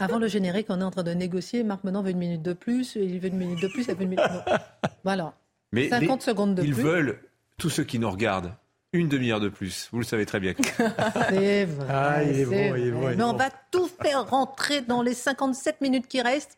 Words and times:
Avant 0.00 0.18
le 0.18 0.28
générique, 0.28 0.66
on 0.68 0.80
est 0.80 0.84
en 0.84 0.90
train 0.90 1.02
de 1.02 1.12
négocier. 1.12 1.62
Marc 1.64 1.84
maintenant 1.84 2.02
veut 2.02 2.10
une 2.10 2.18
minute 2.18 2.42
de 2.42 2.52
plus. 2.52 2.94
Il 2.96 3.18
veut 3.20 3.28
une 3.28 3.36
minute 3.36 3.60
de 3.62 3.68
plus. 3.68 3.86
Il 3.88 3.94
veut 3.94 4.02
une 4.02 4.08
minute. 4.10 4.24
non. 4.30 4.54
Voilà. 5.04 5.34
Mais 5.72 5.88
50 5.88 6.20
les- 6.20 6.24
secondes 6.24 6.54
de 6.54 6.62
ils 6.62 6.72
plus. 6.74 6.82
veulent, 6.82 7.20
tous 7.58 7.70
ceux 7.70 7.84
qui 7.84 7.98
nous 7.98 8.10
regardent, 8.10 8.52
une 8.92 9.08
demi-heure 9.08 9.40
de 9.40 9.48
plus. 9.48 9.88
Vous 9.92 9.98
le 9.98 10.04
savez 10.04 10.24
très 10.26 10.40
bien. 10.40 10.54
C'est 11.28 11.64
vrai. 11.66 11.86
Ah, 11.90 12.22
il 12.22 12.38
est 12.40 12.44
bon, 12.44 12.74
il 12.76 12.86
est 12.86 12.90
bon, 12.90 13.00
vrai. 13.00 13.10
il 13.10 13.14
est 13.14 13.16
Mais 13.16 13.22
on 13.24 13.32
bon. 13.32 13.38
va 13.38 13.50
tout 13.70 13.88
faire 14.02 14.28
rentrer 14.28 14.80
dans 14.82 15.02
les 15.02 15.14
57 15.14 15.80
minutes 15.80 16.06
qui 16.08 16.20
restent. 16.22 16.56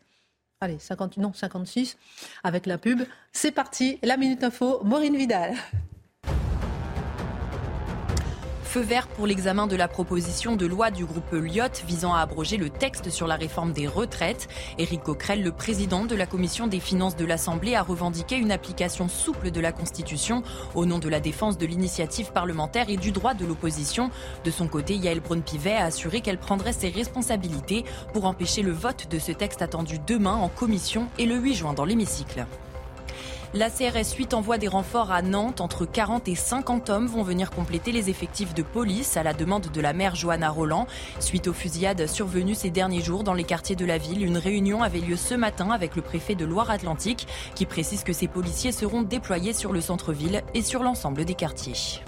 Allez, 0.61 0.77
50, 0.79 1.17
non, 1.17 1.33
56 1.33 1.97
avec 2.43 2.65
la 2.67 2.77
pub. 2.77 3.01
C'est 3.31 3.51
parti. 3.51 3.97
La 4.03 4.15
minute 4.17 4.43
info. 4.43 4.81
Maureen 4.83 5.15
Vidal. 5.17 5.53
Feu 8.71 8.79
vert 8.79 9.09
pour 9.09 9.27
l'examen 9.27 9.67
de 9.67 9.75
la 9.75 9.89
proposition 9.89 10.55
de 10.55 10.65
loi 10.65 10.91
du 10.91 11.03
groupe 11.03 11.33
Lyot 11.33 11.83
visant 11.85 12.13
à 12.13 12.21
abroger 12.21 12.55
le 12.55 12.69
texte 12.69 13.09
sur 13.09 13.27
la 13.27 13.35
réforme 13.35 13.73
des 13.73 13.85
retraites. 13.85 14.47
Éric 14.77 15.03
Coquerel, 15.03 15.43
le 15.43 15.51
président 15.51 16.05
de 16.05 16.15
la 16.15 16.25
commission 16.25 16.67
des 16.67 16.79
finances 16.79 17.17
de 17.17 17.25
l'Assemblée, 17.25 17.75
a 17.75 17.81
revendiqué 17.81 18.37
une 18.37 18.49
application 18.49 19.09
souple 19.09 19.51
de 19.51 19.59
la 19.59 19.73
Constitution 19.73 20.41
au 20.73 20.85
nom 20.85 20.99
de 20.99 21.09
la 21.09 21.19
défense 21.19 21.57
de 21.57 21.65
l'initiative 21.65 22.31
parlementaire 22.31 22.89
et 22.89 22.95
du 22.95 23.11
droit 23.11 23.33
de 23.33 23.45
l'opposition. 23.45 24.09
De 24.45 24.51
son 24.51 24.69
côté, 24.69 24.95
Yael 24.95 25.19
Braun-Pivet 25.19 25.75
a 25.75 25.83
assuré 25.83 26.21
qu'elle 26.21 26.39
prendrait 26.39 26.71
ses 26.71 26.91
responsabilités 26.91 27.83
pour 28.13 28.23
empêcher 28.23 28.61
le 28.61 28.71
vote 28.71 29.09
de 29.11 29.19
ce 29.19 29.33
texte 29.33 29.61
attendu 29.61 29.99
demain 30.07 30.35
en 30.35 30.47
commission 30.47 31.09
et 31.19 31.25
le 31.25 31.35
8 31.35 31.55
juin 31.55 31.73
dans 31.73 31.83
l'hémicycle. 31.83 32.45
La 33.53 33.69
CRS 33.69 34.15
8 34.17 34.33
envoie 34.33 34.57
des 34.57 34.69
renforts 34.69 35.11
à 35.11 35.21
Nantes. 35.21 35.59
Entre 35.59 35.85
40 35.85 36.29
et 36.29 36.35
50 36.35 36.89
hommes 36.89 37.07
vont 37.07 37.21
venir 37.21 37.51
compléter 37.51 37.91
les 37.91 38.09
effectifs 38.09 38.53
de 38.53 38.63
police 38.63 39.17
à 39.17 39.23
la 39.23 39.33
demande 39.33 39.67
de 39.67 39.81
la 39.81 39.91
maire 39.91 40.15
Johanna 40.15 40.49
Roland. 40.49 40.87
Suite 41.19 41.49
aux 41.49 41.53
fusillades 41.53 42.07
survenues 42.07 42.55
ces 42.55 42.69
derniers 42.69 43.01
jours 43.01 43.25
dans 43.25 43.33
les 43.33 43.43
quartiers 43.43 43.75
de 43.75 43.83
la 43.83 43.97
ville, 43.97 44.23
une 44.23 44.37
réunion 44.37 44.83
avait 44.83 44.99
lieu 44.99 45.17
ce 45.17 45.35
matin 45.35 45.71
avec 45.71 45.97
le 45.97 46.01
préfet 46.01 46.35
de 46.35 46.45
Loire-Atlantique 46.45 47.27
qui 47.53 47.65
précise 47.65 48.05
que 48.05 48.13
ces 48.13 48.29
policiers 48.29 48.71
seront 48.71 49.01
déployés 49.01 49.51
sur 49.51 49.73
le 49.73 49.81
centre-ville 49.81 50.43
et 50.53 50.61
sur 50.61 50.81
l'ensemble 50.81 51.25
des 51.25 51.35
quartiers. 51.35 52.01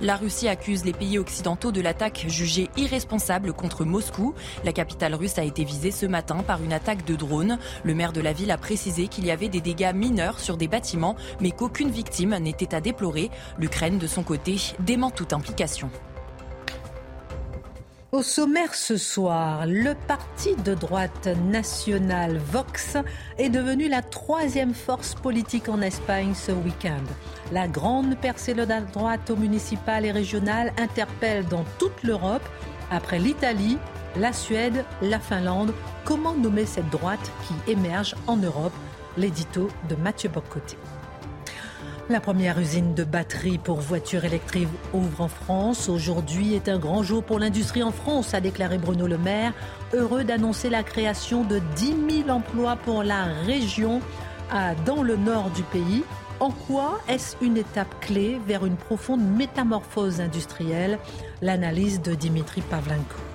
La 0.00 0.16
Russie 0.16 0.48
accuse 0.48 0.84
les 0.84 0.92
pays 0.92 1.18
occidentaux 1.18 1.72
de 1.72 1.80
l'attaque 1.80 2.26
jugée 2.28 2.68
irresponsable 2.76 3.54
contre 3.54 3.86
Moscou. 3.86 4.34
La 4.62 4.72
capitale 4.72 5.14
russe 5.14 5.38
a 5.38 5.44
été 5.44 5.64
visée 5.64 5.90
ce 5.90 6.04
matin 6.04 6.42
par 6.46 6.62
une 6.62 6.74
attaque 6.74 7.06
de 7.06 7.16
drone. 7.16 7.58
Le 7.82 7.94
maire 7.94 8.12
de 8.12 8.20
la 8.20 8.34
ville 8.34 8.50
a 8.50 8.58
précisé 8.58 9.08
qu'il 9.08 9.24
y 9.24 9.30
avait 9.30 9.48
des 9.48 9.62
dégâts 9.62 9.94
mineurs 9.94 10.38
sur 10.38 10.58
des 10.58 10.68
bâtiments, 10.68 11.16
mais 11.40 11.50
qu'aucune 11.50 11.90
victime 11.90 12.36
n'était 12.36 12.74
à 12.74 12.82
déplorer. 12.82 13.30
L'Ukraine, 13.58 13.98
de 13.98 14.06
son 14.06 14.22
côté, 14.22 14.56
dément 14.80 15.10
toute 15.10 15.32
implication. 15.32 15.90
Au 18.16 18.22
sommaire 18.22 18.74
ce 18.74 18.96
soir, 18.96 19.66
le 19.66 19.92
parti 19.92 20.56
de 20.64 20.72
droite 20.72 21.28
national 21.50 22.38
Vox 22.38 22.96
est 23.36 23.50
devenu 23.50 23.90
la 23.90 24.00
troisième 24.00 24.72
force 24.72 25.14
politique 25.14 25.68
en 25.68 25.82
Espagne 25.82 26.32
ce 26.32 26.50
week-end. 26.50 27.04
La 27.52 27.68
grande 27.68 28.16
percée 28.16 28.54
de 28.54 28.62
la 28.62 28.80
droite 28.80 29.28
au 29.28 29.36
municipal 29.36 30.06
et 30.06 30.12
régional 30.12 30.72
interpelle 30.78 31.44
dans 31.44 31.66
toute 31.78 32.02
l'Europe, 32.04 32.48
après 32.90 33.18
l'Italie, 33.18 33.76
la 34.16 34.32
Suède, 34.32 34.86
la 35.02 35.20
Finlande. 35.20 35.74
Comment 36.06 36.34
nommer 36.34 36.64
cette 36.64 36.88
droite 36.88 37.30
qui 37.46 37.70
émerge 37.70 38.14
en 38.26 38.38
Europe? 38.38 38.72
L'édito 39.18 39.68
de 39.90 39.94
Mathieu 39.94 40.30
Boccoté. 40.30 40.78
La 42.08 42.20
première 42.20 42.60
usine 42.60 42.94
de 42.94 43.02
batteries 43.02 43.58
pour 43.58 43.80
voitures 43.80 44.24
électriques 44.24 44.68
ouvre 44.94 45.22
en 45.22 45.28
France. 45.28 45.88
Aujourd'hui 45.88 46.54
est 46.54 46.68
un 46.68 46.78
grand 46.78 47.02
jour 47.02 47.24
pour 47.24 47.40
l'industrie 47.40 47.82
en 47.82 47.90
France, 47.90 48.32
a 48.32 48.40
déclaré 48.40 48.78
Bruno 48.78 49.08
Le 49.08 49.18
Maire, 49.18 49.52
heureux 49.92 50.22
d'annoncer 50.22 50.70
la 50.70 50.84
création 50.84 51.42
de 51.42 51.60
10 51.74 52.22
000 52.26 52.30
emplois 52.30 52.76
pour 52.76 53.02
la 53.02 53.24
région 53.24 54.00
dans 54.84 55.02
le 55.02 55.16
nord 55.16 55.50
du 55.50 55.64
pays. 55.64 56.04
En 56.38 56.52
quoi 56.52 57.00
est-ce 57.08 57.34
une 57.42 57.56
étape 57.56 57.92
clé 58.00 58.38
vers 58.46 58.64
une 58.64 58.76
profonde 58.76 59.22
métamorphose 59.22 60.20
industrielle? 60.20 61.00
L'analyse 61.42 62.00
de 62.02 62.14
Dimitri 62.14 62.60
Pavlenko. 62.60 63.25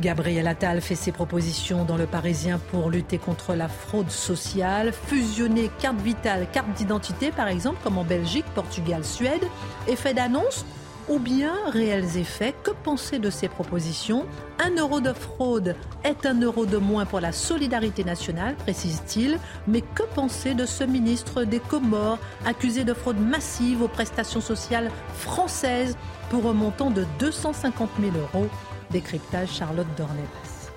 Gabriel 0.00 0.48
Attal 0.48 0.80
fait 0.80 0.94
ses 0.94 1.12
propositions 1.12 1.84
dans 1.84 1.96
le 1.96 2.06
Parisien 2.06 2.58
pour 2.70 2.90
lutter 2.90 3.18
contre 3.18 3.54
la 3.54 3.68
fraude 3.68 4.10
sociale, 4.10 4.92
fusionner 4.92 5.70
carte 5.78 6.00
vitale, 6.00 6.46
carte 6.50 6.72
d'identité 6.72 7.30
par 7.30 7.48
exemple, 7.48 7.78
comme 7.84 7.98
en 7.98 8.04
Belgique, 8.04 8.46
Portugal, 8.54 9.04
Suède, 9.04 9.44
effet 9.86 10.14
d'annonce 10.14 10.64
ou 11.08 11.18
bien 11.18 11.52
réels 11.70 12.16
effets. 12.16 12.54
Que 12.62 12.70
penser 12.70 13.18
de 13.18 13.30
ces 13.30 13.48
propositions? 13.48 14.24
Un 14.64 14.74
euro 14.76 15.00
de 15.00 15.12
fraude 15.12 15.76
est 16.04 16.24
un 16.24 16.40
euro 16.40 16.66
de 16.66 16.78
moins 16.78 17.04
pour 17.04 17.20
la 17.20 17.32
solidarité 17.32 18.04
nationale, 18.04 18.54
précise-t-il. 18.56 19.38
Mais 19.66 19.82
que 19.82 20.04
penser 20.14 20.54
de 20.54 20.66
ce 20.66 20.84
ministre 20.84 21.44
des 21.44 21.60
Comores 21.60 22.18
accusé 22.46 22.84
de 22.84 22.94
fraude 22.94 23.18
massive 23.18 23.82
aux 23.82 23.88
prestations 23.88 24.40
sociales 24.40 24.90
françaises 25.14 25.96
pour 26.30 26.46
un 26.46 26.54
montant 26.54 26.90
de 26.90 27.04
250 27.18 27.90
000 28.00 28.12
euros? 28.16 28.48
Décryptage 28.90 29.50
Charlotte 29.50 29.86
Dornelas. 29.96 30.70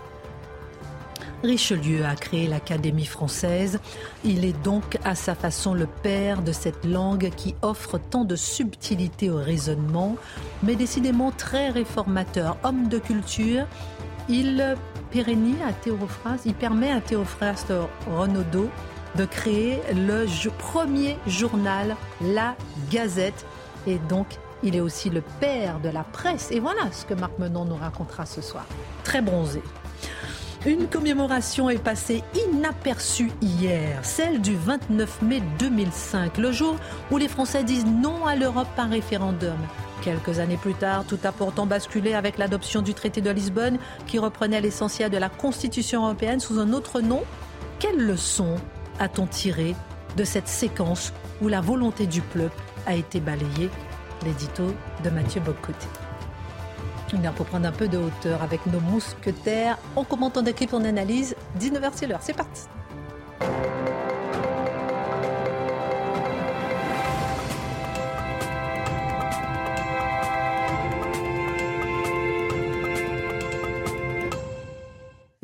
Richelieu 1.43 2.05
a 2.05 2.15
créé 2.15 2.47
l'Académie 2.47 3.05
française. 3.05 3.79
Il 4.23 4.45
est 4.45 4.61
donc 4.63 4.97
à 5.03 5.13
sa 5.13 5.35
façon 5.35 5.73
le 5.73 5.87
père 5.87 6.41
de 6.41 6.53
cette 6.53 6.85
langue 6.85 7.31
qui 7.35 7.53
offre 7.61 7.97
tant 7.97 8.23
de 8.23 8.37
subtilité 8.37 9.29
au 9.29 9.37
raisonnement, 9.37 10.15
mais 10.63 10.75
décidément 10.75 11.31
très 11.31 11.69
réformateur. 11.69 12.57
Homme 12.63 12.87
de 12.87 12.97
culture, 12.97 13.65
il 14.29 14.75
il 15.15 16.53
permet 16.55 16.91
à 16.91 17.01
Théophraste 17.01 17.73
Renaudot 18.07 18.69
de 19.15 19.25
créer 19.25 19.79
le 19.93 20.25
premier 20.57 21.17
journal, 21.27 21.95
La 22.21 22.55
Gazette. 22.89 23.45
Et 23.85 23.99
donc, 24.09 24.27
il 24.63 24.75
est 24.75 24.79
aussi 24.79 25.09
le 25.09 25.21
père 25.39 25.79
de 25.79 25.89
la 25.89 26.03
presse. 26.03 26.49
Et 26.51 26.59
voilà 26.59 26.91
ce 26.91 27.05
que 27.05 27.13
Marc 27.13 27.37
Menon 27.39 27.65
nous 27.65 27.75
racontera 27.75 28.25
ce 28.25 28.41
soir. 28.41 28.65
Très 29.03 29.21
bronzé. 29.21 29.61
Une 30.65 30.87
commémoration 30.87 31.69
est 31.69 31.83
passée 31.83 32.23
inaperçue 32.47 33.31
hier, 33.41 33.99
celle 34.05 34.39
du 34.39 34.55
29 34.55 35.21
mai 35.21 35.43
2005, 35.59 36.37
le 36.37 36.53
jour 36.53 36.77
où 37.11 37.17
les 37.17 37.27
Français 37.27 37.65
disent 37.65 37.85
non 37.85 38.25
à 38.25 38.37
l'Europe 38.37 38.69
par 38.73 38.89
référendum. 38.89 39.57
Quelques 40.01 40.39
années 40.39 40.55
plus 40.55 40.73
tard, 40.73 41.03
tout 41.05 41.19
a 41.25 41.33
pourtant 41.33 41.65
basculé 41.65 42.13
avec 42.13 42.37
l'adoption 42.37 42.81
du 42.81 42.93
traité 42.93 43.19
de 43.19 43.29
Lisbonne 43.29 43.77
qui 44.07 44.19
reprenait 44.19 44.61
l'essentiel 44.61 45.11
de 45.11 45.17
la 45.17 45.27
Constitution 45.27 46.05
européenne 46.05 46.39
sous 46.39 46.59
un 46.59 46.71
autre 46.71 47.01
nom. 47.01 47.23
Quelle 47.79 47.97
leçon 47.97 48.55
a-t-on 48.99 49.27
tiré 49.27 49.75
de 50.15 50.23
cette 50.23 50.47
séquence 50.47 51.11
où 51.41 51.49
la 51.49 51.59
volonté 51.59 52.05
du 52.05 52.21
peuple 52.21 52.55
a 52.85 52.95
été 52.95 53.19
balayée 53.19 53.69
L'édito 54.23 54.73
de 55.03 55.09
Mathieu 55.09 55.41
Bocoté. 55.41 55.87
Une 57.13 57.31
pour 57.33 57.45
prendre 57.45 57.67
un 57.67 57.71
peu 57.71 57.87
de 57.87 57.97
hauteur 57.97 58.41
avec 58.41 58.65
nos 58.65 58.79
mousquetaires. 58.79 59.77
On 59.95 60.03
commente, 60.03 60.35
on 60.37 60.45
équipe, 60.45 60.73
on 60.73 60.83
analyse. 60.83 61.35
19h, 61.59 61.91
c'est 61.93 62.07
l'heure. 62.07 62.21
C'est 62.23 62.35
parti. 62.35 62.63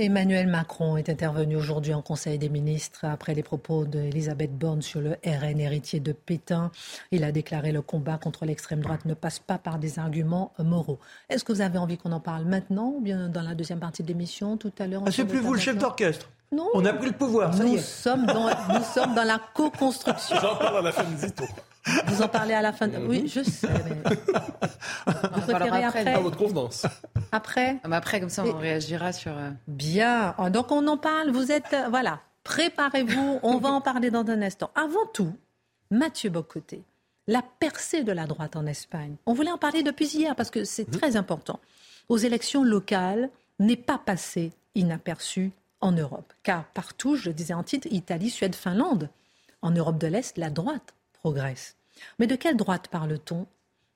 Emmanuel 0.01 0.47
Macron 0.47 0.95
est 0.95 1.09
intervenu 1.09 1.57
aujourd'hui 1.57 1.93
en 1.93 2.01
Conseil 2.01 2.39
des 2.39 2.47
ministres 2.47 3.03
après 3.03 3.33
les 3.33 3.43
propos 3.43 3.83
d'Elisabeth 3.83 4.57
Borne 4.57 4.81
sur 4.81 5.01
le 5.01 5.17
RN 5.25 5.59
héritier 5.59 5.99
de 5.99 6.13
Pétain. 6.13 6.71
Il 7.11 7.25
a 7.25 7.33
déclaré 7.33 7.73
le 7.73 7.81
combat 7.81 8.17
contre 8.17 8.45
l'extrême 8.45 8.79
droite 8.79 9.03
ne 9.03 9.13
passe 9.13 9.39
pas 9.39 9.57
par 9.57 9.77
des 9.77 9.99
arguments 9.99 10.53
moraux. 10.57 10.99
Est-ce 11.29 11.43
que 11.43 11.51
vous 11.51 11.59
avez 11.59 11.77
envie 11.77 11.97
qu'on 11.97 12.13
en 12.13 12.21
parle 12.21 12.45
maintenant 12.45 12.93
ou 12.95 13.01
bien 13.01 13.27
dans 13.27 13.41
la 13.41 13.55
deuxième 13.55 13.81
partie 13.81 14.01
de 14.01 14.07
l'émission 14.07 14.55
tout 14.55 14.71
à 14.79 14.87
l'heure 14.87 15.03
Ah, 15.05 15.11
c'est 15.11 15.25
plus 15.25 15.39
vous 15.39 15.53
le 15.53 15.59
chef 15.59 15.77
d'orchestre. 15.77 16.29
Non. 16.51 16.67
On 16.73 16.83
a 16.85 16.93
pris 16.93 17.07
le 17.07 17.13
pouvoir, 17.15 17.53
ça 17.53 17.63
nous 17.63 17.73
y 17.73 17.75
est. 17.75 17.79
Sommes 17.79 18.25
dans, 18.25 18.49
nous 18.73 18.83
sommes 18.93 19.13
dans 19.13 19.23
la 19.23 19.39
co-construction. 19.53 20.35
J'en 20.41 20.55
parle 20.55 20.77
à 20.77 20.81
la 20.81 20.91
fin 20.91 21.03
de 21.03 21.15
Zito. 21.17 21.43
Vous 22.07 22.21
en 22.21 22.27
parlez 22.27 22.53
à 22.53 22.61
la 22.61 22.73
fin. 22.73 22.87
De... 22.87 22.97
Oui, 22.97 23.27
je 23.33 23.41
sais. 23.43 23.67
Mais... 23.85 24.15
Vous 25.35 25.41
préférez 25.41 25.83
après 25.83 26.13
À 26.13 26.19
votre 26.19 26.37
convenance. 26.37 26.85
Après 27.31 27.77
Ah 27.83 27.87
bah 27.87 27.97
Après, 27.97 28.19
comme 28.19 28.29
ça, 28.29 28.45
Et- 28.45 28.49
on 28.51 28.57
réagira 28.57 29.11
sur. 29.13 29.31
euh, 29.31 29.49
Bien. 29.67 30.35
Donc 30.51 30.71
on 30.71 30.85
en 30.87 30.97
parle. 30.97 31.29
Vous 31.31 31.51
êtes 31.51 31.73
euh, 31.73 31.87
voilà. 31.89 32.19
Préparez-vous. 32.43 33.39
On 33.43 33.57
va 33.57 33.69
en 33.69 33.81
parler 33.81 34.09
dans 34.11 34.25
un 34.27 34.41
instant. 34.41 34.71
Avant 34.75 35.05
tout, 35.13 35.31
Mathieu 35.91 36.29
Bocoté, 36.29 36.83
la 37.27 37.41
percée 37.59 38.03
de 38.03 38.11
la 38.11 38.25
droite 38.25 38.55
en 38.55 38.65
Espagne. 38.65 39.15
On 39.25 39.33
voulait 39.33 39.51
en 39.51 39.57
parler 39.57 39.83
depuis 39.83 40.07
hier 40.07 40.35
parce 40.35 40.49
que 40.49 40.63
c'est 40.63 40.89
très 40.89 41.15
important. 41.15 41.59
Aux 42.09 42.17
élections 42.17 42.63
locales, 42.63 43.29
n'est 43.59 43.75
pas 43.75 43.99
passé 44.03 44.51
inaperçu 44.75 45.51
en 45.81 45.91
Europe, 45.91 46.33
car 46.43 46.65
partout, 46.65 47.15
je 47.15 47.31
disais 47.31 47.53
en 47.53 47.63
titre, 47.63 47.87
Italie, 47.91 48.29
Suède, 48.29 48.55
Finlande. 48.55 49.09
En 49.61 49.71
Europe 49.71 49.97
de 49.97 50.07
l'Est, 50.07 50.37
la 50.37 50.49
droite 50.49 50.93
progresse. 51.13 51.75
Mais 52.17 52.27
de 52.27 52.35
quelle 52.35 52.57
droite 52.57 52.87
parle-t-on? 52.87 53.45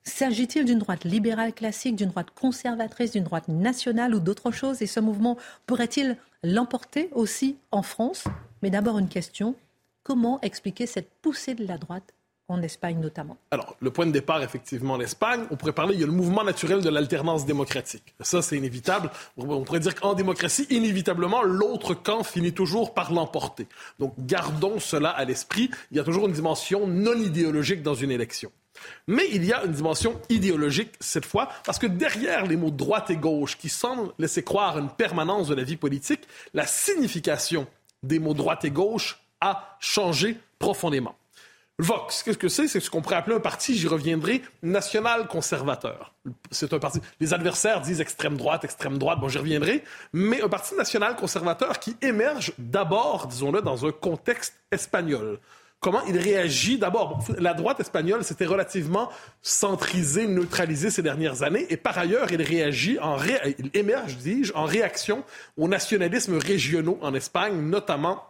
S'agit-il 0.03 0.65
d'une 0.65 0.79
droite 0.79 1.05
libérale 1.05 1.53
classique, 1.53 1.95
d'une 1.95 2.09
droite 2.09 2.31
conservatrice, 2.35 3.11
d'une 3.11 3.23
droite 3.23 3.47
nationale 3.47 4.13
ou 4.13 4.19
d'autre 4.19 4.51
chose? 4.51 4.81
Et 4.81 4.87
ce 4.87 4.99
mouvement 4.99 5.37
pourrait-il 5.65 6.17
l'emporter 6.43 7.09
aussi 7.13 7.57
en 7.71 7.81
France? 7.81 8.25
Mais 8.61 8.69
d'abord 8.69 8.99
une 8.99 9.07
question, 9.07 9.55
comment 10.03 10.41
expliquer 10.41 10.85
cette 10.85 11.09
poussée 11.21 11.55
de 11.55 11.65
la 11.65 11.77
droite 11.77 12.13
en 12.49 12.61
Espagne 12.61 12.99
notamment 12.99 13.37
Alors, 13.51 13.75
le 13.79 13.89
point 13.91 14.05
de 14.05 14.11
départ, 14.11 14.43
effectivement, 14.43 14.97
l'Espagne, 14.97 15.45
on 15.49 15.55
pourrait 15.55 15.71
parler, 15.73 15.95
il 15.95 16.01
y 16.01 16.03
a 16.03 16.07
le 16.07 16.11
mouvement 16.11 16.43
naturel 16.43 16.81
de 16.81 16.89
l'alternance 16.89 17.45
démocratique. 17.45 18.13
Ça, 18.19 18.41
c'est 18.41 18.57
inévitable. 18.57 19.09
On 19.37 19.63
pourrait 19.63 19.79
dire 19.79 19.95
qu'en 19.95 20.13
démocratie, 20.13 20.67
inévitablement, 20.69 21.41
l'autre 21.41 21.93
camp 21.93 22.23
finit 22.23 22.53
toujours 22.53 22.93
par 22.93 23.13
l'emporter. 23.13 23.67
Donc, 23.99 24.13
gardons 24.19 24.79
cela 24.79 25.09
à 25.09 25.23
l'esprit. 25.25 25.69
Il 25.91 25.97
y 25.97 25.99
a 25.99 26.03
toujours 26.03 26.27
une 26.27 26.33
dimension 26.33 26.85
non 26.85 27.15
idéologique 27.15 27.81
dans 27.81 27.95
une 27.95 28.11
élection. 28.11 28.51
Mais 29.07 29.23
il 29.31 29.45
y 29.45 29.53
a 29.53 29.63
une 29.63 29.71
dimension 29.71 30.19
idéologique 30.29 30.93
cette 30.99 31.25
fois, 31.25 31.49
parce 31.65 31.79
que 31.79 31.87
derrière 31.87 32.45
les 32.45 32.57
mots 32.57 32.71
droite 32.71 33.09
et 33.09 33.15
gauche 33.15 33.57
qui 33.57 33.69
semblent 33.69 34.11
laisser 34.19 34.43
croire 34.43 34.77
une 34.77 34.89
permanence 34.89 35.47
de 35.47 35.55
la 35.55 35.63
vie 35.63 35.77
politique, 35.77 36.27
la 36.53 36.65
signification 36.65 37.67
des 38.01 38.19
mots 38.19 38.33
droite 38.33 38.65
et 38.65 38.71
gauche 38.71 39.21
a 39.39 39.77
changé 39.79 40.37
profondément. 40.59 41.15
Vox, 41.79 42.21
qu'est-ce 42.21 42.37
que 42.37 42.49
c'est? 42.49 42.67
C'est 42.67 42.79
ce 42.79 42.91
qu'on 42.91 43.01
pourrait 43.01 43.15
appeler 43.15 43.35
un 43.35 43.39
parti, 43.39 43.75
j'y 43.75 43.87
reviendrai, 43.87 44.43
national-conservateur. 44.61 46.13
C'est 46.51 46.71
un 46.71 46.79
parti. 46.79 46.99
Les 47.19 47.33
adversaires 47.33 47.81
disent 47.81 47.99
extrême 47.99 48.37
droite, 48.37 48.63
extrême 48.63 48.99
droite, 48.99 49.19
bon, 49.19 49.27
j'y 49.27 49.39
reviendrai, 49.39 49.83
mais 50.13 50.41
un 50.43 50.49
parti 50.49 50.75
national-conservateur 50.75 51.79
qui 51.79 51.97
émerge 52.03 52.53
d'abord, 52.59 53.25
disons-le, 53.25 53.63
dans 53.63 53.87
un 53.87 53.91
contexte 53.91 54.53
espagnol. 54.71 55.39
Comment 55.79 56.03
il 56.05 56.17
réagit 56.17 56.77
d'abord? 56.77 57.25
La 57.39 57.55
droite 57.55 57.79
espagnole 57.79 58.23
s'était 58.23 58.45
relativement 58.45 59.09
centrisée, 59.41 60.27
neutralisée 60.27 60.91
ces 60.91 61.01
dernières 61.01 61.41
années, 61.41 61.65
et 61.71 61.75
par 61.75 61.97
ailleurs, 61.97 62.31
il 62.31 62.41
réagit 62.41 62.99
en 62.99 63.17
il 63.59 63.71
émerge, 63.73 64.17
dis-je, 64.17 64.53
en 64.53 64.65
réaction 64.65 65.23
aux 65.57 65.67
nationalismes 65.67 66.37
régionaux 66.37 66.99
en 67.01 67.15
Espagne, 67.15 67.59
notamment 67.59 68.23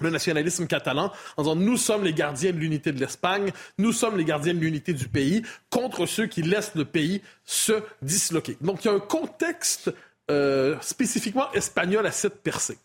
le 0.00 0.10
nationalisme 0.10 0.66
catalan 0.66 1.12
en 1.36 1.42
disant 1.42 1.56
nous 1.56 1.76
sommes 1.76 2.04
les 2.04 2.14
gardiens 2.14 2.52
de 2.52 2.58
l'unité 2.58 2.92
de 2.92 3.00
l'Espagne, 3.00 3.52
nous 3.78 3.92
sommes 3.92 4.16
les 4.16 4.24
gardiens 4.24 4.54
de 4.54 4.58
l'unité 4.58 4.92
du 4.92 5.08
pays 5.08 5.42
contre 5.70 6.06
ceux 6.06 6.26
qui 6.26 6.42
laissent 6.42 6.74
le 6.74 6.84
pays 6.84 7.22
se 7.44 7.82
disloquer. 8.02 8.56
Donc 8.60 8.84
il 8.84 8.88
y 8.88 8.90
a 8.90 8.94
un 8.94 9.00
contexte 9.00 9.92
euh, 10.30 10.76
spécifiquement 10.80 11.52
espagnol 11.52 12.06
à 12.06 12.12
cette 12.12 12.42
percée. 12.42 12.78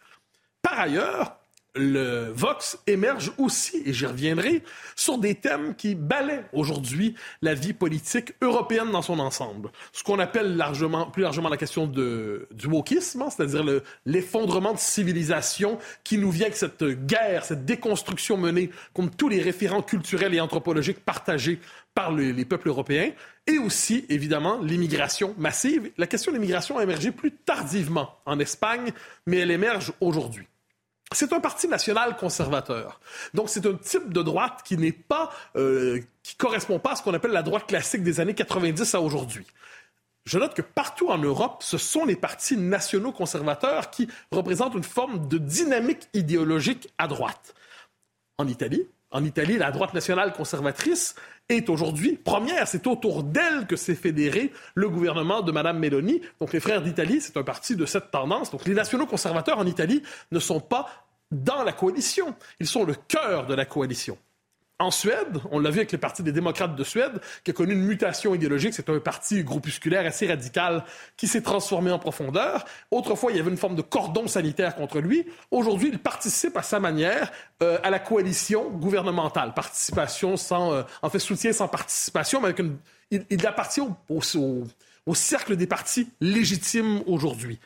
Par 0.61 0.79
ailleurs, 0.79 1.37
le 1.75 2.31
Vox 2.33 2.77
émerge 2.87 3.31
aussi, 3.37 3.81
et 3.85 3.93
j'y 3.93 4.05
reviendrai, 4.05 4.63
sur 4.95 5.17
des 5.17 5.35
thèmes 5.35 5.75
qui 5.75 5.95
balaient 5.95 6.45
aujourd'hui 6.53 7.15
la 7.41 7.53
vie 7.53 7.73
politique 7.73 8.33
européenne 8.41 8.91
dans 8.91 9.01
son 9.01 9.19
ensemble. 9.19 9.71
Ce 9.91 10.03
qu'on 10.03 10.19
appelle 10.19 10.55
largement, 10.57 11.09
plus 11.09 11.23
largement 11.23 11.49
la 11.49 11.57
question 11.57 11.87
du 11.87 12.67
wokisme, 12.67 13.21
hein, 13.23 13.29
c'est-à-dire 13.29 13.63
le- 13.63 13.83
l'effondrement 14.05 14.73
de 14.73 14.79
civilisation 14.79 15.77
qui 16.03 16.17
nous 16.17 16.31
vient 16.31 16.45
avec 16.45 16.57
cette 16.57 16.83
guerre, 17.05 17.45
cette 17.45 17.65
déconstruction 17.65 18.37
menée 18.37 18.69
contre 18.93 19.15
tous 19.17 19.29
les 19.29 19.41
référents 19.41 19.81
culturels 19.81 20.33
et 20.33 20.39
anthropologiques 20.39 20.99
partagés 20.99 21.59
par 21.93 22.11
le- 22.11 22.31
les 22.31 22.45
peuples 22.45 22.69
européens, 22.69 23.11
et 23.47 23.57
aussi, 23.57 24.05
évidemment, 24.09 24.59
l'immigration 24.61 25.35
massive. 25.37 25.91
La 25.97 26.07
question 26.07 26.31
de 26.31 26.37
l'immigration 26.37 26.77
a 26.77 26.83
émergé 26.83 27.11
plus 27.11 27.31
tardivement 27.31 28.15
en 28.25 28.39
Espagne, 28.39 28.91
mais 29.25 29.37
elle 29.37 29.51
émerge 29.51 29.93
aujourd'hui. 30.01 30.45
C'est 31.15 31.31
un 31.31 31.39
parti 31.39 31.67
national 31.69 32.17
conservateur. 32.17 32.99
Donc, 33.33 33.49
c'est 33.49 33.65
un 33.65 33.75
type 33.75 34.11
de 34.11 34.21
droite 34.21 34.61
qui 34.65 34.77
n'est 34.77 34.91
pas, 34.91 35.31
euh, 35.55 36.01
qui 36.23 36.35
correspond 36.35 36.77
pas 36.77 36.91
à 36.91 36.95
ce 36.97 37.03
qu'on 37.03 37.13
appelle 37.13 37.31
la 37.31 37.41
droite 37.41 37.67
classique 37.67 38.03
des 38.03 38.19
années 38.19 38.33
90 38.33 38.95
à 38.95 39.01
aujourd'hui. 39.01 39.45
Je 40.25 40.37
note 40.37 40.53
que 40.53 40.61
partout 40.61 41.09
en 41.09 41.17
Europe, 41.17 41.63
ce 41.63 41.77
sont 41.77 42.03
les 42.03 42.17
partis 42.17 42.57
nationaux 42.57 43.13
conservateurs 43.13 43.91
qui 43.91 44.09
représentent 44.31 44.73
une 44.73 44.83
forme 44.83 45.27
de 45.29 45.37
dynamique 45.37 46.09
idéologique 46.13 46.89
à 46.97 47.07
droite. 47.07 47.53
En 48.37 48.47
Italie, 48.47 48.85
en 49.11 49.23
Italie, 49.23 49.57
la 49.57 49.71
droite 49.71 49.93
nationale 49.93 50.33
conservatrice 50.33 51.15
est 51.47 51.69
aujourd'hui 51.69 52.17
première. 52.17 52.67
C'est 52.67 52.87
autour 52.87 53.23
d'elle 53.23 53.67
que 53.67 53.75
s'est 53.75 53.95
fédéré 53.95 54.51
le 54.73 54.89
gouvernement 54.89 55.41
de 55.41 55.51
Mme 55.51 55.79
Meloni. 55.79 56.21
Donc 56.41 56.51
les 56.51 56.59
Frères 56.59 56.81
d'Italie, 56.81 57.21
c'est 57.21 57.37
un 57.37 57.43
parti 57.43 57.75
de 57.75 57.85
cette 57.85 58.11
tendance. 58.11 58.51
Donc 58.51 58.65
les 58.65 58.73
nationaux 58.73 59.05
conservateurs 59.05 59.59
en 59.59 59.65
Italie 59.65 60.01
ne 60.31 60.39
sont 60.39 60.59
pas 60.59 61.04
dans 61.31 61.63
la 61.63 61.71
coalition. 61.71 62.35
Ils 62.59 62.67
sont 62.67 62.83
le 62.83 62.95
cœur 62.95 63.45
de 63.45 63.53
la 63.53 63.65
coalition. 63.65 64.17
En 64.77 64.91
Suède, 64.91 65.39
on 65.51 65.59
l'a 65.59 65.69
vu 65.69 65.77
avec 65.79 65.93
le 65.93 65.97
Parti 65.97 66.21
des 66.21 66.33
démocrates 66.33 66.75
de 66.75 66.83
Suède, 66.83 67.21
qui 67.45 67.51
a 67.51 67.53
connu 67.53 67.71
une 67.71 67.85
mutation 67.85 68.35
idéologique. 68.35 68.73
C'est 68.73 68.89
un 68.89 68.99
parti 68.99 69.41
groupusculaire 69.41 70.05
assez 70.05 70.27
radical 70.27 70.83
qui 71.15 71.27
s'est 71.27 71.41
transformé 71.41 71.91
en 71.91 71.99
profondeur. 71.99 72.65
Autrefois, 72.91 73.31
il 73.31 73.37
y 73.37 73.39
avait 73.39 73.51
une 73.51 73.57
forme 73.57 73.75
de 73.75 73.81
cordon 73.81 74.27
sanitaire 74.27 74.75
contre 74.75 74.99
lui. 74.99 75.25
Aujourd'hui, 75.49 75.91
il 75.93 75.99
participe 75.99 76.57
à 76.57 76.61
sa 76.61 76.81
manière 76.81 77.31
euh, 77.63 77.77
à 77.83 77.89
la 77.89 77.99
coalition 77.99 78.69
gouvernementale. 78.69 79.53
Participation 79.53 80.35
sans, 80.35 80.73
euh, 80.73 80.83
en 81.01 81.09
fait, 81.09 81.19
soutien 81.19 81.53
sans 81.53 81.69
participation, 81.69 82.41
mais 82.41 82.47
avec 82.47 82.59
une, 82.59 82.75
il, 83.11 83.47
appartient 83.47 83.81
au 84.09 85.15
cercle 85.15 85.55
des 85.55 85.67
partis 85.67 86.09
légitimes 86.19 87.01
aujourd'hui. 87.07 87.59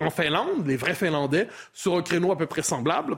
En 0.00 0.10
Finlande, 0.10 0.66
les 0.66 0.76
vrais 0.76 0.94
Finlandais, 0.94 1.48
sur 1.72 1.96
un 1.96 2.02
créneau 2.02 2.30
à 2.32 2.36
peu 2.36 2.46
près 2.46 2.62
semblable, 2.62 3.16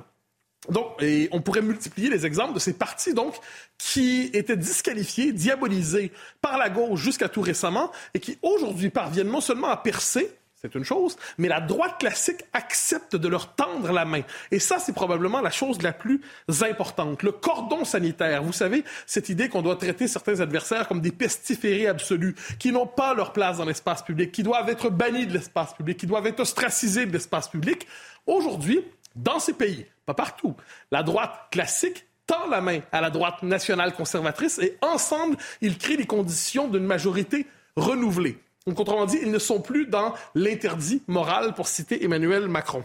donc, 0.69 1.01
et 1.01 1.29
on 1.33 1.41
pourrait 1.41 1.63
multiplier 1.63 2.11
les 2.11 2.27
exemples 2.27 2.53
de 2.53 2.59
ces 2.59 2.75
partis, 2.75 3.15
donc, 3.15 3.35
qui 3.79 4.31
étaient 4.35 4.57
disqualifiés, 4.57 5.33
diabolisés 5.33 6.13
par 6.43 6.59
la 6.59 6.69
gauche 6.69 7.01
jusqu'à 7.01 7.29
tout 7.29 7.41
récemment, 7.41 7.91
et 8.13 8.21
qui 8.21 8.39
aujourd'hui 8.43 8.91
parviennent 8.91 9.31
non 9.31 9.41
seulement 9.41 9.69
à 9.69 9.77
percer, 9.77 10.38
c'est 10.61 10.75
une 10.75 10.85
chose, 10.85 11.17
mais 11.39 11.47
la 11.47 11.61
droite 11.61 12.01
classique 12.01 12.45
accepte 12.53 13.15
de 13.15 13.29
leur 13.29 13.55
tendre 13.55 13.93
la 13.93 14.05
main. 14.05 14.23
Et 14.51 14.59
ça, 14.59 14.81
c'est 14.81 14.93
probablement 14.93 15.41
la 15.41 15.51
chose 15.51 15.81
la 15.83 15.93
plus 15.93 16.21
importante. 16.63 17.23
Le 17.23 17.31
cordon 17.31 17.85
sanitaire, 17.85 18.43
vous 18.43 18.53
savez, 18.53 18.83
cette 19.07 19.29
idée 19.29 19.49
qu'on 19.49 19.63
doit 19.63 19.77
traiter 19.77 20.09
certains 20.09 20.41
adversaires 20.41 20.89
comme 20.89 21.01
des 21.01 21.13
pestiférés 21.13 21.87
absolus, 21.87 22.35
qui 22.59 22.73
n'ont 22.73 22.89
pas 22.89 23.15
leur 23.15 23.33
place 23.33 23.59
dans 23.59 23.65
l'espace 23.65 24.03
public, 24.03 24.33
qui 24.33 24.43
doivent 24.43 24.69
être 24.69 24.91
bannis 24.91 25.27
de 25.27 25.33
l'espace 25.33 25.75
public, 25.75 25.97
qui 25.97 26.07
doivent 26.07 26.27
être 26.27 26.41
ostracisés 26.41 27.07
de 27.07 27.13
l'espace 27.13 27.49
public. 27.49 27.87
Aujourd'hui, 28.27 28.81
dans 29.15 29.39
ces 29.39 29.53
pays, 29.53 29.87
pas 30.07 30.15
partout, 30.15 30.57
la 30.91 31.05
droite 31.05 31.35
classique 31.53 32.07
tend 32.27 32.49
la 32.49 32.61
main 32.61 32.81
à 32.91 33.01
la 33.01 33.11
droite 33.11 33.45
nationale 33.45 33.95
conservatrice 33.95 34.59
et 34.59 34.77
ensemble, 34.83 35.37
ils 35.61 35.79
créent 35.79 35.97
les 35.97 36.07
conditions 36.07 36.67
d'une 36.67 36.85
majorité 36.85 37.47
renouvelée. 37.77 38.39
Donc, 38.69 38.79
autrement 38.79 39.07
dit, 39.07 39.19
ils 39.23 39.31
ne 39.31 39.39
sont 39.39 39.61
plus 39.63 39.87
dans 39.87 40.13
l'interdit 40.35 41.03
moral, 41.07 41.55
pour 41.55 41.69
citer 41.69 42.05
Emmanuel 42.05 42.49
Macron. 42.49 42.85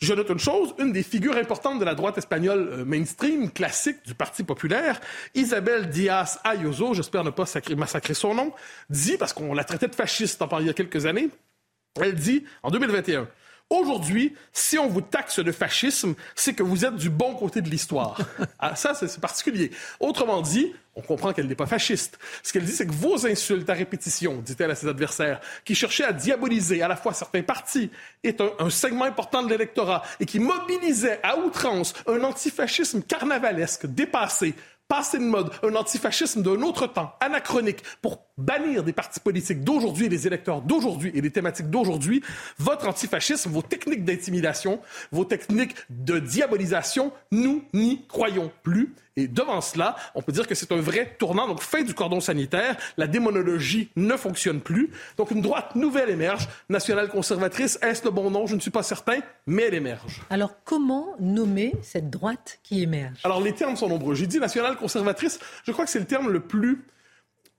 Je 0.00 0.14
note 0.14 0.30
une 0.30 0.38
chose, 0.38 0.74
une 0.78 0.90
des 0.90 1.02
figures 1.02 1.36
importantes 1.36 1.78
de 1.78 1.84
la 1.84 1.94
droite 1.94 2.16
espagnole 2.16 2.68
euh, 2.72 2.84
mainstream, 2.84 3.50
classique 3.50 3.98
du 4.06 4.14
Parti 4.14 4.42
populaire, 4.42 5.00
Isabelle 5.34 5.90
Díaz 5.90 6.40
Ayuso, 6.42 6.94
j'espère 6.94 7.22
ne 7.24 7.30
pas 7.30 7.44
sacrer- 7.44 7.76
massacrer 7.76 8.14
son 8.14 8.34
nom, 8.34 8.52
dit, 8.90 9.16
parce 9.18 9.32
qu'on 9.34 9.52
la 9.54 9.64
traitait 9.64 9.86
de 9.86 9.94
fasciste 9.94 10.42
il 10.60 10.66
y 10.66 10.70
a 10.70 10.72
quelques 10.72 11.04
années, 11.06 11.28
elle 12.00 12.14
dit, 12.14 12.44
en 12.62 12.70
2021, 12.70 13.28
Aujourd'hui, 13.72 14.34
si 14.52 14.78
on 14.78 14.86
vous 14.86 15.00
taxe 15.00 15.38
de 15.38 15.50
fascisme, 15.50 16.14
c'est 16.34 16.52
que 16.52 16.62
vous 16.62 16.84
êtes 16.84 16.96
du 16.96 17.08
bon 17.08 17.34
côté 17.34 17.62
de 17.62 17.70
l'histoire. 17.70 18.18
Ah, 18.64 18.76
ça, 18.76 18.94
c'est 18.94 19.20
particulier. 19.20 19.72
Autrement 19.98 20.40
dit, 20.40 20.72
on 20.94 21.00
comprend 21.00 21.32
qu'elle 21.32 21.48
n'est 21.48 21.56
pas 21.56 21.66
fasciste. 21.66 22.16
Ce 22.44 22.52
qu'elle 22.52 22.64
dit, 22.64 22.70
c'est 22.70 22.86
que 22.86 22.92
vos 22.92 23.26
insultes 23.26 23.68
à 23.68 23.72
répétition, 23.72 24.36
dit-elle 24.36 24.70
à 24.70 24.76
ses 24.76 24.86
adversaires, 24.86 25.40
qui 25.64 25.74
cherchaient 25.74 26.04
à 26.04 26.12
diaboliser 26.12 26.80
à 26.80 26.86
la 26.86 26.94
fois 26.94 27.12
certains 27.12 27.42
partis 27.42 27.90
et 28.22 28.36
un, 28.38 28.66
un 28.66 28.70
segment 28.70 29.04
important 29.04 29.42
de 29.42 29.48
l'électorat 29.48 30.02
et 30.20 30.26
qui 30.26 30.38
mobilisaient 30.38 31.18
à 31.24 31.38
outrance 31.38 31.92
un 32.06 32.22
antifascisme 32.22 33.02
carnavalesque 33.02 33.86
dépassé 33.86 34.54
passé 34.88 35.18
de 35.18 35.24
mode, 35.24 35.50
un 35.62 35.74
antifascisme 35.74 36.42
d'un 36.42 36.60
autre 36.62 36.86
temps, 36.86 37.14
anachronique, 37.20 37.82
pour 38.02 38.26
bannir 38.36 38.84
des 38.84 38.92
partis 38.92 39.20
politiques 39.20 39.64
d'aujourd'hui 39.64 40.06
et 40.06 40.08
des 40.08 40.26
électeurs 40.26 40.62
d'aujourd'hui 40.62 41.10
et 41.14 41.20
des 41.20 41.30
thématiques 41.30 41.70
d'aujourd'hui, 41.70 42.22
votre 42.58 42.88
antifascisme, 42.88 43.50
vos 43.50 43.62
techniques 43.62 44.04
d'intimidation, 44.04 44.80
vos 45.10 45.24
techniques 45.24 45.74
de 45.90 46.18
diabolisation, 46.18 47.12
nous 47.30 47.64
n'y 47.72 48.06
croyons 48.06 48.50
plus. 48.62 48.94
Et 49.16 49.28
devant 49.28 49.60
cela, 49.60 49.96
on 50.14 50.22
peut 50.22 50.32
dire 50.32 50.46
que 50.46 50.54
c'est 50.54 50.72
un 50.72 50.80
vrai 50.80 51.16
tournant. 51.18 51.46
Donc, 51.46 51.60
fin 51.60 51.82
du 51.82 51.94
cordon 51.94 52.20
sanitaire, 52.20 52.76
la 52.96 53.06
démonologie 53.06 53.90
ne 53.96 54.16
fonctionne 54.16 54.60
plus. 54.60 54.90
Donc, 55.16 55.30
une 55.30 55.42
droite 55.42 55.74
nouvelle 55.74 56.10
émerge, 56.10 56.48
nationale 56.68 57.08
conservatrice. 57.08 57.78
Est-ce 57.82 58.04
le 58.04 58.10
bon 58.10 58.30
nom? 58.30 58.46
Je 58.46 58.54
ne 58.54 58.60
suis 58.60 58.70
pas 58.70 58.82
certain, 58.82 59.18
mais 59.46 59.64
elle 59.64 59.74
émerge. 59.74 60.22
Alors, 60.30 60.54
comment 60.64 61.14
nommer 61.20 61.74
cette 61.82 62.08
droite 62.08 62.58
qui 62.62 62.82
émerge? 62.82 63.18
Alors, 63.24 63.40
les 63.40 63.52
termes 63.52 63.76
sont 63.76 63.88
nombreux. 63.88 64.14
J'ai 64.14 64.26
dit 64.26 64.38
nationale 64.38 64.76
conservatrice. 64.76 65.38
Je 65.64 65.72
crois 65.72 65.84
que 65.84 65.90
c'est 65.90 66.00
le 66.00 66.06
terme 66.06 66.30
le 66.30 66.40
plus 66.40 66.84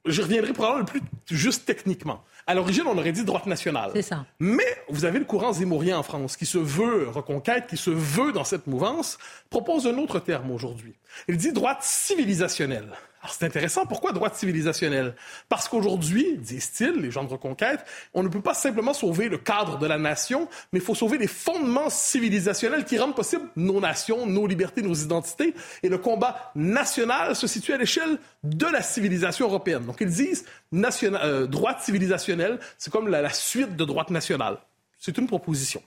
je 0.05 0.21
reviendrai 0.21 0.53
probablement 0.53 0.79
le 0.79 0.85
plus 0.85 1.01
juste 1.29 1.65
techniquement. 1.65 2.23
À 2.45 2.53
l'origine, 2.53 2.83
on 2.87 2.97
aurait 2.97 3.11
dit 3.13 3.23
droite 3.23 3.45
nationale. 3.45 3.91
C'est 3.93 4.01
ça. 4.01 4.25
Mais 4.39 4.65
vous 4.89 5.05
avez 5.05 5.19
le 5.19 5.25
courant 5.25 5.53
zémourien 5.53 5.97
en 5.97 6.03
France 6.03 6.35
qui 6.35 6.45
se 6.45 6.57
veut 6.57 7.07
reconquête, 7.09 7.67
qui 7.67 7.77
se 7.77 7.89
veut 7.89 8.33
dans 8.33 8.43
cette 8.43 8.67
mouvance, 8.67 9.17
propose 9.49 9.87
un 9.87 9.97
autre 9.97 10.19
terme 10.19 10.51
aujourd'hui. 10.51 10.95
Il 11.27 11.37
dit 11.37 11.53
droite 11.53 11.79
civilisationnelle. 11.81 12.89
Alors 13.23 13.33
c'est 13.33 13.45
intéressant. 13.45 13.85
Pourquoi 13.85 14.11
droite 14.11 14.35
civilisationnelle? 14.35 15.15
Parce 15.47 15.69
qu'aujourd'hui, 15.69 16.37
disent-ils, 16.39 16.91
les 16.91 17.09
gens 17.09 17.23
de 17.23 17.29
Reconquête, 17.29 17.79
on 18.13 18.21
ne 18.21 18.27
peut 18.27 18.41
pas 18.41 18.53
simplement 18.53 18.93
sauver 18.93 19.29
le 19.29 19.37
cadre 19.37 19.77
de 19.77 19.87
la 19.87 19.97
nation, 19.97 20.49
mais 20.73 20.79
il 20.79 20.85
faut 20.85 20.93
sauver 20.93 21.17
les 21.17 21.27
fondements 21.27 21.89
civilisationnels 21.89 22.83
qui 22.83 22.99
rendent 22.99 23.15
possible 23.15 23.43
nos 23.55 23.79
nations, 23.79 24.25
nos 24.25 24.45
libertés, 24.45 24.81
nos 24.81 24.93
identités. 24.93 25.53
Et 25.83 25.89
le 25.89 25.97
combat 25.97 26.51
national 26.53 27.33
se 27.33 27.47
situe 27.47 27.71
à 27.71 27.77
l'échelle 27.77 28.19
de 28.43 28.65
la 28.65 28.81
civilisation 28.81 29.47
européenne. 29.47 29.85
Donc 29.85 30.01
ils 30.01 30.09
disent 30.09 30.43
euh, 30.73 31.47
droite 31.47 31.79
civilisationnelle, 31.79 32.59
c'est 32.77 32.91
comme 32.91 33.07
la 33.07 33.29
suite 33.29 33.77
de 33.77 33.85
droite 33.85 34.09
nationale. 34.09 34.57
C'est 34.99 35.17
une 35.17 35.27
proposition. 35.27 35.81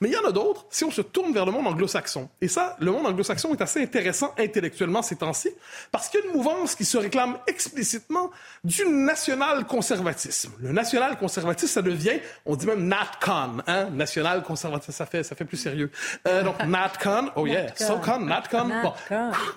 Mais 0.00 0.08
il 0.08 0.12
y 0.12 0.16
en 0.16 0.28
a 0.28 0.32
d'autres 0.32 0.66
si 0.70 0.84
on 0.84 0.90
se 0.90 1.02
tourne 1.02 1.32
vers 1.32 1.44
le 1.44 1.52
monde 1.52 1.66
anglo-saxon. 1.66 2.28
Et 2.40 2.48
ça, 2.48 2.76
le 2.80 2.90
monde 2.90 3.06
anglo-saxon 3.06 3.52
est 3.54 3.62
assez 3.62 3.82
intéressant 3.82 4.34
intellectuellement 4.38 5.02
ces 5.02 5.16
temps-ci, 5.16 5.50
parce 5.90 6.08
qu'il 6.08 6.20
y 6.20 6.22
a 6.22 6.26
une 6.26 6.32
mouvance 6.36 6.74
qui 6.74 6.84
se 6.84 6.98
réclame 6.98 7.38
explicitement 7.46 8.30
du 8.64 8.86
national-conservatisme. 8.86 10.52
Le 10.60 10.72
national-conservatisme, 10.72 11.72
ça 11.72 11.82
devient, 11.82 12.20
on 12.46 12.56
dit 12.56 12.66
même 12.66 12.86
NatCon, 12.86 13.62
hein, 13.66 13.90
national-conservatisme, 13.90 14.92
ça 14.92 15.06
fait, 15.06 15.22
ça 15.22 15.34
fait 15.34 15.44
plus 15.44 15.56
sérieux. 15.56 15.90
Euh, 16.26 16.42
donc 16.42 16.62
NatCon, 16.66 17.30
oh 17.36 17.46
yeah, 17.46 17.74
SoCon, 17.74 18.20
NatCon. 18.20 18.68
Bon, 18.82 18.92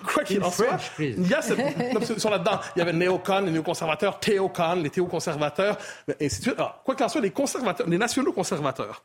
quoi 0.06 0.24
qu'il 0.24 0.42
en 0.42 0.50
soit, 0.50 0.78
il 0.98 1.28
y 1.28 1.34
a 1.34 1.42
cette 1.42 1.60
sur 2.18 2.30
là-dedans. 2.30 2.60
Il 2.76 2.80
y 2.80 2.82
avait 2.82 2.92
néocon, 2.92 3.40
les 3.40 3.50
néoconservateurs, 3.50 4.18
théocon, 4.18 4.76
les 4.82 4.90
théoconservateurs, 4.90 5.78
et 6.18 6.26
ainsi 6.26 6.38
de 6.38 6.42
suite. 6.42 6.58
Alors, 6.58 6.82
quoi 6.84 6.94
qu'il 6.94 7.04
en 7.04 7.08
soit, 7.08 7.20
les 7.20 7.30
conservateurs, 7.30 7.88
les 7.88 7.98
nationaux 7.98 8.32
conservateurs 8.32 9.02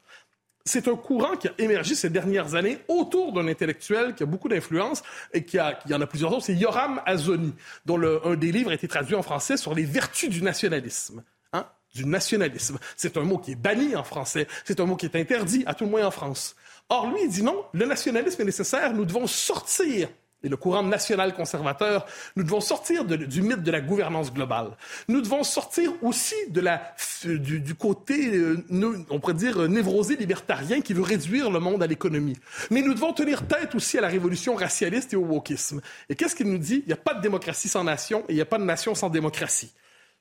c'est 0.67 0.88
un 0.88 0.95
courant 0.95 1.36
qui 1.36 1.47
a 1.47 1.51
émergé 1.57 1.95
ces 1.95 2.09
dernières 2.09 2.55
années 2.55 2.79
autour 2.88 3.33
d'un 3.33 3.47
intellectuel 3.47 4.13
qui 4.15 4.24
a 4.24 4.25
beaucoup 4.25 4.50
d'influence 4.50 5.01
et 5.33 5.43
qui, 5.43 5.57
a, 5.57 5.79
y 5.88 5.93
en 5.93 6.01
a 6.01 6.07
plusieurs 6.07 6.31
autres. 6.33 6.45
C'est 6.45 6.55
Yoram 6.55 7.01
Azoni, 7.05 7.53
dont 7.86 8.00
un 8.24 8.36
des 8.36 8.51
livres 8.51 8.71
a 8.71 8.74
été 8.74 8.88
traduit 8.88 9.15
en 9.15 9.24
français 9.24 9.57
sur 9.57 9.74
les 9.74 9.86
vertus 9.86 10.29
du 10.29 10.41
nationalisme. 10.41 11.24
Hein? 11.53 11.65
Du 11.95 12.05
nationalisme. 12.05 12.77
C'est 12.95 13.17
un 13.17 13.24
mot 13.24 13.38
qui 13.38 13.53
est 13.53 13.55
banni 13.55 13.95
en 13.95 14.03
français. 14.03 14.47
C'est 14.65 14.79
un 14.79 14.86
mot 14.86 14.95
qui 14.95 15.05
est 15.05 15.15
interdit, 15.15 15.63
à 15.65 15.74
tout 15.74 15.86
le 15.86 15.91
moins 15.91 16.05
en 16.05 16.12
France. 16.12 16.55
Or, 16.89 17.09
lui, 17.12 17.21
il 17.24 17.29
dit 17.29 17.43
non, 17.43 17.65
le 17.74 17.86
nationalisme 17.86 18.41
est 18.41 18.45
nécessaire. 18.45 18.93
Nous 18.93 19.05
devons 19.05 19.27
sortir 19.27 20.09
et 20.44 20.50
le 20.50 20.58
courant 20.58 20.84
national 20.84 21.34
conservateur, 21.34 22.06
nous 22.36 22.44
devons 22.44 22.62
sortir 22.62 23.06
du 23.06 23.41
mythe 23.41 23.63
de 23.63 23.72
la 23.72 23.82
gouvernance 23.82 24.32
globale. 24.32 24.70
Nous 25.08 25.22
devons 25.22 25.44
sortir 25.44 25.91
aussi 26.03 26.36
de 26.50 26.62
la, 26.62 26.96
du, 27.25 27.74
côté, 27.74 28.36
euh, 28.36 28.63
on 29.10 29.20
pourrait 29.20 29.34
dire, 29.34 29.63
euh, 29.63 29.67
névrosé 29.67 30.15
libertarien 30.15 30.82
qui 30.82 30.94
veut 30.94 31.01
réduire 31.01 31.50
le 31.50 31.60
monde 31.60 31.82
à 31.82 31.88
l'économie. 31.88 32.38
Mais 32.70 32.84
nous 32.84 32.94
devons 32.94 33.13
tenir 33.13 33.48
tête 33.48 33.74
aussi 33.74 33.98
à 33.98 34.01
la 34.01 34.10
révolution 34.10 34.56
racialiste 34.56 35.13
et 35.13 35.15
au 35.15 35.25
wokisme. 35.25 35.82
Et 36.08 36.15
qu'est-ce 36.15 36.36
qu'il 36.36 36.51
nous 36.51 36.60
dit? 36.60 36.84
Il 36.86 36.88
n'y 36.88 36.94
a 36.94 36.98
pas 36.98 37.15
de 37.15 37.22
démocratie 37.22 37.67
sans 37.67 37.84
nation 37.84 38.20
et 38.29 38.34
il 38.34 38.36
n'y 38.36 38.41
a 38.41 38.46
pas 38.46 38.60
de 38.60 38.63
nation 38.63 38.94
sans 38.94 39.10
démocratie. 39.10 39.72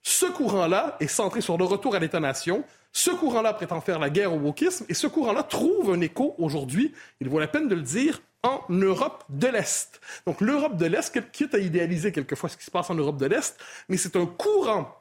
Ce 0.03 0.25
courant-là 0.25 0.97
est 1.01 1.09
centré 1.09 1.41
sur 1.41 1.59
le 1.59 1.65
retour 1.65 1.95
à 1.95 1.99
l'État-nation. 1.99 2.65
Ce 2.93 3.11
courant-là 3.11 3.53
prétend 3.53 3.81
faire 3.83 3.99
la 3.99 4.09
guerre 4.09 4.33
au 4.33 4.39
wokisme 4.39 4.87
et 4.89 4.95
ce 4.95 5.09
courant-là 5.09 5.43
trouve 5.43 5.93
un 5.93 6.01
écho 6.01 6.35
aujourd'hui, 6.39 6.95
il 7.21 7.29
vaut 7.29 7.39
la 7.39 7.49
peine 7.49 7.69
de 7.69 7.75
le 7.75 7.83
dire, 7.83 8.23
en 8.47 8.65
Europe 8.69 9.25
de 9.29 9.49
l'Est. 9.49 10.00
Donc 10.26 10.41
l'Europe 10.41 10.76
de 10.76 10.87
l'Est, 10.87 11.31
quitte 11.33 11.55
à 11.55 11.59
idéaliser 11.59 12.12
quelquefois 12.12 12.49
ce 12.49 12.57
qui 12.57 12.65
se 12.65 12.71
passe 12.71 12.91
en 12.91 12.95
Europe 12.95 13.17
de 13.17 13.26
l'Est, 13.26 13.59
mais 13.88 13.97
c'est 13.97 14.17
un 14.17 14.26
courant 14.26 14.95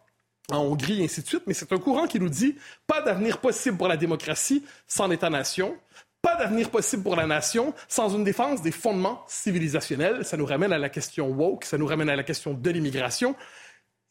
en 0.52 0.58
Hongrie 0.58 1.02
et 1.02 1.06
ainsi 1.06 1.22
de 1.22 1.28
suite, 1.28 1.44
mais 1.48 1.54
c'est 1.54 1.72
un 1.72 1.80
courant 1.80 2.08
qui 2.08 2.20
nous 2.20 2.30
dit 2.30 2.56
pas 2.88 3.02
d'avenir 3.02 3.40
possible 3.40 3.78
pour 3.78 3.88
la 3.88 3.98
démocratie 3.98 4.64
sans 4.88 5.08
l'État-nation, 5.08 5.76
pas 6.22 6.36
d'avenir 6.36 6.70
possible 6.70 7.04
pour 7.04 7.16
la 7.16 7.28
nation 7.28 7.74
sans 7.88 8.16
une 8.16 8.24
défense 8.24 8.62
des 8.62 8.72
fondements 8.72 9.24
civilisationnels. 9.28 10.26
Ça 10.26 10.38
nous 10.38 10.46
ramène 10.46 10.74
à 10.74 10.80
la 10.80 10.90
question 10.90 11.30
woke, 11.30 11.66
ça 11.66 11.78
nous 11.78 11.86
ramène 11.86 12.10
à 12.10 12.16
la 12.16 12.24
question 12.24 12.54
de 12.54 12.70
l'immigration. 12.70 13.36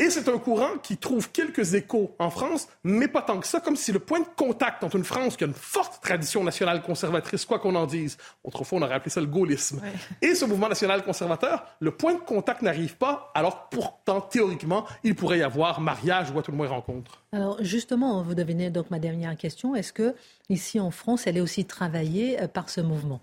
Et 0.01 0.11
c'est 0.11 0.29
un 0.29 0.39
courant 0.39 0.77
qui 0.83 0.97
trouve 0.97 1.31
quelques 1.31 1.75
échos 1.75 2.17
en 2.19 2.29
France, 2.29 2.67
mais 2.83 3.07
pas 3.07 3.23
tant 3.23 3.39
que 3.39 3.47
ça, 3.47 3.61
comme 3.61 3.77
si 3.77 3.93
le 3.93 4.01
point 4.01 4.19
de 4.19 4.27
contact 4.37 4.83
entre 4.83 4.97
une 4.97 5.05
France 5.05 5.37
qui 5.37 5.45
a 5.45 5.47
une 5.47 5.55
forte 5.55 6.03
tradition 6.03 6.43
nationale 6.43 6.83
conservatrice, 6.83 7.45
quoi 7.45 7.61
qu'on 7.61 7.77
en 7.77 7.87
dise, 7.87 8.19
autrefois 8.43 8.81
on 8.81 8.83
aurait 8.83 8.97
appelé 8.97 9.11
ça 9.11 9.21
le 9.21 9.29
gaullisme, 9.29 9.81
et 10.21 10.35
ce 10.35 10.47
mouvement 10.47 10.69
national 10.69 11.05
conservateur, 11.05 11.65
le 11.79 11.93
point 11.93 12.15
de 12.15 12.19
contact 12.19 12.63
n'arrive 12.63 12.97
pas, 12.97 13.31
alors 13.37 13.69
pourtant, 13.69 14.21
théoriquement, 14.21 14.85
il 15.05 15.15
pourrait 15.15 15.39
y 15.39 15.43
avoir 15.45 15.81
mariage 15.81 16.33
ou 16.33 16.39
à 16.41 16.43
tout 16.43 16.51
le 16.51 16.57
moins 16.57 16.67
rencontre. 16.67 17.23
Alors 17.31 17.63
justement, 17.63 18.21
vous 18.23 18.35
devinez 18.35 18.71
donc 18.71 18.91
ma 18.91 18.99
dernière 18.99 19.37
question, 19.37 19.77
est-ce 19.77 19.93
que 19.93 20.17
ici 20.49 20.81
en 20.81 20.91
France, 20.91 21.29
elle 21.29 21.37
est 21.37 21.41
aussi 21.41 21.67
travaillée 21.67 22.43
euh, 22.43 22.49
par 22.49 22.69
ce 22.69 22.81
mouvement? 22.81 23.21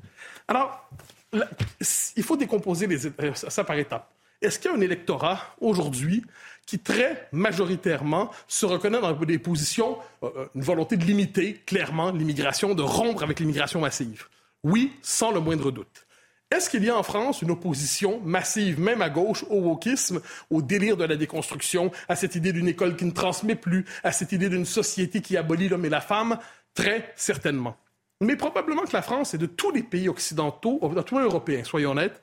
Alors, 0.48 0.90
il 1.34 2.24
faut 2.24 2.38
décomposer 2.38 2.88
les, 2.88 3.08
euh, 3.08 3.34
ça 3.34 3.66
par 3.66 3.78
étapes. 3.78 4.10
Est-ce 4.42 4.58
qu'il 4.60 4.72
y 4.72 4.74
a 4.74 4.78
un 4.78 4.82
électorat 4.82 5.56
aujourd'hui 5.60 6.24
qui 6.66 6.80
très 6.80 7.28
majoritairement 7.32 8.32
se 8.48 8.66
reconnaît 8.66 9.02
dans 9.02 9.14
des 9.14 9.40
positions, 9.40 9.98
euh, 10.24 10.30
euh, 10.36 10.46
une 10.56 10.62
volonté 10.62 10.98
de 10.98 11.04
limiter 11.04 11.62
clairement 11.66 12.12
l'immigration, 12.12 12.74
de 12.74 12.82
rompre 12.82 13.24
avec 13.24 13.40
l'immigration 13.40 13.82
massive? 13.82 14.26
Oui, 14.64 14.94
sans 15.02 15.32
le 15.32 15.40
moindre 15.40 15.72
doute. 15.72 16.06
Est-ce 16.50 16.70
qu'il 16.70 16.84
y 16.84 16.90
a 16.90 16.98
en 16.98 17.04
France 17.04 17.42
une 17.42 17.52
opposition 17.52 18.20
massive, 18.26 18.80
même 18.80 19.02
à 19.02 19.10
gauche, 19.10 19.46
au 19.50 19.62
wokisme, 19.62 20.22
au 20.50 20.62
délire 20.62 20.98
de 20.98 21.06
la 21.06 21.16
déconstruction, 21.16 21.92
à 22.10 22.16
cette 22.16 22.36
idée 22.36 22.52
d'une 22.52 22.68
école 22.68 22.98
qui 22.98 23.06
ne 23.06 23.12
transmet 23.12 23.56
plus, 23.56 23.86
à 24.04 24.12
cette 24.12 24.34
idée 24.34 24.50
d'une 24.50 24.66
société 24.66 25.22
qui 25.22 25.38
abolit 25.38 25.70
l'homme 25.70 25.86
et 25.86 25.90
la 25.90 26.02
femme? 26.02 26.40
Très 26.74 27.14
certainement. 27.16 27.78
Mais 28.20 28.36
probablement 28.36 28.84
que 28.84 28.94
la 28.94 29.02
France 29.02 29.34
est 29.34 29.38
de 29.38 29.46
tous 29.46 29.72
les 29.72 29.84
pays 29.84 30.10
occidentaux, 30.10 30.80
de 30.94 31.02
tous 31.02 31.18
les 31.20 31.24
européens, 31.24 31.64
soyons 31.64 31.92
honnêtes, 31.92 32.22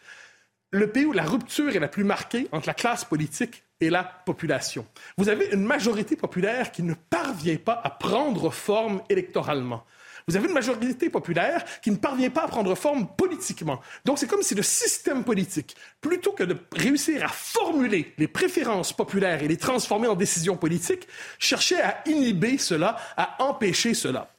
le 0.70 0.90
pays 0.90 1.06
où 1.06 1.12
la 1.12 1.24
rupture 1.24 1.74
est 1.74 1.80
la 1.80 1.88
plus 1.88 2.04
marquée 2.04 2.48
entre 2.52 2.66
la 2.66 2.74
classe 2.74 3.04
politique 3.04 3.62
et 3.80 3.90
la 3.90 4.04
population. 4.04 4.86
Vous 5.16 5.28
avez 5.28 5.46
une 5.52 5.64
majorité 5.64 6.16
populaire 6.16 6.72
qui 6.72 6.82
ne 6.82 6.94
parvient 6.94 7.56
pas 7.56 7.80
à 7.82 7.90
prendre 7.90 8.50
forme 8.50 9.02
électoralement. 9.08 9.84
Vous 10.26 10.36
avez 10.36 10.46
une 10.46 10.52
majorité 10.52 11.08
populaire 11.08 11.64
qui 11.80 11.90
ne 11.90 11.96
parvient 11.96 12.28
pas 12.28 12.44
à 12.44 12.48
prendre 12.48 12.74
forme 12.74 13.08
politiquement. 13.16 13.80
Donc 14.04 14.18
c'est 14.18 14.26
comme 14.26 14.42
si 14.42 14.54
le 14.54 14.62
système 14.62 15.24
politique, 15.24 15.74
plutôt 16.02 16.32
que 16.32 16.44
de 16.44 16.54
réussir 16.72 17.24
à 17.24 17.28
formuler 17.28 18.12
les 18.18 18.28
préférences 18.28 18.92
populaires 18.92 19.42
et 19.42 19.48
les 19.48 19.56
transformer 19.56 20.06
en 20.06 20.16
décisions 20.16 20.58
politiques, 20.58 21.08
cherchait 21.38 21.80
à 21.80 22.02
inhiber 22.04 22.58
cela, 22.58 22.96
à 23.16 23.42
empêcher 23.42 23.94
cela. 23.94 24.30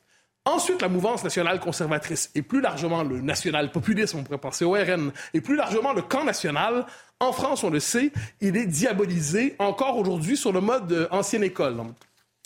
Ensuite, 0.45 0.81
la 0.81 0.89
mouvance 0.89 1.23
nationale 1.23 1.59
conservatrice 1.59 2.31
et 2.33 2.41
plus 2.41 2.61
largement 2.61 3.03
le 3.03 3.21
national 3.21 3.71
populisme, 3.71 4.19
on 4.19 4.23
pourrait 4.23 4.39
penser 4.39 4.65
au 4.65 4.71
RN, 4.71 5.11
et 5.33 5.41
plus 5.41 5.55
largement 5.55 5.93
le 5.93 6.01
camp 6.01 6.23
national, 6.23 6.85
en 7.19 7.33
France, 7.33 7.63
on 7.63 7.69
le 7.69 7.79
sait, 7.79 8.11
il 8.39 8.55
est 8.55 8.65
diabolisé 8.65 9.55
encore 9.59 9.97
aujourd'hui 9.97 10.37
sur 10.37 10.53
le 10.53 10.61
mode 10.61 10.91
euh, 10.91 11.07
ancienne 11.11 11.43
école. 11.43 11.75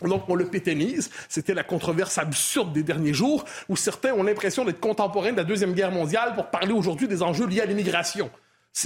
Donc, 0.02 0.28
on 0.28 0.36
le 0.36 0.48
pétennise. 0.48 1.12
C'était 1.30 1.54
la 1.54 1.64
controverse 1.64 2.18
absurde 2.18 2.74
des 2.74 2.84
derniers 2.84 3.14
jours 3.14 3.46
où 3.70 3.78
certains 3.78 4.14
ont 4.14 4.24
l'impression 4.24 4.66
d'être 4.66 4.80
contemporains 4.80 5.32
de 5.32 5.38
la 5.38 5.44
Deuxième 5.44 5.74
Guerre 5.74 5.92
mondiale 5.92 6.34
pour 6.34 6.48
parler 6.48 6.74
aujourd'hui 6.74 7.08
des 7.08 7.22
enjeux 7.22 7.46
liés 7.46 7.62
à 7.62 7.66
l'immigration 7.66 8.32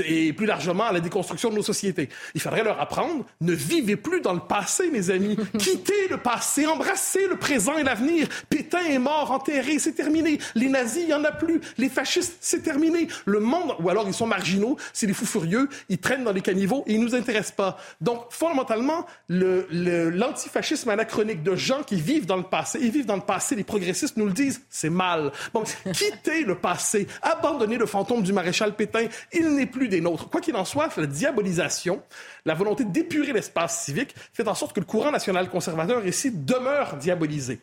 et 0.06 0.34
plus 0.34 0.46
largement 0.46 0.86
à 0.86 0.92
la 0.92 1.00
déconstruction 1.00 1.50
de 1.50 1.56
nos 1.56 1.64
sociétés. 1.64 2.10
Il 2.36 2.42
faudrait 2.42 2.64
leur 2.64 2.80
apprendre, 2.80 3.26
ne 3.42 3.54
vivez 3.54 3.96
plus 3.96 4.22
dans 4.22 4.34
le 4.34 4.40
passé, 4.40 4.90
mes 4.92 5.10
amis. 5.10 5.38
Quittez 5.58 6.08
le 6.10 6.18
passé, 6.18 6.66
embrassez 6.68 7.28
le 7.28 7.38
présent 7.38 7.78
et 7.78 7.84
l'avenir. 7.84 8.28
Pétain 8.50 8.86
est 8.86 9.00
mort, 9.00 9.32
enterré, 9.32 9.80
c'est 9.80 9.94
terminé. 9.94 10.40
Les 10.56 10.70
nazis, 10.70 11.04
il 11.04 11.08
n'y 11.08 11.14
en 11.14 11.24
a 11.24 11.32
plus. 11.32 11.62
Les 11.78 11.90
fascistes, 11.90 12.38
c'est 12.42 12.64
terminé. 12.64 13.08
Le 13.26 13.40
monde, 13.40 13.76
ou 13.80 13.90
alors 13.90 14.08
ils 14.08 14.14
sont 14.14 14.28
marginaux, 14.28 14.78
c'est 14.94 15.08
des 15.08 15.14
fous 15.14 15.26
furieux, 15.26 15.70
ils 15.90 15.98
traînent 15.98 16.24
dans 16.24 16.34
les 16.34 16.42
caniveaux 16.42 16.84
et 16.86 16.94
ils 16.94 17.02
nous 17.02 17.16
intéressent 17.16 17.56
pas. 17.56 17.78
Donc, 18.02 18.26
fondamentalement, 18.30 19.06
l'antifascisme 19.30 20.90
le, 20.90 20.94
anachronique 20.94 21.44
de 21.44 21.56
gens 21.56 21.84
qui 21.84 21.96
vivent 21.96 22.26
dans 22.26 22.38
le 22.38 22.44
passé, 22.44 22.80
ils 22.82 22.92
vivent 22.92 23.06
dans 23.06 23.16
le 23.16 23.22
passé, 23.22 23.56
les 23.56 23.64
progressistes 23.64 24.18
nous 24.18 24.26
le 24.26 24.34
disent, 24.34 24.62
c'est 24.70 24.90
mal. 24.90 25.32
Bon, 25.54 25.64
quittez 25.94 26.44
le 26.44 26.56
passé, 26.56 27.08
abandonnez 27.22 27.78
le 27.78 27.86
fantôme 27.86 28.22
du 28.22 28.34
maréchal 28.34 28.76
Pétain, 28.76 29.08
il 29.32 29.56
n'est 29.56 29.66
plus 29.66 29.77
des 29.86 30.02
nôtres. 30.02 30.30
Quoi 30.30 30.42
qu'il 30.42 30.56
en 30.56 30.66
soit, 30.66 30.90
la 30.98 31.06
diabolisation, 31.06 32.02
la 32.46 32.56
volonté 32.56 32.84
d'épurer 32.84 33.34
l'espace 33.34 33.86
civique 33.86 34.16
fait 34.34 34.48
en 34.48 34.56
sorte 34.56 34.74
que 34.74 34.80
le 34.80 34.86
courant 34.86 35.12
national 35.12 35.50
conservateur 35.50 36.06
ici 36.08 36.32
demeure 36.32 36.98
diabolisé. 36.98 37.60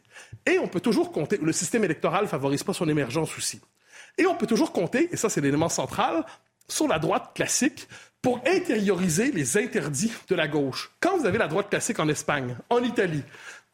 Et 0.46 0.58
on 0.60 0.68
peut 0.68 0.80
toujours 0.80 1.10
compter, 1.10 1.38
le 1.38 1.52
système 1.52 1.82
électoral 1.82 2.28
favorise 2.28 2.62
pas 2.62 2.72
son 2.72 2.88
émergence 2.88 3.36
aussi. 3.36 3.60
Et 4.16 4.26
on 4.26 4.36
peut 4.36 4.46
toujours 4.46 4.72
compter, 4.72 5.08
et 5.12 5.16
ça 5.16 5.28
c'est 5.28 5.40
l'élément 5.40 5.68
central, 5.68 6.24
sur 6.68 6.86
la 6.86 6.98
droite 6.98 7.32
classique 7.34 7.88
pour 8.22 8.40
intérioriser 8.46 9.32
les 9.32 9.58
interdits 9.58 10.12
de 10.28 10.34
la 10.34 10.48
gauche. 10.48 10.90
Quand 11.00 11.18
vous 11.18 11.26
avez 11.26 11.36
la 11.36 11.48
droite 11.48 11.68
classique 11.68 11.98
en 11.98 12.08
Espagne, 12.08 12.56
en 12.70 12.82
Italie, 12.82 13.22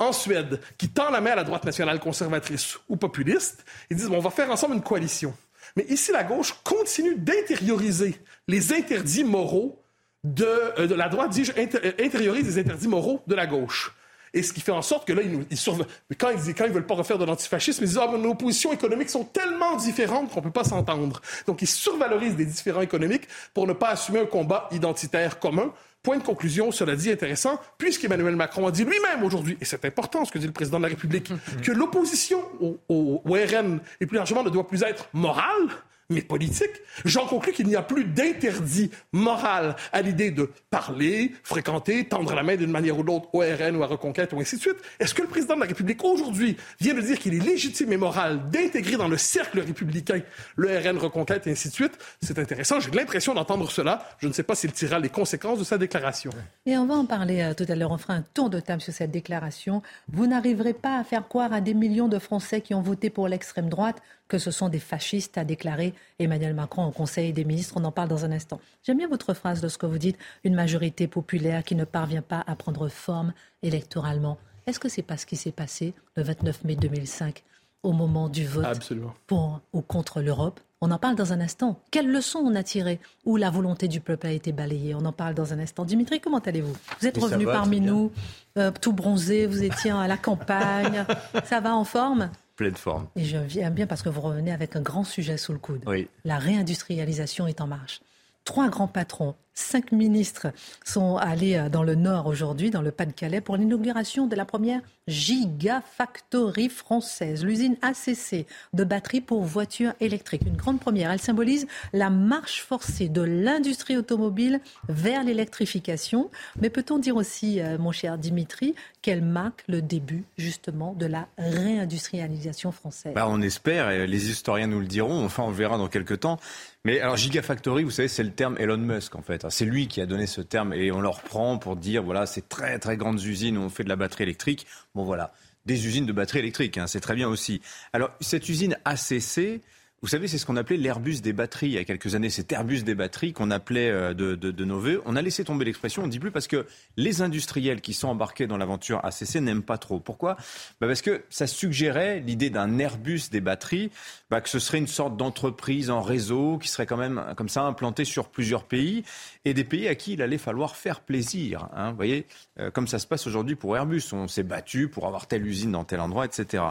en 0.00 0.12
Suède, 0.12 0.60
qui 0.76 0.88
tend 0.88 1.10
la 1.10 1.20
main 1.20 1.32
à 1.32 1.36
la 1.36 1.44
droite 1.44 1.64
nationale 1.64 2.00
conservatrice 2.00 2.78
ou 2.88 2.96
populiste, 2.96 3.64
ils 3.90 3.96
disent 3.96 4.08
on 4.10 4.18
va 4.18 4.30
faire 4.30 4.50
ensemble 4.50 4.74
une 4.74 4.82
coalition. 4.82 5.34
Mais 5.76 5.84
ici, 5.88 6.12
la 6.12 6.24
gauche 6.24 6.54
continue 6.64 7.14
d'intérioriser 7.16 8.16
les 8.48 8.72
interdits 8.72 9.24
moraux 9.24 9.82
de, 10.24 10.44
euh, 10.44 10.96
la 10.96 11.08
droite, 11.08 11.30
dis-je, 11.30 11.52
euh, 11.56 12.32
les 12.32 12.58
interdits 12.58 12.88
moraux 12.88 13.22
de 13.26 13.34
la 13.34 13.46
gauche. 13.46 13.94
Et 14.32 14.42
ce 14.42 14.52
qui 14.52 14.60
fait 14.60 14.72
en 14.72 14.82
sorte 14.82 15.08
que 15.08 15.12
là, 15.12 15.22
ils, 15.22 15.44
ils 15.50 16.16
quand 16.16 16.30
ils 16.30 16.54
quand 16.54 16.64
ils 16.64 16.72
veulent 16.72 16.86
pas 16.86 16.94
refaire 16.94 17.18
de 17.18 17.24
l'antifascisme, 17.24 17.82
ils 17.82 17.88
disent 17.88 17.98
ah, 18.00 18.16
nos 18.16 18.34
positions 18.34 18.72
économiques 18.72 19.10
sont 19.10 19.24
tellement 19.24 19.76
différentes 19.76 20.30
qu'on 20.30 20.40
peut 20.40 20.52
pas 20.52 20.62
s'entendre. 20.62 21.20
Donc 21.46 21.62
ils 21.62 21.68
survalorisent 21.68 22.36
des 22.36 22.46
différents 22.46 22.80
économiques 22.80 23.26
pour 23.54 23.66
ne 23.66 23.72
pas 23.72 23.88
assumer 23.88 24.20
un 24.20 24.26
combat 24.26 24.68
identitaire 24.70 25.40
commun. 25.40 25.72
Point 26.02 26.16
de 26.16 26.22
conclusion, 26.22 26.72
cela 26.72 26.96
dit 26.96 27.10
intéressant, 27.10 27.60
puisqu'Emmanuel 27.76 28.34
Macron 28.34 28.66
a 28.66 28.70
dit 28.70 28.84
lui-même 28.84 29.22
aujourd'hui, 29.22 29.58
et 29.60 29.66
c'est 29.66 29.84
important 29.84 30.24
ce 30.24 30.32
que 30.32 30.38
dit 30.38 30.46
le 30.46 30.52
président 30.52 30.78
de 30.78 30.84
la 30.84 30.88
République, 30.88 31.30
que 31.62 31.72
l'opposition 31.72 32.42
au, 32.60 32.78
au, 32.88 33.22
au 33.24 33.32
RN 33.32 33.80
et 34.00 34.06
plus 34.06 34.16
largement 34.16 34.42
ne 34.42 34.48
doit 34.48 34.66
plus 34.66 34.82
être 34.82 35.08
morale, 35.12 35.68
mais 36.10 36.20
politique. 36.22 36.70
J'en 37.04 37.26
conclus 37.26 37.52
qu'il 37.52 37.66
n'y 37.66 37.76
a 37.76 37.82
plus 37.82 38.04
d'interdit 38.04 38.90
moral 39.12 39.76
à 39.92 40.02
l'idée 40.02 40.30
de 40.30 40.50
parler, 40.68 41.32
fréquenter, 41.42 42.04
tendre 42.04 42.34
la 42.34 42.42
main 42.42 42.56
d'une 42.56 42.70
manière 42.70 42.98
ou 42.98 43.02
d'autre 43.02 43.28
au 43.32 43.40
RN 43.40 43.76
ou 43.76 43.82
à 43.82 43.86
Reconquête 43.86 44.32
ou 44.32 44.40
ainsi 44.40 44.56
de 44.56 44.60
suite. 44.60 44.76
Est-ce 44.98 45.14
que 45.14 45.22
le 45.22 45.28
président 45.28 45.54
de 45.54 45.60
la 45.60 45.66
République 45.66 46.04
aujourd'hui 46.04 46.56
vient 46.80 46.94
de 46.94 47.00
dire 47.00 47.18
qu'il 47.18 47.34
est 47.34 47.44
légitime 47.44 47.92
et 47.92 47.96
moral 47.96 48.50
d'intégrer 48.50 48.96
dans 48.96 49.08
le 49.08 49.16
cercle 49.16 49.60
républicain 49.60 50.20
le 50.56 50.68
RN, 50.76 50.98
Reconquête 50.98 51.46
et 51.46 51.52
ainsi 51.52 51.68
de 51.68 51.74
suite? 51.74 51.96
C'est 52.20 52.38
intéressant. 52.38 52.80
J'ai 52.80 52.90
l'impression 52.90 53.32
d'entendre 53.32 53.70
cela. 53.70 54.02
Je 54.18 54.26
ne 54.26 54.32
sais 54.32 54.42
pas 54.42 54.54
s'il 54.54 54.72
tirera 54.72 54.98
les 54.98 55.08
conséquences 55.08 55.58
de 55.58 55.64
sa 55.64 55.78
déclaration. 55.78 56.30
Et 56.66 56.76
on 56.76 56.86
va 56.86 56.94
en 56.94 57.06
parler 57.06 57.40
euh, 57.40 57.54
tout 57.54 57.66
à 57.68 57.74
l'heure. 57.74 57.92
On 57.92 57.98
fera 57.98 58.14
un 58.14 58.24
tour 58.34 58.50
de 58.50 58.60
table 58.60 58.82
sur 58.82 58.92
cette 58.92 59.10
déclaration. 59.10 59.82
Vous 60.12 60.26
n'arriverez 60.26 60.74
pas 60.74 60.98
à 60.98 61.04
faire 61.04 61.26
croire 61.28 61.52
à 61.52 61.60
des 61.60 61.74
millions 61.74 62.08
de 62.08 62.18
Français 62.18 62.60
qui 62.60 62.74
ont 62.74 62.82
voté 62.82 63.10
pour 63.10 63.28
l'extrême 63.28 63.68
droite 63.68 64.02
que 64.30 64.38
ce 64.38 64.50
sont 64.50 64.70
des 64.70 64.78
fascistes, 64.78 65.36
a 65.36 65.44
déclaré 65.44 65.92
Emmanuel 66.18 66.54
Macron 66.54 66.86
au 66.86 66.92
Conseil 66.92 67.34
des 67.34 67.44
ministres. 67.44 67.74
On 67.76 67.84
en 67.84 67.92
parle 67.92 68.08
dans 68.08 68.24
un 68.24 68.32
instant. 68.32 68.60
J'aime 68.82 68.96
bien 68.96 69.08
votre 69.08 69.34
phrase 69.34 69.60
lorsque 69.60 69.84
vous 69.84 69.98
dites 69.98 70.16
une 70.44 70.54
majorité 70.54 71.08
populaire 71.08 71.64
qui 71.64 71.74
ne 71.74 71.84
parvient 71.84 72.22
pas 72.22 72.42
à 72.46 72.54
prendre 72.56 72.88
forme 72.88 73.34
électoralement. 73.62 74.38
Est-ce 74.66 74.78
que 74.78 74.88
c'est 74.88 75.02
pas 75.02 75.16
ce 75.16 75.26
qui 75.26 75.36
s'est 75.36 75.52
passé 75.52 75.94
le 76.14 76.22
29 76.22 76.64
mai 76.64 76.76
2005 76.76 77.42
au 77.82 77.92
moment 77.92 78.28
du 78.28 78.46
vote 78.46 78.92
pour 79.26 79.60
ou 79.72 79.82
contre 79.82 80.22
l'Europe? 80.22 80.60
On 80.80 80.90
en 80.92 80.98
parle 80.98 81.16
dans 81.16 81.34
un 81.34 81.40
instant. 81.40 81.78
Quelles 81.90 82.10
leçons 82.10 82.38
on 82.38 82.54
a 82.54 82.62
tirées 82.62 83.00
Où 83.26 83.36
la 83.36 83.50
volonté 83.50 83.86
du 83.86 84.00
peuple 84.00 84.28
a 84.28 84.30
été 84.30 84.52
balayée? 84.52 84.94
On 84.94 85.04
en 85.04 85.12
parle 85.12 85.34
dans 85.34 85.52
un 85.52 85.58
instant. 85.58 85.84
Dimitri, 85.84 86.20
comment 86.20 86.38
allez-vous? 86.38 86.74
Vous 87.00 87.06
êtes 87.06 87.18
revenu 87.18 87.44
parmi 87.44 87.80
nous, 87.80 88.12
euh, 88.56 88.70
tout 88.80 88.94
bronzé, 88.94 89.46
vous 89.46 89.62
étiez 89.62 89.90
à 89.90 90.06
la 90.06 90.16
campagne. 90.16 91.04
ça 91.44 91.60
va 91.60 91.74
en 91.74 91.84
forme? 91.84 92.30
Pleine 92.60 92.76
forme. 92.76 93.08
Et 93.16 93.24
je 93.24 93.38
viens 93.38 93.70
bien 93.70 93.86
parce 93.86 94.02
que 94.02 94.10
vous 94.10 94.20
revenez 94.20 94.52
avec 94.52 94.76
un 94.76 94.82
grand 94.82 95.02
sujet 95.02 95.38
sous 95.38 95.54
le 95.54 95.58
coude. 95.58 95.82
Oui. 95.86 96.08
La 96.26 96.38
réindustrialisation 96.38 97.46
est 97.46 97.62
en 97.62 97.66
marche. 97.66 98.02
Trois 98.44 98.68
grands 98.68 98.86
patrons 98.86 99.34
Cinq 99.60 99.92
ministres 99.92 100.48
sont 100.84 101.16
allés 101.16 101.56
euh, 101.56 101.68
dans 101.68 101.82
le 101.82 101.94
Nord 101.94 102.26
aujourd'hui, 102.26 102.70
dans 102.70 102.82
le 102.82 102.90
Pas-de-Calais, 102.90 103.40
pour 103.40 103.56
l'inauguration 103.56 104.26
de 104.26 104.34
la 104.34 104.44
première 104.44 104.80
Gigafactory 105.06 106.68
française, 106.68 107.44
l'usine 107.44 107.76
ACC 107.82 108.46
de 108.72 108.84
batteries 108.84 109.20
pour 109.20 109.42
voitures 109.42 109.92
électriques. 110.00 110.42
Une 110.46 110.56
grande 110.56 110.80
première. 110.80 111.10
Elle 111.10 111.20
symbolise 111.20 111.66
la 111.92 112.10
marche 112.10 112.62
forcée 112.62 113.08
de 113.08 113.22
l'industrie 113.22 113.96
automobile 113.96 114.60
vers 114.88 115.24
l'électrification. 115.24 116.30
Mais 116.60 116.70
peut-on 116.70 116.98
dire 116.98 117.16
aussi, 117.16 117.60
euh, 117.60 117.76
mon 117.78 117.92
cher 117.92 118.18
Dimitri, 118.18 118.74
qu'elle 119.02 119.22
marque 119.22 119.64
le 119.68 119.82
début 119.82 120.24
justement 120.38 120.94
de 120.94 121.06
la 121.06 121.28
réindustrialisation 121.38 122.72
française? 122.72 123.12
Bah, 123.14 123.26
On 123.28 123.42
espère, 123.42 123.90
et 123.90 124.06
les 124.06 124.30
historiens 124.30 124.68
nous 124.68 124.80
le 124.80 124.86
diront, 124.86 125.24
enfin 125.24 125.42
on 125.42 125.50
verra 125.50 125.76
dans 125.76 125.88
quelques 125.88 126.20
temps. 126.20 126.38
Mais 126.84 127.00
alors 127.00 127.16
Gigafactory, 127.16 127.84
vous 127.84 127.90
savez, 127.90 128.08
c'est 128.08 128.22
le 128.22 128.30
terme 128.30 128.56
Elon 128.58 128.78
Musk 128.78 129.14
en 129.14 129.22
fait. 129.22 129.44
C'est 129.50 129.64
lui 129.64 129.88
qui 129.88 130.00
a 130.00 130.06
donné 130.06 130.26
ce 130.26 130.40
terme 130.40 130.72
et 130.72 130.90
on 130.92 131.00
le 131.00 131.08
reprend 131.08 131.58
pour 131.58 131.76
dire 131.76 132.02
voilà, 132.02 132.26
c'est 132.26 132.48
très 132.48 132.78
très 132.78 132.96
grandes 132.96 133.22
usines 133.22 133.58
où 133.58 133.62
on 133.62 133.68
fait 133.68 133.84
de 133.84 133.88
la 133.88 133.96
batterie 133.96 134.24
électrique. 134.24 134.66
Bon 134.94 135.04
voilà, 135.04 135.32
des 135.66 135.86
usines 135.86 136.06
de 136.06 136.12
batterie 136.12 136.38
électrique, 136.38 136.78
hein, 136.78 136.86
c'est 136.86 137.00
très 137.00 137.14
bien 137.14 137.28
aussi. 137.28 137.60
Alors 137.92 138.10
cette 138.20 138.48
usine 138.48 138.76
ACC, 138.84 139.60
vous 140.02 140.08
savez, 140.08 140.28
c'est 140.28 140.38
ce 140.38 140.46
qu'on 140.46 140.56
appelait 140.56 140.78
l'Airbus 140.78 141.20
des 141.20 141.34
batteries 141.34 141.66
il 141.66 141.72
y 141.72 141.78
a 141.78 141.84
quelques 141.84 142.14
années. 142.14 142.30
Cet 142.30 142.50
Airbus 142.52 142.84
des 142.84 142.94
batteries 142.94 143.34
qu'on 143.34 143.50
appelait 143.50 143.90
euh, 143.90 144.14
de, 144.14 144.34
de, 144.34 144.50
de, 144.50 144.64
nos 144.64 144.80
voeux. 144.80 145.02
On 145.04 145.14
a 145.14 145.20
laissé 145.20 145.44
tomber 145.44 145.66
l'expression, 145.66 146.02
on 146.02 146.06
ne 146.06 146.10
dit 146.10 146.18
plus 146.18 146.30
parce 146.30 146.46
que 146.46 146.66
les 146.96 147.20
industriels 147.20 147.82
qui 147.82 147.92
sont 147.92 148.08
embarqués 148.08 148.46
dans 148.46 148.56
l'aventure 148.56 149.04
ACC 149.04 149.36
n'aiment 149.36 149.62
pas 149.62 149.76
trop. 149.76 150.00
Pourquoi? 150.00 150.36
Bah 150.80 150.86
Parce 150.86 151.02
que 151.02 151.22
ça 151.28 151.46
suggérait 151.46 152.20
l'idée 152.20 152.48
d'un 152.48 152.78
Airbus 152.78 153.24
des 153.30 153.42
batteries, 153.42 153.90
bah 154.30 154.40
que 154.40 154.48
ce 154.48 154.58
serait 154.58 154.78
une 154.78 154.86
sorte 154.86 155.18
d'entreprise 155.18 155.90
en 155.90 156.00
réseau 156.00 156.56
qui 156.56 156.68
serait 156.68 156.86
quand 156.86 156.96
même 156.96 157.22
comme 157.36 157.50
ça 157.50 157.62
implantée 157.62 158.06
sur 158.06 158.28
plusieurs 158.28 158.64
pays 158.64 159.04
et 159.44 159.52
des 159.52 159.64
pays 159.64 159.86
à 159.86 159.94
qui 159.94 160.14
il 160.14 160.22
allait 160.22 160.38
falloir 160.38 160.76
faire 160.76 161.00
plaisir. 161.00 161.68
Hein, 161.74 161.90
vous 161.90 161.96
voyez, 161.96 162.26
euh, 162.58 162.70
comme 162.70 162.88
ça 162.88 162.98
se 162.98 163.06
passe 163.06 163.26
aujourd'hui 163.26 163.54
pour 163.54 163.76
Airbus. 163.76 164.02
On 164.12 164.28
s'est 164.28 164.44
battu 164.44 164.88
pour 164.88 165.06
avoir 165.06 165.26
telle 165.26 165.46
usine 165.46 165.72
dans 165.72 165.84
tel 165.84 166.00
endroit, 166.00 166.24
etc. 166.24 166.64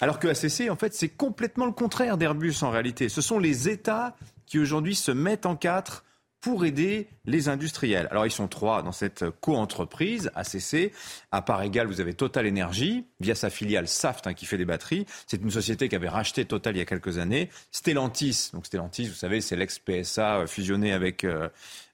Alors 0.00 0.20
que 0.20 0.28
ACC, 0.28 0.70
en 0.70 0.76
fait, 0.76 0.94
c'est 0.94 1.08
complètement 1.08 1.66
le 1.66 1.72
contraire 1.72 2.16
d'Airbus 2.16 2.54
en 2.62 2.75
Ce 3.08 3.20
sont 3.20 3.38
les 3.38 3.68
États 3.68 4.16
qui 4.46 4.58
aujourd'hui 4.58 4.94
se 4.94 5.10
mettent 5.10 5.46
en 5.46 5.56
quatre 5.56 6.04
pour 6.40 6.64
aider 6.64 7.08
les 7.24 7.48
industriels. 7.48 8.06
Alors 8.12 8.24
ils 8.24 8.30
sont 8.30 8.46
trois 8.46 8.82
dans 8.82 8.92
cette 8.92 9.24
co-entreprise 9.40 10.30
ACC. 10.36 10.92
À 11.32 11.42
part 11.42 11.62
égale, 11.62 11.88
vous 11.88 12.00
avez 12.00 12.14
Total 12.14 12.46
Energy 12.46 13.04
via 13.18 13.34
sa 13.34 13.50
filiale 13.50 13.88
Saft 13.88 14.28
hein, 14.28 14.34
qui 14.34 14.46
fait 14.46 14.58
des 14.58 14.64
batteries. 14.64 15.06
C'est 15.26 15.42
une 15.42 15.50
société 15.50 15.88
qui 15.88 15.96
avait 15.96 16.08
racheté 16.08 16.44
Total 16.44 16.76
il 16.76 16.78
y 16.78 16.82
a 16.82 16.84
quelques 16.84 17.18
années. 17.18 17.50
Stellantis, 17.72 18.50
donc 18.52 18.66
Stellantis, 18.66 19.08
vous 19.08 19.14
savez, 19.14 19.40
c'est 19.40 19.56
l'ex-PSA 19.56 20.46
fusionné 20.46 20.92
avec 20.92 21.24
euh, 21.24 21.48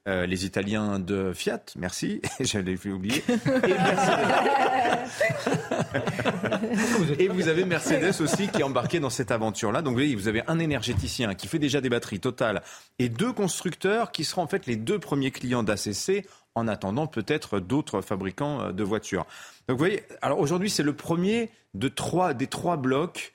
euh, 0.08 0.26
les 0.26 0.44
Italiens 0.44 0.98
de 0.98 1.32
Fiat, 1.32 1.62
merci, 1.76 2.20
j'avais 2.40 2.76
oublié. 2.88 3.22
Et, 7.18 7.28
vous 7.28 7.48
avez 7.48 7.64
Mercedes 7.64 8.20
aussi 8.20 8.48
qui 8.48 8.60
est 8.60 8.64
embarqué 8.64 9.00
dans 9.00 9.10
cette 9.10 9.30
aventure-là. 9.30 9.82
Donc 9.82 9.92
vous 9.92 9.98
voyez, 9.98 10.14
vous 10.14 10.28
avez 10.28 10.42
un 10.46 10.58
énergéticien 10.58 11.34
qui 11.34 11.48
fait 11.48 11.58
déjà 11.58 11.80
des 11.80 11.88
batteries 11.88 12.20
totales 12.20 12.62
et 12.98 13.08
deux 13.08 13.32
constructeurs 13.32 14.12
qui 14.12 14.24
seront 14.24 14.42
en 14.42 14.46
fait 14.46 14.66
les 14.66 14.76
deux 14.76 14.98
premiers 14.98 15.30
clients 15.30 15.62
d'ACC 15.62 16.26
en 16.54 16.68
attendant 16.68 17.06
peut-être 17.06 17.60
d'autres 17.60 18.00
fabricants 18.00 18.60
euh, 18.60 18.72
de 18.72 18.84
voitures. 18.84 19.26
Donc 19.68 19.78
vous 19.78 19.84
voyez, 19.84 20.02
alors 20.20 20.38
aujourd'hui 20.38 20.70
c'est 20.70 20.82
le 20.82 20.94
premier 20.94 21.50
de 21.74 21.88
trois, 21.88 22.34
des 22.34 22.46
trois 22.46 22.76
blocs 22.76 23.32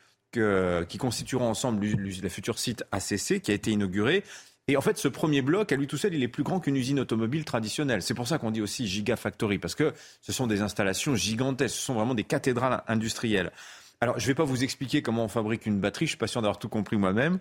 qui 0.90 0.98
constitueront 1.00 1.50
ensemble 1.50 1.84
le 1.84 2.30
futur 2.30 2.60
site 2.60 2.84
ACC 2.92 3.42
qui 3.42 3.50
a 3.50 3.54
été 3.56 3.72
inauguré. 3.72 4.24
Et 4.69 4.75
en 4.75 4.82
fait, 4.82 4.97
ce 4.97 5.08
premier 5.08 5.41
bloc, 5.41 5.71
à 5.71 5.77
lui 5.77 5.88
tout 5.88 5.97
seul, 5.97 6.13
il 6.13 6.21
est 6.23 6.27
plus 6.27 6.43
grand 6.43 6.60
qu'une 6.60 6.75
usine 6.75 6.99
automobile 6.99 7.45
traditionnelle. 7.45 8.01
C'est 8.01 8.13
pour 8.13 8.27
ça 8.27 8.38
qu'on 8.38 8.51
dit 8.51 8.62
aussi 8.62 8.86
Gigafactory, 8.86 9.60
parce 9.60 9.75
que 9.75 9.93
ce 10.21 10.34
sont 10.34 10.45
des 10.45 10.62
installations 10.62 11.15
gigantesques, 11.15 11.75
ce 11.75 11.82
sont 11.82 11.93
vraiment 11.93 12.15
des 12.15 12.25
cathédrales 12.25 12.84
industrielles. 12.88 13.51
Alors, 14.01 14.19
je 14.19 14.25
ne 14.25 14.27
vais 14.27 14.36
pas 14.36 14.43
vous 14.43 14.63
expliquer 14.63 15.01
comment 15.01 15.23
on 15.23 15.30
fabrique 15.30 15.65
une 15.65 15.80
batterie, 15.80 16.06
je 16.06 16.12
suis 16.12 16.17
pas 16.17 16.27
sûr 16.27 16.41
d'avoir 16.41 16.60
tout 16.60 16.69
compris 16.69 16.97
moi-même. 16.97 17.39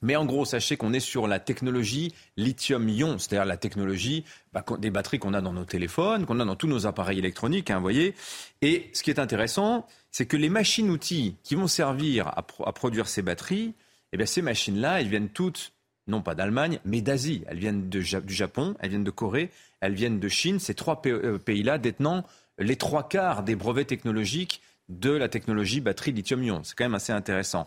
Mais 0.00 0.16
en 0.16 0.26
gros, 0.26 0.44
sachez 0.44 0.76
qu'on 0.76 0.92
est 0.92 1.00
sur 1.00 1.26
la 1.26 1.40
technologie 1.40 2.14
lithium-ion, 2.36 3.18
c'est-à-dire 3.18 3.46
la 3.46 3.56
technologie 3.56 4.24
bah, 4.52 4.64
des 4.78 4.90
batteries 4.90 5.18
qu'on 5.18 5.34
a 5.34 5.40
dans 5.40 5.52
nos 5.52 5.64
téléphones, 5.64 6.26
qu'on 6.26 6.40
a 6.40 6.44
dans 6.44 6.56
tous 6.56 6.66
nos 6.66 6.86
appareils 6.86 7.18
électroniques, 7.18 7.70
hein, 7.70 7.80
voyez. 7.80 8.14
Et 8.60 8.90
ce 8.92 9.02
qui 9.02 9.10
est 9.10 9.18
intéressant, 9.18 9.86
c'est 10.10 10.26
que 10.26 10.36
les 10.36 10.50
machines-outils 10.50 11.36
qui 11.42 11.54
vont 11.54 11.66
servir 11.66 12.28
à, 12.28 12.44
à, 12.64 12.72
produire 12.72 13.08
ces 13.08 13.22
batteries, 13.22 13.74
eh 14.12 14.16
bien, 14.16 14.26
ces 14.26 14.42
machines-là, 14.42 15.00
elles 15.00 15.08
viennent 15.08 15.30
toutes 15.30 15.73
non 16.06 16.22
pas 16.22 16.34
d'Allemagne, 16.34 16.80
mais 16.84 17.00
d'Asie. 17.00 17.44
Elles 17.46 17.58
viennent 17.58 17.88
du 17.88 18.02
Japon, 18.02 18.74
elles 18.80 18.90
viennent 18.90 19.04
de 19.04 19.10
Corée, 19.10 19.50
elles 19.80 19.94
viennent 19.94 20.20
de 20.20 20.28
Chine. 20.28 20.58
Ces 20.58 20.74
trois 20.74 21.00
euh, 21.06 21.38
pays-là 21.38 21.78
détenant 21.78 22.24
les 22.58 22.76
trois 22.76 23.08
quarts 23.08 23.42
des 23.42 23.56
brevets 23.56 23.86
technologiques 23.86 24.62
de 24.88 25.10
la 25.10 25.28
technologie 25.28 25.80
batterie 25.80 26.12
lithium-ion. 26.12 26.62
C'est 26.62 26.76
quand 26.76 26.84
même 26.84 26.94
assez 26.94 27.12
intéressant. 27.12 27.66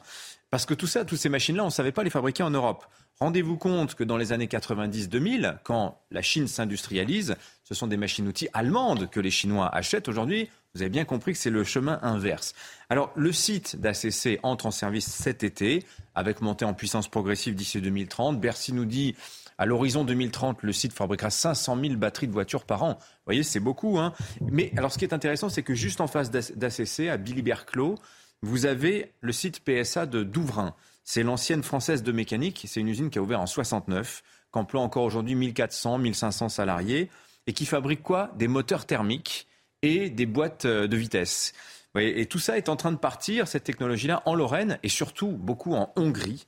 Parce 0.49 0.65
que 0.65 0.73
tout 0.73 0.87
ça, 0.87 1.03
toutes 1.03 1.17
ces 1.17 1.29
machines-là, 1.29 1.63
on 1.63 1.67
ne 1.67 1.71
savait 1.71 1.91
pas 1.91 2.03
les 2.03 2.09
fabriquer 2.09 2.43
en 2.43 2.51
Europe. 2.51 2.85
Rendez-vous 3.19 3.57
compte 3.57 3.95
que 3.95 4.03
dans 4.03 4.17
les 4.17 4.31
années 4.31 4.45
90-2000, 4.45 5.57
quand 5.63 5.99
la 6.11 6.21
Chine 6.21 6.47
s'industrialise, 6.47 7.35
ce 7.63 7.73
sont 7.73 7.87
des 7.87 7.97
machines-outils 7.97 8.47
allemandes 8.53 9.09
que 9.09 9.19
les 9.19 9.31
Chinois 9.31 9.67
achètent 9.75 10.07
aujourd'hui. 10.07 10.49
Vous 10.77 10.83
avez 10.83 10.91
bien 10.91 11.05
compris 11.05 11.33
que 11.33 11.39
c'est 11.39 11.49
le 11.49 11.63
chemin 11.63 11.97
inverse. 12.03 12.53
Alors, 12.91 13.11
le 13.15 13.31
site 13.31 13.81
d'ACC 13.81 14.39
entre 14.43 14.67
en 14.67 14.71
service 14.71 15.07
cet 15.07 15.43
été, 15.43 15.83
avec 16.13 16.39
montée 16.39 16.65
en 16.65 16.75
puissance 16.75 17.07
progressive 17.07 17.55
d'ici 17.55 17.81
2030. 17.81 18.39
Bercy 18.39 18.73
nous 18.73 18.85
dit 18.85 19.15
À 19.57 19.65
l'horizon 19.65 20.03
2030, 20.03 20.61
le 20.61 20.71
site 20.71 20.93
fabriquera 20.93 21.31
500 21.31 21.79
000 21.81 21.95
batteries 21.95 22.27
de 22.27 22.31
voitures 22.31 22.63
par 22.63 22.83
an. 22.83 22.99
Vous 22.99 23.23
voyez, 23.25 23.41
c'est 23.41 23.59
beaucoup. 23.59 23.97
Hein 23.97 24.13
Mais 24.51 24.71
alors, 24.77 24.91
ce 24.91 24.99
qui 24.99 25.05
est 25.05 25.15
intéressant, 25.15 25.49
c'est 25.49 25.63
que 25.63 25.73
juste 25.73 25.99
en 25.99 26.05
face 26.05 26.29
d'ACC, 26.29 27.07
à 27.09 27.17
Billy-Berclos, 27.17 27.95
vous 28.43 28.67
avez 28.67 29.13
le 29.21 29.31
site 29.31 29.61
PSA 29.61 30.05
de 30.05 30.21
Douvrin. 30.21 30.75
C'est 31.03 31.23
l'ancienne 31.23 31.63
française 31.63 32.03
de 32.03 32.11
mécanique. 32.11 32.65
C'est 32.67 32.81
une 32.81 32.87
usine 32.87 33.09
qui 33.09 33.17
a 33.17 33.23
ouvert 33.23 33.41
en 33.41 33.47
69, 33.47 34.21
qui 34.53 34.59
emploie 34.59 34.81
encore 34.81 35.05
aujourd'hui 35.05 35.33
1400, 35.33 35.97
1500 35.97 36.49
salariés 36.49 37.09
et 37.47 37.53
qui 37.53 37.65
fabrique 37.65 38.03
quoi? 38.03 38.29
Des 38.35 38.47
moteurs 38.47 38.85
thermiques 38.85 39.47
et 39.81 40.09
des 40.09 40.25
boîtes 40.25 40.65
euh, 40.65 40.87
de 40.87 40.97
vitesse. 40.97 41.53
Et 41.99 42.27
tout 42.27 42.37
ça 42.37 42.57
est 42.57 42.69
en 42.69 42.75
train 42.75 42.91
de 42.91 42.97
partir, 42.97 43.47
cette 43.47 43.63
technologie-là, 43.63 44.21
en 44.25 44.35
Lorraine 44.35 44.77
et 44.83 44.89
surtout 44.89 45.29
beaucoup 45.29 45.73
en 45.73 45.91
Hongrie. 45.95 46.45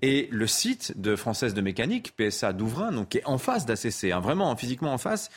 Et 0.00 0.28
le 0.32 0.46
site 0.46 0.98
de 0.98 1.16
Française 1.16 1.52
de 1.52 1.60
Mécanique, 1.60 2.16
PSA 2.16 2.54
Douvrin, 2.54 2.92
donc, 2.92 3.10
qui 3.10 3.18
est 3.18 3.26
en 3.26 3.36
face 3.36 3.66
d'ACC, 3.66 4.10
hein, 4.12 4.20
vraiment 4.20 4.54
physiquement 4.56 4.94
en 4.94 4.98
face, 4.98 5.30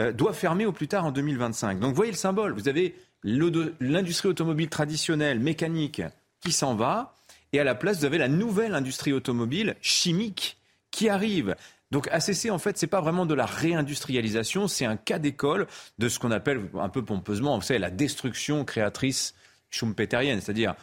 euh, 0.00 0.12
doit 0.12 0.34
fermer 0.34 0.66
au 0.66 0.72
plus 0.72 0.88
tard 0.88 1.06
en 1.06 1.12
2025. 1.12 1.80
Donc 1.80 1.94
voyez 1.94 2.12
le 2.12 2.16
symbole, 2.18 2.52
vous 2.52 2.68
avez 2.68 2.94
l'industrie 3.22 4.28
automobile 4.28 4.68
traditionnelle, 4.68 5.40
mécanique, 5.40 6.02
qui 6.40 6.52
s'en 6.52 6.74
va, 6.74 7.14
et 7.52 7.60
à 7.60 7.64
la 7.64 7.74
place, 7.74 8.00
vous 8.00 8.04
avez 8.04 8.18
la 8.18 8.28
nouvelle 8.28 8.74
industrie 8.74 9.12
automobile 9.12 9.76
chimique 9.80 10.58
qui 10.90 11.08
arrive. 11.08 11.56
Donc 11.90 12.08
ACC, 12.08 12.50
en 12.50 12.58
fait, 12.58 12.76
c'est 12.78 12.86
pas 12.86 13.00
vraiment 13.00 13.26
de 13.26 13.34
la 13.34 13.46
réindustrialisation, 13.46 14.66
c'est 14.66 14.86
un 14.86 14.96
cas 14.96 15.18
d'école 15.18 15.66
de 15.98 16.08
ce 16.08 16.18
qu'on 16.18 16.32
appelle 16.32 16.68
un 16.78 16.88
peu 16.88 17.04
pompeusement, 17.04 17.56
vous 17.56 17.64
savez, 17.64 17.78
la 17.78 17.90
destruction 17.90 18.64
créatrice 18.64 19.34
schumpeterienne, 19.70 20.40
c'est-à-dire 20.40 20.74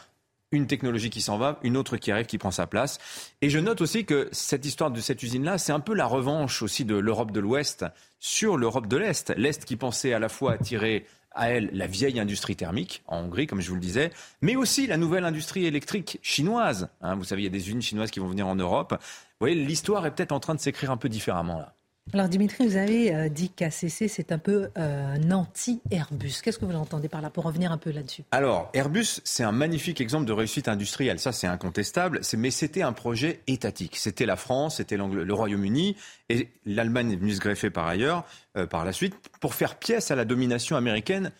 une 0.50 0.66
technologie 0.66 1.10
qui 1.10 1.20
s'en 1.20 1.36
va, 1.36 1.58
une 1.62 1.76
autre 1.76 1.96
qui 1.96 2.12
arrive, 2.12 2.26
qui 2.26 2.38
prend 2.38 2.50
sa 2.50 2.66
place. 2.66 2.98
Et 3.42 3.50
je 3.50 3.58
note 3.58 3.80
aussi 3.80 4.04
que 4.04 4.28
cette 4.32 4.64
histoire 4.64 4.90
de 4.90 5.00
cette 5.00 5.22
usine-là, 5.22 5.58
c'est 5.58 5.72
un 5.72 5.80
peu 5.80 5.94
la 5.94 6.06
revanche 6.06 6.62
aussi 6.62 6.84
de 6.84 6.94
l'Europe 6.94 7.32
de 7.32 7.40
l'Ouest 7.40 7.84
sur 8.20 8.56
l'Europe 8.56 8.86
de 8.86 8.96
l'Est. 8.96 9.34
L'Est 9.36 9.64
qui 9.64 9.76
pensait 9.76 10.12
à 10.12 10.18
la 10.18 10.28
fois 10.28 10.52
attirer 10.52 11.06
à 11.34 11.50
elle 11.50 11.70
la 11.72 11.86
vieille 11.86 12.20
industrie 12.20 12.56
thermique 12.56 13.02
en 13.06 13.18
Hongrie, 13.18 13.46
comme 13.46 13.60
je 13.60 13.68
vous 13.68 13.74
le 13.74 13.80
disais, 13.80 14.10
mais 14.40 14.56
aussi 14.56 14.86
la 14.86 14.96
nouvelle 14.96 15.24
industrie 15.24 15.66
électrique 15.66 16.18
chinoise. 16.22 16.88
Hein. 17.00 17.16
vous 17.16 17.24
savez, 17.24 17.42
il 17.42 17.44
y 17.44 17.48
a 17.48 17.50
des 17.50 17.68
usines 17.68 17.82
chinoises 17.82 18.10
qui 18.10 18.20
vont 18.20 18.28
venir 18.28 18.46
en 18.46 18.54
Europe. 18.54 18.96
Vous 19.00 19.40
voyez, 19.40 19.54
l'histoire 19.54 20.06
est 20.06 20.14
peut-être 20.14 20.32
en 20.32 20.40
train 20.40 20.54
de 20.54 20.60
s'écrire 20.60 20.90
un 20.90 20.96
peu 20.96 21.08
différemment 21.08 21.58
là. 21.58 21.74
Alors 22.12 22.28
Dimitri, 22.28 22.66
vous 22.66 22.76
avez 22.76 23.14
euh, 23.14 23.28
dit 23.28 23.48
qu'ACC, 23.48 24.08
c'est 24.08 24.30
un 24.30 24.38
peu 24.38 24.68
euh, 24.78 25.14
un 25.14 25.30
anti-Airbus. 25.30 26.42
Qu'est-ce 26.42 26.58
que 26.58 26.64
vous 26.64 26.76
entendez 26.76 27.08
par 27.08 27.22
là 27.22 27.30
pour 27.30 27.44
revenir 27.44 27.72
un 27.72 27.78
peu 27.78 27.90
là-dessus? 27.90 28.22
Alors, 28.30 28.70
Airbus, 28.74 29.20
c'est 29.24 29.42
un 29.42 29.52
magnifique 29.52 30.00
exemple 30.00 30.26
de 30.26 30.32
réussite 30.32 30.68
industrielle. 30.68 31.18
Ça, 31.18 31.32
c'est 31.32 31.46
incontestable. 31.46 32.20
Mais 32.36 32.50
c'était 32.50 32.82
un 32.82 32.92
projet 32.92 33.40
étatique. 33.46 33.96
C'était 33.96 34.26
la 34.26 34.36
France, 34.36 34.76
c'était 34.76 34.96
le 34.96 35.34
Royaume-Uni 35.34 35.96
et 36.28 36.48
l'Allemagne 36.66 37.12
est 37.12 37.16
venue 37.16 37.32
se 37.32 37.40
greffer 37.40 37.70
par 37.70 37.86
ailleurs, 37.86 38.24
euh, 38.56 38.66
par 38.66 38.84
la 38.84 38.92
suite, 38.92 39.14
pour 39.40 39.54
faire 39.54 39.76
pièce 39.76 40.10
à 40.10 40.14
la 40.14 40.24
domination 40.24 40.76
américaine 40.76 41.32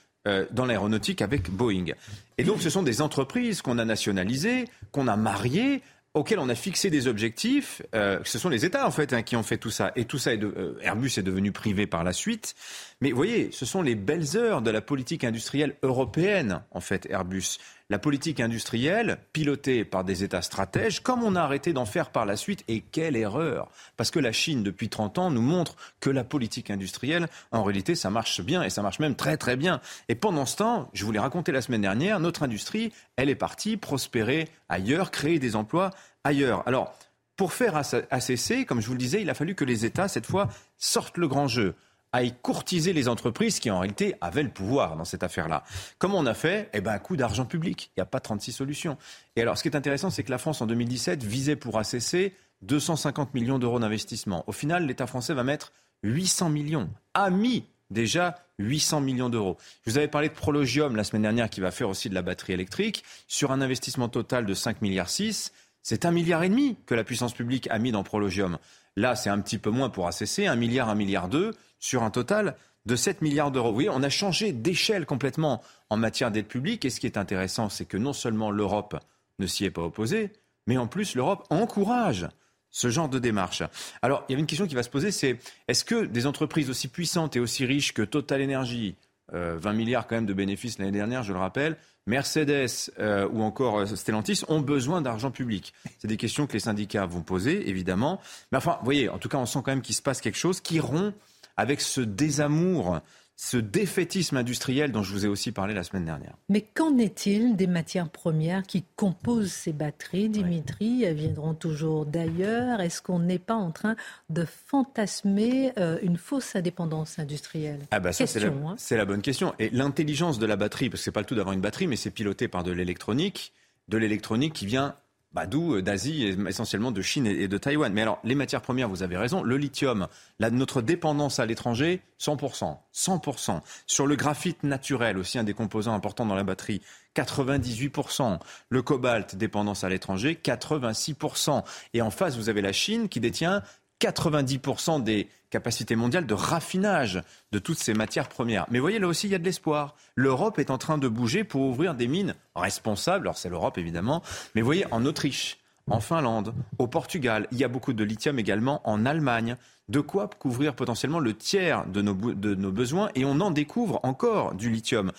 dans 0.53 0.65
l'aéronautique 0.65 1.21
avec 1.21 1.51
Boeing. 1.51 1.93
Et 2.39 2.45
donc, 2.45 2.63
ce 2.63 2.71
sont 2.71 2.83
des 2.83 3.03
entreprises 3.03 3.61
qu'on 3.61 3.77
a 3.77 3.85
nationalisées, 3.85 4.65
qu'on 4.91 5.07
a 5.07 5.17
mariées, 5.17 5.83
auquel 6.15 6.39
on 6.39 6.49
a 6.49 6.55
fixé 6.55 6.91
des 6.91 7.09
objectifs. 7.09 7.83
Euh, 7.95 8.21
ce 8.25 8.39
sont 8.39 8.49
les 8.49 8.65
États 8.65 8.87
en 8.87 8.93
fait 8.93 9.13
hein, 9.13 9.23
qui 9.23 9.37
ont 9.37 9.43
fait 9.43 9.59
tout 9.59 9.71
ça. 9.71 9.93
Et 9.97 10.05
tout 10.05 10.19
ça, 10.19 10.33
est 10.33 10.43
euh, 10.43 10.79
Airbus 10.81 11.11
est 11.19 11.23
devenu 11.23 11.51
privé 11.53 11.87
par 11.87 12.05
la 12.05 12.13
suite. 12.13 12.55
Mais 13.01 13.11
vous 13.11 13.17
voyez, 13.17 13.51
ce 13.53 13.67
sont 13.67 13.83
les 13.83 13.95
belles 13.95 14.37
heures 14.37 14.63
de 14.63 14.71
la 14.71 14.81
politique 14.81 15.25
industrielle 15.25 15.77
européenne 15.83 16.63
en 16.71 16.81
fait, 16.81 17.07
Airbus 17.11 17.59
la 17.91 17.99
politique 17.99 18.41
industrielle, 18.41 19.19
pilotée 19.33 19.85
par 19.85 20.05
des 20.05 20.25
États 20.25 20.41
stratèges, 20.41 21.01
comme 21.01 21.23
on 21.23 21.37
a 21.37 21.43
arrêté 21.43 21.73
d'en 21.75 21.85
faire 21.85 22.11
par 22.11 22.25
la 22.25 22.37
suite. 22.37 22.65
Et 22.67 22.81
quelle 22.81 23.15
erreur 23.15 23.71
Parce 23.97 24.11
que 24.11 24.19
la 24.19 24.33
Chine, 24.33 24.63
depuis 24.63 24.89
30 24.89 25.19
ans, 25.19 25.31
nous 25.31 25.43
montre 25.43 25.77
que 26.01 26.09
la 26.09 26.25
politique 26.25 26.71
industrielle, 26.71 27.29
en 27.53 27.63
réalité, 27.63 27.95
ça 27.95 28.09
marche 28.09 28.41
bien 28.41 28.63
et 28.63 28.71
ça 28.71 28.83
marche 28.83 29.01
même 29.01 29.17
très 29.17 29.37
très 29.37 29.57
bien. 29.57 29.81
Et 30.09 30.15
pendant 30.15 30.47
ce 30.47 30.57
temps, 30.57 30.89
je 30.95 31.05
vous 31.05 31.13
l'ai 31.13 31.19
raconté 31.19 31.53
la 31.53 31.61
semaine 31.61 31.83
dernière, 31.83 32.21
notre 32.21 32.43
industrie, 32.43 32.93
elle 33.17 33.29
est 33.29 33.35
partie 33.35 33.77
prospérer 33.77 34.49
ailleurs, 34.71 35.11
créer 35.11 35.39
des 35.39 35.55
emplois 35.55 35.91
ailleurs. 36.25 36.67
Alors, 36.67 36.99
pour 37.37 37.53
faire 37.53 37.77
ACC, 37.77 38.65
comme 38.67 38.81
je 38.81 38.87
vous 38.87 38.95
le 38.95 38.99
disais, 38.99 39.21
il 39.21 39.29
a 39.29 39.35
fallu 39.35 39.55
que 39.55 39.65
les 39.65 39.85
États, 39.85 40.09
cette 40.09 40.27
fois, 40.27 40.49
sortent 40.79 41.19
le 41.19 41.29
grand 41.29 41.49
jeu 41.49 41.75
aille 42.15 42.33
courtiser 42.43 42.93
les 42.93 43.09
entreprises 43.09 43.59
qui 43.59 43.71
en 43.71 43.81
réalité 43.81 44.15
avaient 44.21 44.45
le 44.45 44.51
pouvoir 44.51 44.97
dans 44.97 45.05
cette 45.05 45.25
affaire-là. 45.25 45.65
Comment 45.99 46.19
on 46.19 46.27
a 46.27 46.35
fait 46.35 46.71
Eh 46.73 46.81
bien, 46.81 46.93
un 46.93 46.99
coup 46.99 47.17
d'argent 47.17 47.45
public. 47.45 47.91
Il 47.91 48.01
n'y 48.01 48.03
a 48.03 48.07
pas 48.07 48.21
36 48.21 48.53
solutions. 48.53 48.97
Et 49.35 49.43
alors, 49.43 49.59
ce 49.59 49.63
qui 49.63 49.69
est 49.69 49.77
intéressant, 49.77 50.11
c'est 50.11 50.23
que 50.23 50.31
la 50.31 50.39
France, 50.39 50.63
en 50.63 50.67
2017, 50.67 51.25
visait 51.25 51.57
pour 51.57 51.77
ACC 51.77 52.33
250 52.63 53.35
millions 53.35 53.59
d'euros 53.59 53.81
d'investissement. 53.81 54.45
Au 54.47 54.53
final, 54.53 54.87
l'État 54.87 55.09
français 55.09 55.35
va 55.35 55.43
mettre 55.43 55.73
800 56.05 56.51
millions, 56.51 56.89
a 57.15 57.31
mis 57.31 57.65
déjà 57.91 58.37
800 58.61 59.01
millions 59.01 59.29
d'euros. 59.29 59.57
Je 59.85 59.91
vous 59.91 59.99
avais 59.99 60.09
parlé 60.09 60.29
de 60.29 60.35
Prologium 60.35 60.95
la 60.95 61.03
semaine 61.03 61.23
dernière 61.23 61.51
qui 61.51 61.61
va 61.61 61.73
faire 61.73 61.89
aussi 61.89 62.09
de 62.09 62.15
la 62.15 62.23
batterie 62.23 62.53
électrique 62.53 63.05
sur 63.27 63.51
un 63.51 63.61
investissement 63.61 64.09
total 64.09 64.47
de 64.47 64.55
5 64.55 64.83
milliards 64.83 65.09
6. 65.09 65.53
C'est 65.83 66.05
un 66.05 66.13
milliard 66.13 66.43
et 66.45 66.49
demi 66.49 66.77
que 66.87 66.95
la 66.95 67.05
puissance 67.05 67.35
publique 67.35 67.69
a 67.71 67.79
mis 67.79 67.93
dans 67.93 68.05
Prologium. 68.05 68.59
Là, 68.97 69.17
c'est 69.17 69.31
un 69.31 69.41
petit 69.41 69.59
peu 69.59 69.71
moins 69.71 69.91
pour 69.91 70.07
ACC, 70.07 70.41
un 70.41 70.57
milliard, 70.57 70.89
un 70.89 70.95
milliard 70.95 71.29
deux 71.29 71.53
sur 71.81 72.03
un 72.03 72.11
total 72.11 72.57
de 72.87 72.97
7 72.97 73.23
milliards 73.23 73.51
d'euros. 73.51 73.73
Oui, 73.73 73.89
on 73.91 74.03
a 74.03 74.09
changé 74.09 74.53
d'échelle 74.53 75.07
complètement 75.07 75.63
en 75.91 75.97
matière 75.97 76.31
d'aide 76.31 76.47
publique. 76.47 76.85
Et 76.85 76.91
ce 76.91 77.01
qui 77.01 77.07
est 77.07 77.17
intéressant, 77.17 77.69
c'est 77.69 77.87
que 77.87 77.97
non 77.97 78.13
seulement 78.13 78.51
l'Europe 78.51 78.97
ne 79.39 79.47
s'y 79.47 79.65
est 79.65 79.71
pas 79.71 79.83
opposée, 79.83 80.33
mais 80.67 80.77
en 80.77 80.87
plus 80.87 81.15
l'Europe 81.15 81.47
encourage 81.51 82.29
ce 82.71 82.91
genre 82.91 83.09
de 83.09 83.19
démarche. 83.19 83.63
Alors, 84.03 84.25
il 84.29 84.33
y 84.33 84.37
a 84.37 84.39
une 84.39 84.47
question 84.47 84.67
qui 84.67 84.75
va 84.75 84.83
se 84.83 84.91
poser, 84.91 85.13
c'est 85.13 85.39
est-ce 85.69 85.85
que 85.85 86.05
des 86.05 86.27
entreprises 86.27 86.71
aussi 86.71 86.89
puissantes 86.89 87.37
et 87.37 87.41
aussi 87.41 87.65
riches 87.65 87.95
que 87.95 88.03
Total 88.03 88.43
Energy, 88.43 88.97
20 89.33 89.39
euh, 89.39 89.73
milliards 89.73 90.09
quand 90.09 90.17
même 90.17 90.27
de 90.27 90.35
bénéfices 90.35 90.79
l'année 90.79 90.91
dernière, 90.91 91.23
je 91.23 91.33
le 91.33 91.39
rappelle, 91.39 91.77
Mercedes 92.07 92.91
euh, 92.99 93.29
ou 93.33 93.43
encore 93.43 93.79
euh, 93.79 93.87
Stellantis 93.87 94.43
ont 94.49 94.61
besoin 94.61 95.01
d'argent 95.01 95.31
public 95.31 95.73
C'est 95.99 96.09
des 96.09 96.17
questions 96.17 96.47
que 96.47 96.53
les 96.53 96.61
syndicats 96.61 97.07
vont 97.07 97.23
poser, 97.23 97.69
évidemment. 97.69 98.21
Mais 98.53 98.59
enfin, 98.59 98.77
vous 98.81 98.85
voyez, 98.85 99.09
en 99.09 99.19
tout 99.19 99.29
cas, 99.29 99.39
on 99.39 99.47
sent 99.47 99.61
quand 99.65 99.73
même 99.73 99.83
qu'il 99.83 99.95
se 99.95 100.03
passe 100.03 100.21
quelque 100.21 100.37
chose 100.37 100.61
qui 100.61 100.81
rompt 100.81 101.15
avec 101.57 101.81
ce 101.81 102.01
désamour, 102.01 103.01
ce 103.37 103.57
défaitisme 103.57 104.37
industriel 104.37 104.93
dont 104.93 105.03
je 105.03 105.13
vous 105.13 105.25
ai 105.25 105.29
aussi 105.29 105.51
parlé 105.51 105.75
la 105.75 105.83
semaine 105.83 106.05
dernière. 106.05 106.35
Mais 106.49 106.61
qu'en 106.61 106.97
est-il 106.99 107.57
des 107.57 107.67
matières 107.67 108.09
premières 108.09 108.63
qui 108.63 108.85
composent 108.95 109.53
ces 109.53 109.73
batteries, 109.73 110.29
Dimitri? 110.29 111.03
Elles 111.03 111.17
viendront 111.17 111.55
toujours 111.55 112.07
d'ailleurs. 112.07 112.81
Est-ce 112.81 113.03
qu'on 113.03 113.19
n'est 113.19 113.41
pas 113.41 113.55
en 113.55 113.73
train 113.73 113.97
de 114.31 114.45
fantasmer 114.45 115.73
euh, 115.79 115.99
une 116.03 116.17
fausse 116.17 116.55
indépendance 116.55 117.19
industrielle? 117.19 117.81
Ah 117.91 117.99
bah 117.99 118.13
ça, 118.13 118.25
hein. 118.25 118.75
c'est 118.77 118.97
la, 118.97 119.05
bonne 119.05 119.23
question. 119.23 119.53
Et 119.59 119.69
l'intelligence 119.71 120.39
de 120.39 120.47
la 120.47 120.57
batterie, 120.57 120.89
parce 120.89 121.01
que 121.01 121.05
c'est 121.05 121.13
pas 121.13 121.21
le 121.21 121.27
tout 121.27 121.35
d'avoir 121.35 121.55
une 121.55 121.61
batterie, 121.61 121.89
mais 121.89 121.97
c'est 121.97 122.11
piloté 122.11 122.47
par 122.47 122.63
de 122.63 122.71
l'électronique, 122.71 123.53
de 123.89 123.99
l'électronique 123.99 124.53
qui 124.53 124.67
vient 124.67 124.95
bah, 125.35 125.47
d'où 125.47 125.75
euh, 125.75 125.83
d'Asie, 125.83 126.37
essentiellement 126.49 126.93
de 126.93 127.03
Chine 127.03 127.27
et 127.27 127.49
de 127.49 127.59
Taïwan. 127.59 127.93
Mais 127.93 128.03
alors, 128.03 128.21
les 128.25 128.35
matières 128.35 128.63
premières, 128.63 128.89
vous 128.89 129.03
avez 129.03 129.17
raison. 129.17 129.43
Le 129.43 129.57
lithium, 129.57 130.07
notre 130.41 130.81
dépendance 130.81 131.41
à 131.41 131.47
l'étranger, 131.47 132.01
100%. 132.21 132.79
100%. 132.95 133.61
Sur 133.87 134.07
le 134.07 134.17
graphite 134.17 134.63
naturel, 134.63 135.19
aussi 135.19 135.39
un 135.39 135.45
des 135.45 135.55
composants 135.55 135.95
importants 135.95 136.25
dans 136.25 136.37
la 136.37 136.45
batterie, 136.45 136.81
98%. 137.17 138.39
Le 138.69 138.83
cobalt, 138.83 139.35
dépendance 139.35 139.85
à 139.85 139.89
l'étranger, 139.89 140.39
86%. 140.43 141.65
Et 141.95 142.03
en 142.03 142.11
face, 142.11 142.37
vous 142.37 142.49
avez 142.49 142.63
la 142.63 142.73
Chine 142.73 143.09
qui 143.09 143.21
détient 143.21 143.63
90% 144.05 145.03
des 145.03 145.29
capacités 145.51 145.97
mondiales 145.97 146.27
de 146.27 146.35
raffinage 146.35 147.23
de 147.53 147.59
toutes 147.59 147.79
ces 147.79 147.95
matières 147.95 148.29
premières. 148.29 148.67
Mais 148.71 148.79
voyez, 148.79 148.99
là 148.99 149.07
aussi, 149.07 149.29
il 149.29 149.31
y 149.31 149.35
a 149.35 149.39
de 149.39 149.45
l'espoir. 149.45 149.95
L'Europe 150.15 150.59
est 150.59 150.71
en 150.71 150.79
train 150.79 150.99
de 150.99 151.09
bouger 151.09 151.45
pour 151.45 151.63
ouvrir 151.63 151.95
des 151.95 152.09
mines 152.09 152.35
responsables. 152.57 153.27
Alors, 153.27 153.39
c'est 153.39 153.49
l'Europe, 153.49 153.79
évidemment. 153.79 154.23
Mais 154.55 154.63
voyez, 154.63 154.85
en 154.91 155.05
Autriche, 155.05 155.59
en 155.89 156.01
Finlande, 156.01 156.55
au 156.79 156.87
Portugal, 156.87 157.47
il 157.53 157.59
y 157.59 157.65
a 157.65 157.69
beaucoup 157.69 157.93
de 157.93 158.05
lithium 158.05 158.39
également 158.39 158.81
en 158.89 159.07
Allemagne. 159.07 159.57
De 159.89 160.01
quoi 160.01 160.29
couvrir 160.29 160.75
potentiellement 160.75 161.21
le 161.21 161.35
tiers 161.35 161.87
de 161.87 162.01
nos, 162.01 162.15
de 162.15 162.55
nos 162.55 162.73
besoins 162.73 163.11
et 163.15 163.25
on 163.25 163.39
en 163.41 163.51
découvre 163.51 164.01
encore 164.03 164.55
du 164.55 164.71
lithium. 164.71 165.13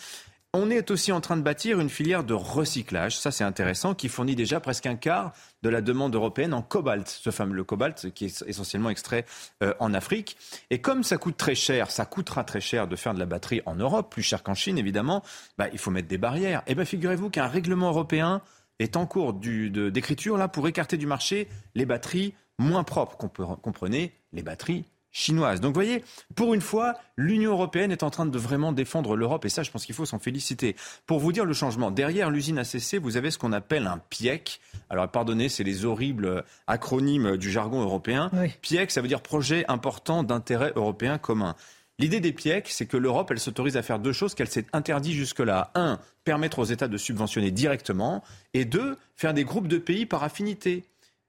On 0.57 0.69
est 0.69 0.89
aussi 0.89 1.11
en 1.11 1.19
train 1.19 1.35
de 1.35 1.41
bâtir 1.41 1.81
une 1.81 1.89
filière 1.89 2.23
de 2.23 2.33
recyclage, 2.33 3.17
ça 3.17 3.29
c'est 3.29 3.43
intéressant, 3.43 3.93
qui 3.93 4.07
fournit 4.07 4.37
déjà 4.37 4.61
presque 4.61 4.85
un 4.85 4.95
quart 4.95 5.33
de 5.63 5.67
la 5.67 5.81
demande 5.81 6.15
européenne 6.15 6.53
en 6.53 6.61
cobalt, 6.61 7.09
ce 7.09 7.29
fameux 7.29 7.61
cobalt 7.65 8.13
qui 8.13 8.27
est 8.27 8.43
essentiellement 8.47 8.89
extrait 8.89 9.25
euh, 9.63 9.73
en 9.81 9.93
Afrique. 9.93 10.37
Et 10.69 10.79
comme 10.79 11.03
ça 11.03 11.17
coûte 11.17 11.35
très 11.35 11.55
cher, 11.55 11.91
ça 11.91 12.05
coûtera 12.05 12.45
très 12.45 12.61
cher 12.61 12.87
de 12.87 12.95
faire 12.95 13.13
de 13.13 13.19
la 13.19 13.25
batterie 13.25 13.61
en 13.65 13.75
Europe, 13.75 14.09
plus 14.09 14.23
cher 14.23 14.43
qu'en 14.43 14.53
Chine 14.53 14.77
évidemment, 14.77 15.23
bah, 15.57 15.67
il 15.73 15.77
faut 15.77 15.91
mettre 15.91 16.07
des 16.07 16.17
barrières. 16.17 16.63
Et 16.67 16.75
bien 16.75 16.85
figurez-vous 16.85 17.29
qu'un 17.29 17.47
règlement 17.47 17.89
européen 17.89 18.41
est 18.79 18.95
en 18.95 19.05
cours 19.05 19.33
d'écriture 19.33 20.37
là 20.37 20.47
pour 20.47 20.69
écarter 20.69 20.95
du 20.95 21.05
marché 21.05 21.49
les 21.73 21.85
batteries 21.85 22.33
moins 22.59 22.85
propres, 22.85 23.17
comprenez 23.17 24.13
les 24.31 24.41
batteries 24.41 24.85
chinoise. 25.15 25.61
Donc 25.61 25.69
vous 25.69 25.81
voyez, 25.81 26.03
pour 26.35 26.53
une 26.53 26.61
fois, 26.61 26.95
l'Union 27.15 27.51
européenne 27.51 27.91
est 27.91 28.03
en 28.03 28.09
train 28.09 28.25
de 28.25 28.37
vraiment 28.37 28.73
défendre 28.73 29.15
l'Europe 29.15 29.45
et 29.45 29.49
ça, 29.49 29.63
je 29.63 29.71
pense 29.71 29.85
qu'il 29.85 29.95
faut 29.95 30.05
s'en 30.05 30.19
féliciter. 30.19 30.75
Pour 31.07 31.19
vous 31.19 31.31
dire 31.31 31.45
le 31.45 31.53
changement, 31.53 31.89
derrière 31.89 32.29
l'usine 32.29 32.59
ACC, 32.59 32.99
vous 33.01 33.15
avez 33.15 33.31
ce 33.31 33.37
qu'on 33.37 33.53
appelle 33.53 33.87
un 33.87 34.01
PIEC. 34.09 34.59
Alors 34.89 35.07
pardonnez, 35.07 35.47
c'est 35.47 35.63
les 35.63 35.85
horribles 35.85 36.43
acronymes 36.67 37.37
du 37.37 37.49
jargon 37.49 37.81
européen. 37.81 38.29
PIEC, 38.61 38.91
ça 38.91 39.01
veut 39.01 39.07
dire 39.07 39.21
projet 39.21 39.63
important 39.69 40.23
d'intérêt 40.23 40.73
européen 40.75 41.17
commun. 41.17 41.55
L'idée 41.97 42.19
des 42.19 42.33
PIEC, 42.33 42.67
c'est 42.67 42.85
que 42.85 42.97
l'Europe, 42.97 43.31
elle 43.31 43.39
s'autorise 43.39 43.77
à 43.77 43.81
faire 43.81 43.99
deux 43.99 44.11
choses 44.11 44.35
qu'elle 44.35 44.49
s'est 44.49 44.65
interdit 44.73 45.13
jusque-là. 45.13 45.71
Un, 45.75 45.97
permettre 46.25 46.59
aux 46.59 46.65
États 46.65 46.89
de 46.89 46.97
subventionner 46.97 47.51
directement. 47.51 48.21
Et 48.53 48.65
deux, 48.65 48.97
faire 49.15 49.33
des 49.33 49.45
groupes 49.45 49.69
de 49.69 49.77
pays 49.77 50.05
par 50.05 50.23
affinité 50.23 50.83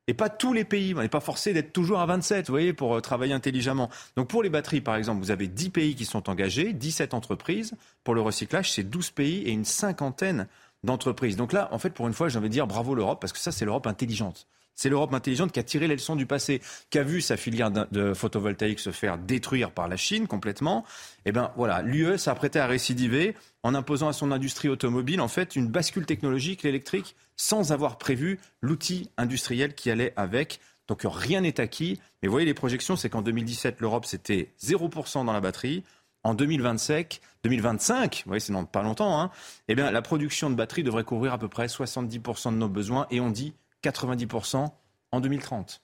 et 0.07 0.15
pas 0.15 0.29
tous 0.29 0.53
les 0.53 0.65
pays. 0.65 0.95
On 0.95 1.01
n'est 1.01 1.09
pas 1.09 1.21
forcé 1.21 1.53
d'être 1.53 1.73
toujours 1.73 2.01
à 2.01 2.07
27, 2.07 2.47
vous 2.47 2.53
voyez, 2.53 2.73
pour 2.73 2.95
euh, 2.95 3.01
travailler 3.01 3.33
intelligemment. 3.33 3.91
Donc 4.17 4.29
pour 4.29 4.43
les 4.43 4.51
batteries, 4.51 4.81
par 4.81 4.97
exemple, 4.97 5.21
vous 5.21 5.31
avez 5.31 5.49
10 5.49 5.71
pays 5.71 5.95
qui 5.95 6.05
sont 6.05 6.29
engagés, 6.31 6.73
17 6.73 7.15
entreprises. 7.15 7.75
Pour 8.05 8.15
le 8.15 8.21
recyclage, 8.21 8.73
c'est 8.73 8.85
12 8.85 9.11
pays 9.11 9.43
et 9.43 9.51
une 9.51 9.65
cinquantaine 9.65 10.49
d'entreprises. 10.85 11.37
Donc 11.37 11.53
là, 11.53 11.69
en 11.73 11.79
fait, 11.79 11.91
pour 11.91 12.07
une 12.07 12.15
fois, 12.15 12.29
j'ai 12.29 12.39
envie 12.39 12.49
de 12.49 12.53
dire 12.53 12.67
bravo 12.67 12.95
l'Europe, 12.95 13.21
parce 13.21 13.33
que 13.33 13.39
ça, 13.39 13.53
c'est 13.53 13.65
l'Europe 13.65 13.87
intelligente. 13.87 14.47
C'est 14.77 14.89
l'Europe 14.91 15.13
intelligente 15.15 15.53
qui 15.53 15.59
a 15.59 15.63
tiré 15.63 15.89
les 15.89 15.95
leçons 15.95 16.17
du 16.17 16.27
passé, 16.27 16.61
qui 16.91 16.99
a 16.99 17.03
vu 17.03 17.21
sa 17.21 17.37
filière 17.37 17.71
de 17.71 18.15
photovoltaïque 18.15 18.79
se 18.79 18.91
faire 18.91 19.19
détruire 19.19 19.71
par 19.73 19.89
la 19.89 19.97
Chine 19.97 20.27
complètement. 20.29 20.85
Eh 21.25 21.33
bien 21.33 21.51
voilà, 21.57 21.83
l'UE 21.83 22.29
apprêté 22.29 22.61
à 22.61 22.67
récidiver 22.67 23.35
en 23.63 23.75
imposant 23.75 24.09
à 24.09 24.13
son 24.13 24.31
industrie 24.31 24.69
automobile 24.69 25.21
en 25.21 25.29
fait 25.29 25.57
une 25.57 25.67
bascule 25.67 26.07
technologique, 26.07 26.63
l'électrique, 26.63 27.17
sans 27.37 27.73
avoir 27.73 27.99
prévu 27.99 28.39
l'outil 28.61 29.11
industriel 29.17 29.75
qui 29.75 29.91
allait 29.91 30.13
avec. 30.17 30.61
Donc 30.89 31.03
rien 31.05 31.41
n'est 31.41 31.61
acquis. 31.61 32.01
Mais 32.23 32.29
vous 32.29 32.33
voyez, 32.33 32.47
les 32.47 32.55
projections, 32.55 32.97
c'est 32.97 33.09
qu'en 33.09 33.23
2017, 33.23 33.81
l'Europe, 33.81 34.05
c'était 34.05 34.53
0% 34.63 35.25
dans 35.25 35.33
la 35.33 35.41
batterie. 35.41 35.85
En 36.23 36.35
2025, 36.35 37.21
2025, 37.45 38.23
vous 38.25 38.31
voyez, 38.31 38.41
c'est 38.41 38.53
dans 38.53 38.65
pas 38.65 38.83
longtemps, 38.83 39.21
hein, 39.21 39.31
eh 39.69 39.77
bien, 39.77 39.93
la 39.93 40.03
production 40.03 40.51
de 40.51 40.57
batteries 40.57 40.83
devrait 40.83 41.05
couvrir 41.05 41.33
à 41.33 41.39
peu 41.39 41.47
près 41.47 41.67
70% 41.67 42.53
de 42.53 42.57
nos 42.57 42.69
besoins. 42.69 43.07
Et 43.11 43.21
on 43.21 43.31
dit 43.31 43.55
90% 43.91 44.69
en 45.13 45.21
2030. 45.21 45.83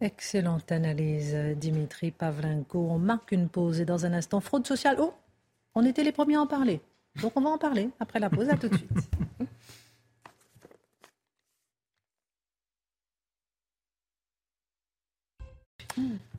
Excellente 0.00 0.70
analyse, 0.70 1.34
Dimitri 1.56 2.10
Pavlenko. 2.10 2.78
On 2.78 2.98
marque 2.98 3.32
une 3.32 3.48
pause 3.48 3.80
et 3.80 3.84
dans 3.84 4.06
un 4.06 4.12
instant, 4.12 4.40
fraude 4.40 4.66
sociale. 4.66 4.96
Oh, 5.00 5.14
on 5.74 5.84
était 5.84 6.04
les 6.04 6.12
premiers 6.12 6.36
à 6.36 6.42
en 6.42 6.46
parler. 6.46 6.80
Donc 7.20 7.32
on 7.36 7.40
va 7.40 7.50
en 7.50 7.58
parler 7.58 7.90
après 8.00 8.18
la 8.20 8.30
pause. 8.30 8.48
À 8.48 8.56
tout 8.56 8.68
de 8.68 8.76
suite. 8.76 8.90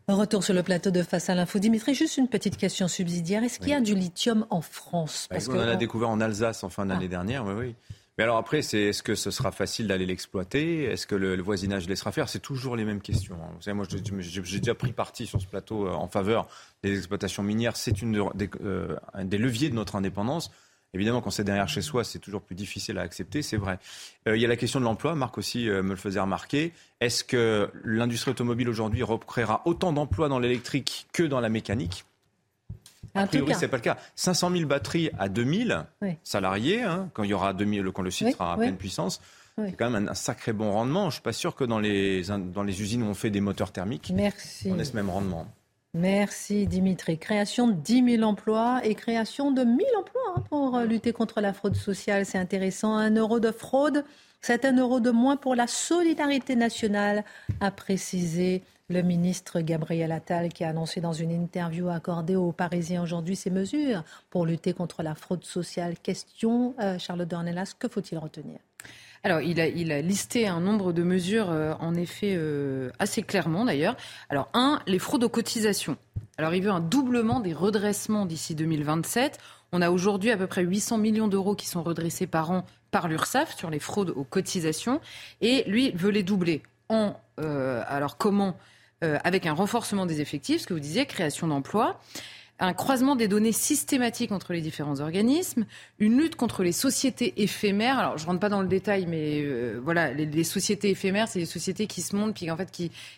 Retour 0.07 0.43
sur 0.43 0.53
le 0.53 0.63
plateau 0.63 0.91
de 0.91 1.01
Face 1.01 1.29
à 1.29 1.35
l'info. 1.35 1.59
Dimitri, 1.59 1.93
juste 1.93 2.17
une 2.17 2.27
petite 2.27 2.57
question 2.57 2.87
subsidiaire. 2.87 3.43
Est-ce 3.43 3.59
qu'il 3.59 3.69
y 3.69 3.73
a 3.73 3.79
du 3.79 3.95
lithium 3.95 4.45
en 4.49 4.61
France? 4.61 5.27
Parce 5.29 5.47
On 5.47 5.57
en 5.57 5.59
a 5.59 5.75
découvert 5.75 6.09
en 6.09 6.19
Alsace 6.19 6.63
en 6.63 6.69
fin 6.69 6.85
d'année 6.85 7.05
ah. 7.05 7.09
dernière, 7.09 7.45
oui, 7.45 7.53
oui. 7.53 7.75
Mais 8.17 8.23
alors 8.23 8.37
après, 8.37 8.61
c'est 8.61 8.79
est-ce 8.79 9.01
que 9.01 9.15
ce 9.15 9.31
sera 9.31 9.51
facile 9.51 9.87
d'aller 9.87 10.05
l'exploiter? 10.05 10.83
Est-ce 10.83 11.07
que 11.07 11.15
le, 11.15 11.41
voisinage 11.41 11.87
laissera 11.87 12.11
faire? 12.11 12.29
C'est 12.29 12.39
toujours 12.39 12.75
les 12.75 12.85
mêmes 12.85 13.01
questions. 13.01 13.35
Hein. 13.41 13.49
Vous 13.55 13.61
savez, 13.61 13.75
moi, 13.75 13.85
j'ai 14.19 14.59
déjà 14.59 14.75
pris 14.75 14.93
parti 14.93 15.25
sur 15.25 15.41
ce 15.41 15.47
plateau 15.47 15.87
euh, 15.87 15.93
en 15.93 16.07
faveur 16.07 16.47
des 16.83 16.95
exploitations 16.95 17.41
minières. 17.41 17.75
C'est 17.75 18.03
une 18.03 18.29
des, 18.35 18.49
euh, 18.63 18.95
des 19.23 19.39
leviers 19.39 19.69
de 19.69 19.75
notre 19.75 19.95
indépendance. 19.95 20.51
Évidemment, 20.93 21.21
quand 21.21 21.31
c'est 21.31 21.43
derrière 21.43 21.67
chez 21.67 21.81
soi, 21.81 22.03
c'est 22.03 22.19
toujours 22.19 22.43
plus 22.43 22.53
difficile 22.53 22.99
à 22.99 23.01
accepter, 23.01 23.41
c'est 23.41 23.57
vrai. 23.57 23.79
Euh, 24.27 24.37
il 24.37 24.41
y 24.43 24.45
a 24.45 24.47
la 24.47 24.57
question 24.57 24.79
de 24.79 24.85
l'emploi, 24.85 25.15
Marc 25.15 25.39
aussi 25.39 25.65
me 25.65 25.81
le 25.81 25.95
faisait 25.95 26.19
remarquer. 26.19 26.71
Est-ce 27.01 27.23
que 27.23 27.71
l'industrie 27.83 28.29
automobile 28.29 28.69
aujourd'hui 28.69 29.01
recréera 29.01 29.63
autant 29.65 29.91
d'emplois 29.91 30.29
dans 30.29 30.37
l'électrique 30.37 31.07
que 31.11 31.23
dans 31.23 31.39
la 31.39 31.49
mécanique? 31.49 32.05
A 33.15 33.27
priori, 33.27 33.53
ce 33.53 33.61
n'est 33.61 33.67
pas 33.67 33.77
le 33.77 33.83
cas. 33.83 33.97
500 34.15 34.51
000 34.51 34.65
batteries 34.65 35.09
à 35.17 35.29
2000 35.29 35.85
salariés, 36.23 36.81
hein, 36.81 37.09
quand, 37.13 37.23
il 37.23 37.29
y 37.29 37.33
aura 37.33 37.53
2000, 37.53 37.91
quand 37.93 38.01
le 38.01 38.11
site 38.11 38.31
sera 38.31 38.53
à 38.53 38.57
pleine 38.57 38.77
puissance. 38.77 39.21
C'est 39.57 39.73
quand 39.73 39.89
même 39.89 40.07
un, 40.07 40.13
sacré 40.15 40.51
bon 40.51 40.71
rendement. 40.71 41.03
Je 41.03 41.07
ne 41.07 41.11
suis 41.11 41.21
pas 41.21 41.33
sûr 41.33 41.55
que 41.55 41.63
dans 41.63 41.79
les, 41.79 42.23
dans 42.23 42.63
les 42.63 42.81
usines 42.81 43.03
où 43.03 43.07
on 43.07 43.13
fait 43.13 43.29
des 43.29 43.41
moteurs 43.41 43.71
thermiques, 43.71 44.11
on 44.11 44.79
ait 44.79 44.83
ce 44.83 44.95
même 44.95 45.09
rendement. 45.09 45.47
Merci 45.95 46.65
Dimitri. 46.65 47.19
Création 47.19 47.67
de 47.67 47.73
10 47.73 48.17
000 48.17 48.23
emplois 48.23 48.81
et 48.83 48.95
création 48.95 49.51
de 49.51 49.63
1000 49.63 49.85
emplois 49.99 50.21
hein, 50.35 50.43
pour 50.49 50.75
euh, 50.75 50.85
lutter 50.85 51.13
contre 51.13 51.39
la 51.39 51.53
fraude 51.53 51.75
sociale. 51.75 52.25
C'est 52.25 52.39
intéressant. 52.39 52.95
Un 52.95 53.11
euro 53.15 53.39
de 53.39 53.51
fraude, 53.51 54.03
c'est 54.41 54.65
un 54.65 54.75
euro 54.75 54.99
de 54.99 55.11
moins 55.11 55.37
pour 55.37 55.53
la 55.53 55.67
solidarité 55.67 56.55
nationale, 56.55 57.23
a 57.61 57.69
précisé 57.69 58.63
le 58.93 59.01
ministre 59.01 59.59
Gabriel 59.59 60.11
Attal 60.11 60.53
qui 60.53 60.63
a 60.63 60.69
annoncé 60.69 61.01
dans 61.01 61.11
une 61.11 61.31
interview 61.31 61.89
accordée 61.89 62.35
aux 62.35 62.51
Parisiens 62.51 63.01
aujourd'hui 63.01 63.35
ces 63.35 63.49
mesures 63.49 64.03
pour 64.29 64.45
lutter 64.45 64.73
contre 64.73 65.03
la 65.03 65.15
fraude 65.15 65.43
sociale. 65.43 65.95
Question, 66.01 66.75
euh, 66.79 66.97
Charlotte 66.99 67.27
Dornelas, 67.27 67.73
que 67.77 67.89
faut-il 67.89 68.17
retenir? 68.17 68.59
Alors, 69.23 69.41
il 69.41 69.59
a, 69.59 69.63
a, 69.95 70.01
listé 70.01 70.47
un 70.47 70.59
nombre 70.59 70.93
de 70.93 71.01
mesures, 71.01 71.49
euh, 71.49 71.73
en 71.79 71.95
effet, 71.95 72.35
euh, 72.35 72.91
assez 72.99 73.23
clairement 73.23 73.65
d'ailleurs. 73.65 73.95
Alors, 74.29 74.49
un, 74.53 74.79
les 74.85 74.99
fraudes 74.99 75.23
aux 75.23 75.29
cotisations. 75.29 75.97
Alors, 76.37 76.53
il 76.53 76.61
veut 76.61 76.71
un 76.71 76.81
doublement 76.81 77.39
des 77.39 77.53
redressements 77.53 78.25
d'ici 78.25 78.53
2027. 78.53 79.39
On 79.71 79.81
a 79.81 79.89
aujourd'hui 79.89 80.29
à 80.29 80.37
peu 80.37 80.45
près 80.45 80.61
800 80.61 80.97
millions 80.97 81.27
d'euros 81.27 81.55
qui 81.55 81.67
sont 81.67 81.83
redressés 81.83 82.27
par 82.27 82.51
an 82.51 82.65
par 82.91 83.07
l'URSSAF 83.07 83.57
sur 83.57 83.71
les 83.71 83.79
fraudes 83.79 84.11
aux 84.11 84.23
cotisations. 84.23 85.01
Et 85.41 85.63
lui 85.67 85.91
veut 85.91 86.11
les 86.11 86.23
doubler. 86.23 86.61
En, 86.89 87.15
alors, 87.37 88.17
comment 88.17 88.55
avec 89.23 89.45
un 89.45 89.53
renforcement 89.53 90.05
des 90.05 90.21
effectifs, 90.21 90.61
ce 90.61 90.67
que 90.67 90.73
vous 90.73 90.79
disiez, 90.79 91.05
création 91.05 91.47
d'emplois 91.47 91.99
un 92.63 92.73
croisement 92.73 93.17
des 93.17 93.27
données 93.27 93.51
systématiques 93.51 94.31
entre 94.31 94.53
les 94.53 94.61
différents 94.61 95.01
organismes, 95.01 95.65
une 95.99 96.17
lutte 96.17 96.37
contre 96.37 96.63
les 96.63 96.71
sociétés 96.71 97.33
éphémères. 97.43 97.99
Alors, 97.99 98.17
je 98.17 98.25
rentre 98.25 98.39
pas 98.39 98.47
dans 98.47 98.61
le 98.61 98.69
détail, 98.69 99.05
mais 99.05 99.41
euh, 99.41 99.81
voilà, 99.83 100.13
les, 100.13 100.43
sociétés 100.45 100.91
éphémères, 100.91 101.27
c'est 101.27 101.39
les 101.39 101.45
sociétés 101.45 101.87
qui 101.87 102.01
se 102.01 102.15
montent 102.15 102.35
puis 102.35 102.49
en 102.49 102.57
fait 102.57 102.71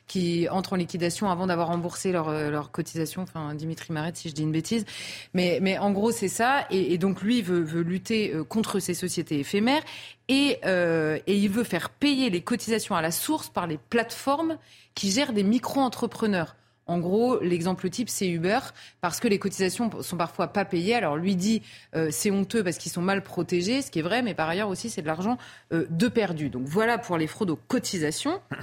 qui, 0.07 0.47
entrent 0.49 0.73
en 0.73 0.77
liquidation 0.77 1.29
avant 1.29 1.45
d'avoir 1.45 1.67
remboursé 1.67 2.11
leur, 2.11 2.29
euh, 2.29 2.49
leur 2.49 2.71
cotisation. 2.71 3.21
Enfin, 3.21 3.53
Dimitri 3.53 3.93
m'arrête 3.93 4.17
si 4.17 4.29
je 4.29 4.33
dis 4.33 4.41
une 4.41 4.51
bêtise, 4.51 4.83
mais, 5.35 5.59
mais 5.61 5.77
en 5.77 5.91
gros 5.91 6.11
c'est 6.11 6.27
ça. 6.27 6.65
Et, 6.71 6.97
donc 6.97 7.21
lui 7.21 7.41
veut, 7.43 7.81
lutter 7.81 8.33
contre 8.49 8.79
ces 8.79 8.93
sociétés 8.93 9.39
éphémères 9.39 9.83
et, 10.27 10.59
et 10.63 11.37
il 11.37 11.49
veut 11.49 11.63
faire 11.63 11.89
payer 11.89 12.29
les 12.29 12.41
cotisations 12.41 12.95
à 12.95 13.01
la 13.01 13.11
source 13.11 13.49
par 13.49 13.67
les 13.67 13.77
plateformes 13.77 14.57
qui 14.95 15.11
gèrent 15.11 15.33
des 15.33 15.43
micro-entrepreneurs. 15.43 16.55
En 16.87 16.99
gros, 16.99 17.39
l'exemple 17.39 17.89
type, 17.89 18.09
c'est 18.09 18.27
Uber, 18.27 18.59
parce 19.01 19.19
que 19.19 19.27
les 19.27 19.39
cotisations 19.39 19.89
sont 20.03 20.17
parfois 20.17 20.47
pas 20.49 20.65
payées. 20.65 20.93
Alors 20.93 21.17
lui 21.17 21.35
dit, 21.35 21.63
euh, 21.95 22.09
c'est 22.11 22.29
honteux 22.29 22.63
parce 22.63 22.77
qu'ils 22.77 22.91
sont 22.91 23.01
mal 23.01 23.23
protégés, 23.23 23.81
ce 23.81 23.89
qui 23.89 23.99
est 23.99 24.03
vrai, 24.03 24.21
mais 24.21 24.35
par 24.35 24.47
ailleurs 24.47 24.69
aussi, 24.69 24.91
c'est 24.91 25.01
de 25.01 25.07
l'argent 25.07 25.37
euh, 25.73 25.87
de 25.89 26.07
perdu. 26.07 26.49
Donc 26.49 26.67
voilà 26.67 26.99
pour 26.99 27.17
les 27.17 27.25
fraudes 27.25 27.49
aux 27.49 27.55
cotisations. 27.55 28.39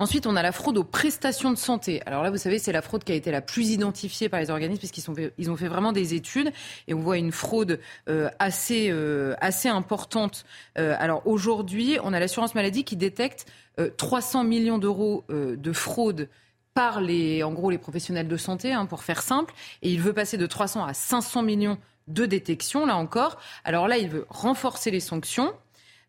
Ensuite, 0.00 0.26
on 0.26 0.34
a 0.34 0.42
la 0.42 0.50
fraude 0.50 0.76
aux 0.76 0.84
prestations 0.84 1.52
de 1.52 1.56
santé. 1.56 2.02
Alors 2.04 2.24
là, 2.24 2.30
vous 2.32 2.36
savez, 2.36 2.58
c'est 2.58 2.72
la 2.72 2.82
fraude 2.82 3.04
qui 3.04 3.12
a 3.12 3.14
été 3.14 3.30
la 3.30 3.40
plus 3.40 3.70
identifiée 3.70 4.28
par 4.28 4.40
les 4.40 4.50
organismes 4.50 4.80
puisqu'ils 4.80 5.04
ils 5.38 5.50
ont 5.52 5.56
fait 5.56 5.68
vraiment 5.68 5.92
des 5.92 6.14
études 6.14 6.50
et 6.88 6.94
on 6.94 6.98
voit 6.98 7.16
une 7.16 7.30
fraude 7.30 7.78
euh, 8.08 8.28
assez, 8.40 8.92
assez 9.40 9.68
importante. 9.68 10.44
alors 10.74 11.24
aujourd'hui, 11.28 11.98
on 12.02 12.12
a 12.12 12.18
l'assurance 12.18 12.56
maladie 12.56 12.82
qui 12.82 12.96
détecte 12.96 13.46
300 13.96 14.42
millions 14.42 14.78
d'euros 14.78 15.24
de 15.28 15.72
fraude 15.72 16.28
par 16.78 17.00
les, 17.00 17.42
en 17.42 17.52
gros, 17.52 17.70
les 17.70 17.78
professionnels 17.78 18.28
de 18.28 18.36
santé, 18.36 18.72
hein, 18.72 18.86
pour 18.86 19.02
faire 19.02 19.20
simple, 19.20 19.52
et 19.82 19.90
il 19.90 20.00
veut 20.00 20.12
passer 20.12 20.36
de 20.36 20.46
300 20.46 20.84
à 20.84 20.94
500 20.94 21.42
millions 21.42 21.76
de 22.06 22.24
détections, 22.24 22.86
là 22.86 22.96
encore. 22.96 23.38
Alors 23.64 23.88
là, 23.88 23.98
il 23.98 24.08
veut 24.08 24.26
renforcer 24.28 24.92
les 24.92 25.00
sanctions. 25.00 25.52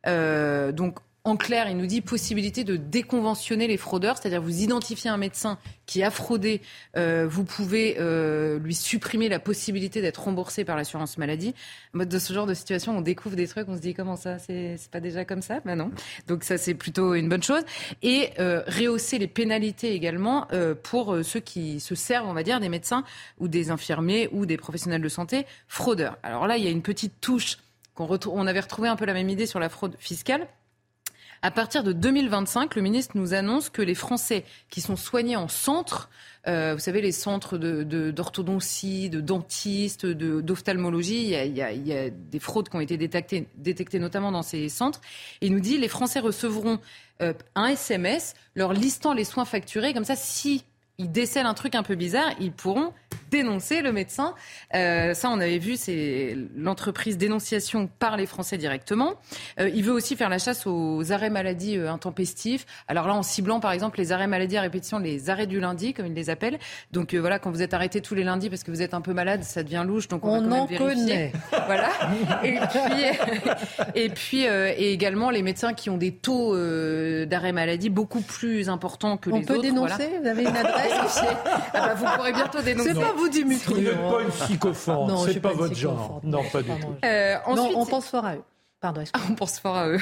Euh, 0.06 0.72
donc 0.72 1.00
en 1.24 1.36
clair, 1.36 1.70
il 1.70 1.78
nous 1.78 1.86
dit 1.86 2.02
possibilité 2.02 2.64
de 2.64 2.78
déconventionner 2.78 3.68
les 3.68 3.78
fraudeurs, 3.78 4.18
c'est-à-dire 4.18 4.42
vous 4.42 4.62
identifiez 4.62 5.10
un 5.10 5.18
médecin 5.18 5.58
qui 5.86 6.02
a 6.02 6.12
fraudé, 6.12 6.62
euh, 6.96 7.28
vous 7.30 7.44
pouvez 7.44 7.98
euh, 8.00 8.58
lui 8.60 8.74
supprimer 8.74 9.28
la 9.28 9.40
possibilité 9.40 10.02
d'être 10.02 10.24
remboursé 10.24 10.64
par 10.64 10.78
l'assurance 10.78 11.18
maladie. 11.18 11.54
De 11.94 12.20
ce 12.20 12.32
genre 12.32 12.46
de 12.46 12.54
situation, 12.54 12.98
on 12.98 13.02
découvre 13.02 13.36
des 13.36 13.48
trucs, 13.48 13.68
on 13.68 13.76
se 13.76 13.82
dit 13.82 13.94
comment 13.94 14.16
ça, 14.16 14.40
c'est 14.40 14.78
pas 14.92 15.02
déjà 15.02 15.26
comme 15.26 15.42
ça? 15.42 15.60
Ben 15.66 15.76
non. 15.76 15.92
Donc 16.28 16.44
ça, 16.44 16.58
c'est 16.58 16.74
plutôt 16.74 17.14
une 17.14 17.28
bonne 17.28 17.44
chose. 17.44 17.64
Et 18.02 18.30
euh, 18.40 18.64
rehausser 18.68 19.18
les 19.18 19.28
pénalités 19.28 19.94
également 19.94 20.48
pour 20.84 21.18
ceux 21.24 21.40
qui 21.40 21.80
se 21.80 21.96
servent, 21.96 22.28
on 22.28 22.34
va 22.34 22.44
dire, 22.44 22.60
des 22.60 22.70
médecins 22.70 23.04
ou 23.40 23.48
des 23.48 23.72
infirmiers 23.72 24.30
ou 24.32 24.46
des 24.46 24.58
professionnels 24.58 25.02
de 25.02 25.10
santé 25.10 25.46
fraudeurs. 25.68 26.18
Alors 26.24 26.48
là, 26.48 26.58
il 26.58 26.64
y 26.64 26.68
a 26.68 26.72
une 26.72 26.82
petite 26.82 27.20
touche 27.20 27.58
qu'on 27.94 28.18
on 28.28 28.48
avait 28.48 28.60
retrouvé 28.62 28.88
un 28.88 28.96
peu 28.96 29.06
la 29.06 29.14
même 29.14 29.30
idée 29.30 29.46
sur 29.46 29.60
la 29.60 29.70
fraude 29.70 29.96
fiscale 30.00 30.48
à 31.42 31.52
partir 31.52 31.84
de 31.84 31.94
2025, 31.94 32.76
le 32.76 32.82
ministre 32.82 33.16
nous 33.16 33.34
annonce 33.34 33.70
que 33.70 33.82
les 33.82 33.96
Français 33.96 34.44
qui 34.70 34.82
sont 34.82 34.96
soignés 34.96 35.38
en 35.38 35.48
centre, 35.48 36.10
euh, 36.48 36.74
vous 36.74 36.80
savez, 36.80 37.02
les 37.02 37.12
centres 37.12 37.58
d'orthodontie, 37.58 39.10
de, 39.10 39.18
de, 39.18 39.22
dentistes, 39.22 40.06
d'ophtalmologie, 40.06 41.34
il, 41.34 41.56
y 41.56 41.94
a 41.94 42.10
des 42.10 42.40
fraudes 42.40 42.70
qui 42.70 42.76
ont 42.76 42.82
été 42.82 42.98
détectées, 42.98 44.00
notamment 44.00 44.32
dans 44.32 44.44
ces 44.44 44.68
centres. 44.68 45.00
Et 45.42 45.48
il 45.48 45.54
nous 45.54 45.62
dit 45.62 45.78
les 45.78 45.88
Français 45.88 46.20
recevront 46.20 46.80
euh, 47.22 47.34
un 47.56 47.68
SMS 47.68 48.34
leur 48.56 48.74
listant 48.74 49.14
les 49.14 49.24
soins 49.24 49.46
facturés. 49.46 49.94
Comme 49.94 50.06
ça, 50.06 50.16
si 50.16 50.66
ils 50.98 51.12
décèlent 51.12 51.46
un 51.46 51.54
truc 51.54 51.76
un 51.76 51.84
peu 51.84 51.96
bizarre, 51.96 52.32
ils 52.40 52.52
pourront 52.52 52.94
dénoncer 53.30 53.82
le 53.82 53.92
médecin. 53.92 54.36
Euh, 54.76 55.14
ça, 55.14 55.30
on 55.30 55.40
avait 55.40 55.60
vu, 55.60 55.76
c'est 55.76 56.38
l'entreprise 56.56 57.18
dénonciation 57.18 57.90
par 58.00 58.18
les 58.18 58.26
Français 58.26 58.58
directement. 58.58 59.16
Euh, 59.60 59.70
il 59.74 59.84
veut 59.84 59.94
aussi 59.94 60.16
faire 60.16 60.30
la 60.30 60.40
chasse 60.40 60.66
aux 60.66 61.12
arrêts 61.12 61.30
maladie 61.30 61.78
euh, 61.78 61.92
intempestifs. 61.92 62.66
Alors 62.88 63.08
là, 63.08 63.16
en 63.16 63.24
ciblant 63.24 63.60
par 63.60 63.72
exemple 63.72 64.00
les 64.00 64.12
arrêts 64.12 64.28
maladie 64.28 64.58
à 64.58 64.62
répétition, 64.62 65.00
les 65.00 65.30
arrêts 65.30 65.48
du 65.48 65.60
lundi, 65.60 65.94
comme 65.94 66.08
il 66.08 66.14
les 66.14 66.30
appelle. 66.30 66.60
Donc 66.92 67.14
euh, 67.14 67.20
voilà, 67.20 67.40
quand 67.40 67.52
vous 67.52 67.62
êtes 67.62 67.74
arrêté 67.74 68.02
tous 68.02 68.16
les 68.16 68.24
lundis 68.24 68.50
parce 68.50 68.64
que 68.64 68.72
vous 68.72 68.82
êtes 68.82 68.94
un 68.94 69.02
peu 69.02 69.14
malade, 69.14 69.44
ça 69.44 69.64
devient 69.64 69.84
louche. 69.86 70.08
Donc 70.08 70.26
on, 70.26 70.42
va 70.42 70.48
quand 70.48 70.68
même 70.68 70.68
vérifier. 70.68 71.32
Voilà. 71.70 71.90
Et 72.44 72.58
puis, 72.72 73.04
et 73.96 74.10
puis 74.10 74.42
et 74.44 74.92
également 74.92 75.30
les 75.30 75.44
médecins 75.44 75.74
qui 75.74 75.90
ont 75.90 75.98
des 75.98 76.14
taux 76.14 76.56
d'arrêt 77.26 77.52
maladie 77.52 77.90
beaucoup 77.90 78.22
plus 78.22 78.70
importants 78.70 79.18
que 79.18 79.30
les 79.30 79.38
autres. 79.38 79.52
On 79.52 79.56
peut 79.56 79.62
dénoncer? 79.62 80.10
Vous 80.22 80.28
avez 80.28 80.44
une 80.44 80.56
adresse? 80.56 81.20
Ah 81.74 81.88
bah, 81.88 81.94
Vous 81.96 82.06
pourrez 82.06 82.34
bientôt 82.34 82.62
dénoncer 82.62 82.94
vous, 83.20 83.30
Dimitri. 83.30 83.74
Vous 83.74 83.82
n'êtes 83.82 83.96
pas 83.96 84.22
une 84.22 84.30
psychophone, 84.30 85.18
c'est 85.26 85.40
pas, 85.40 85.54
votre 85.54 85.76
genre. 85.76 86.22
Non, 86.24 86.44
pas 86.52 86.62
du 86.62 86.70
tout. 86.70 86.96
Euh, 87.04 87.36
ensuite, 87.46 87.76
non, 87.76 87.82
on 87.82 87.86
pense 87.86 88.08
fort 88.08 88.26
à 88.26 88.36
eux. 88.36 88.44
Pardon, 88.82 89.04
on 89.30 89.36
pense 89.36 89.60
fort 89.60 89.76
à 89.76 89.90
eux. 89.90 90.00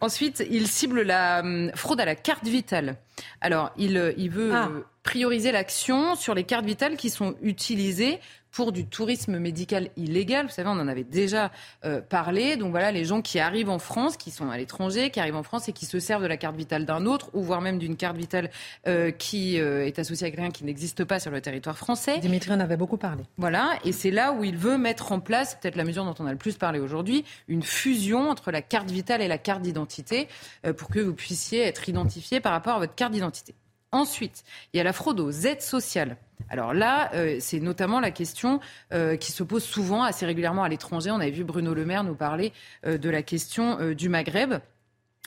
ensuite, 0.00 0.44
il 0.50 0.66
cible 0.66 1.02
la 1.02 1.40
hum, 1.40 1.70
fraude 1.74 2.00
à 2.00 2.04
la 2.04 2.16
carte 2.16 2.44
vitale. 2.44 2.96
Alors, 3.40 3.70
il, 3.76 3.96
euh, 3.96 4.12
il 4.16 4.30
veut 4.30 4.52
ah. 4.54 4.68
prioriser 5.04 5.52
l'action 5.52 6.16
sur 6.16 6.34
les 6.34 6.44
cartes 6.44 6.64
vitales 6.64 6.96
qui 6.96 7.10
sont 7.10 7.36
utilisées 7.42 8.18
pour 8.50 8.72
du 8.72 8.86
tourisme 8.86 9.38
médical 9.38 9.90
illégal. 9.96 10.46
Vous 10.46 10.52
savez, 10.52 10.68
on 10.68 10.72
en 10.72 10.88
avait 10.88 11.04
déjà 11.04 11.50
euh, 11.84 12.00
parlé. 12.00 12.56
Donc 12.56 12.70
voilà, 12.70 12.92
les 12.92 13.04
gens 13.04 13.22
qui 13.22 13.38
arrivent 13.38 13.70
en 13.70 13.78
France, 13.78 14.16
qui 14.16 14.30
sont 14.30 14.50
à 14.50 14.56
l'étranger, 14.56 15.10
qui 15.10 15.20
arrivent 15.20 15.36
en 15.36 15.42
France 15.42 15.68
et 15.68 15.72
qui 15.72 15.86
se 15.86 15.98
servent 15.98 16.22
de 16.22 16.28
la 16.28 16.36
carte 16.36 16.56
vitale 16.56 16.84
d'un 16.84 17.06
autre, 17.06 17.30
ou 17.34 17.42
voire 17.42 17.60
même 17.60 17.78
d'une 17.78 17.96
carte 17.96 18.16
vitale 18.16 18.50
euh, 18.86 19.10
qui 19.10 19.60
euh, 19.60 19.86
est 19.86 19.98
associée 19.98 20.26
à 20.26 20.30
quelqu'un 20.30 20.50
qui 20.50 20.64
n'existe 20.64 21.04
pas 21.04 21.20
sur 21.20 21.30
le 21.30 21.40
territoire 21.40 21.76
français. 21.76 22.18
Dimitri 22.18 22.52
en 22.52 22.60
avait 22.60 22.76
beaucoup 22.76 22.98
parlé. 22.98 23.24
Voilà, 23.36 23.78
et 23.84 23.92
c'est 23.92 24.10
là 24.10 24.32
où 24.32 24.44
il 24.44 24.56
veut 24.56 24.78
mettre 24.78 25.12
en 25.12 25.20
place, 25.20 25.56
peut-être 25.56 25.76
la 25.76 25.84
mesure 25.84 26.04
dont 26.04 26.14
on 26.18 26.26
a 26.26 26.32
le 26.32 26.38
plus 26.38 26.56
parlé 26.56 26.78
aujourd'hui, 26.78 27.24
une 27.48 27.62
fusion 27.62 28.30
entre 28.30 28.50
la 28.50 28.62
carte 28.62 28.90
vitale 28.90 29.22
et 29.22 29.28
la 29.28 29.38
carte 29.38 29.62
d'identité 29.62 30.28
pour 30.76 30.88
que 30.88 31.00
vous 31.00 31.14
puissiez 31.14 31.62
être 31.62 31.88
identifié 31.88 32.40
par 32.40 32.52
rapport 32.52 32.74
à 32.74 32.78
votre 32.78 32.94
carte 32.94 33.12
d'identité. 33.12 33.54
Ensuite, 33.90 34.44
il 34.72 34.76
y 34.76 34.80
a 34.80 34.84
la 34.84 34.92
fraude 34.92 35.18
aux 35.20 35.30
aides 35.30 35.62
sociales. 35.62 36.16
Alors 36.50 36.74
là, 36.74 37.10
euh, 37.14 37.38
c'est 37.40 37.60
notamment 37.60 38.00
la 38.00 38.10
question 38.10 38.60
euh, 38.92 39.16
qui 39.16 39.32
se 39.32 39.42
pose 39.42 39.64
souvent, 39.64 40.02
assez 40.02 40.26
régulièrement 40.26 40.62
à 40.62 40.68
l'étranger. 40.68 41.10
On 41.10 41.20
avait 41.20 41.30
vu 41.30 41.44
Bruno 41.44 41.74
Le 41.74 41.84
Maire 41.84 42.04
nous 42.04 42.14
parler 42.14 42.52
euh, 42.86 42.98
de 42.98 43.10
la 43.10 43.22
question 43.22 43.92
du 43.92 44.08
Maghreb. 44.08 44.54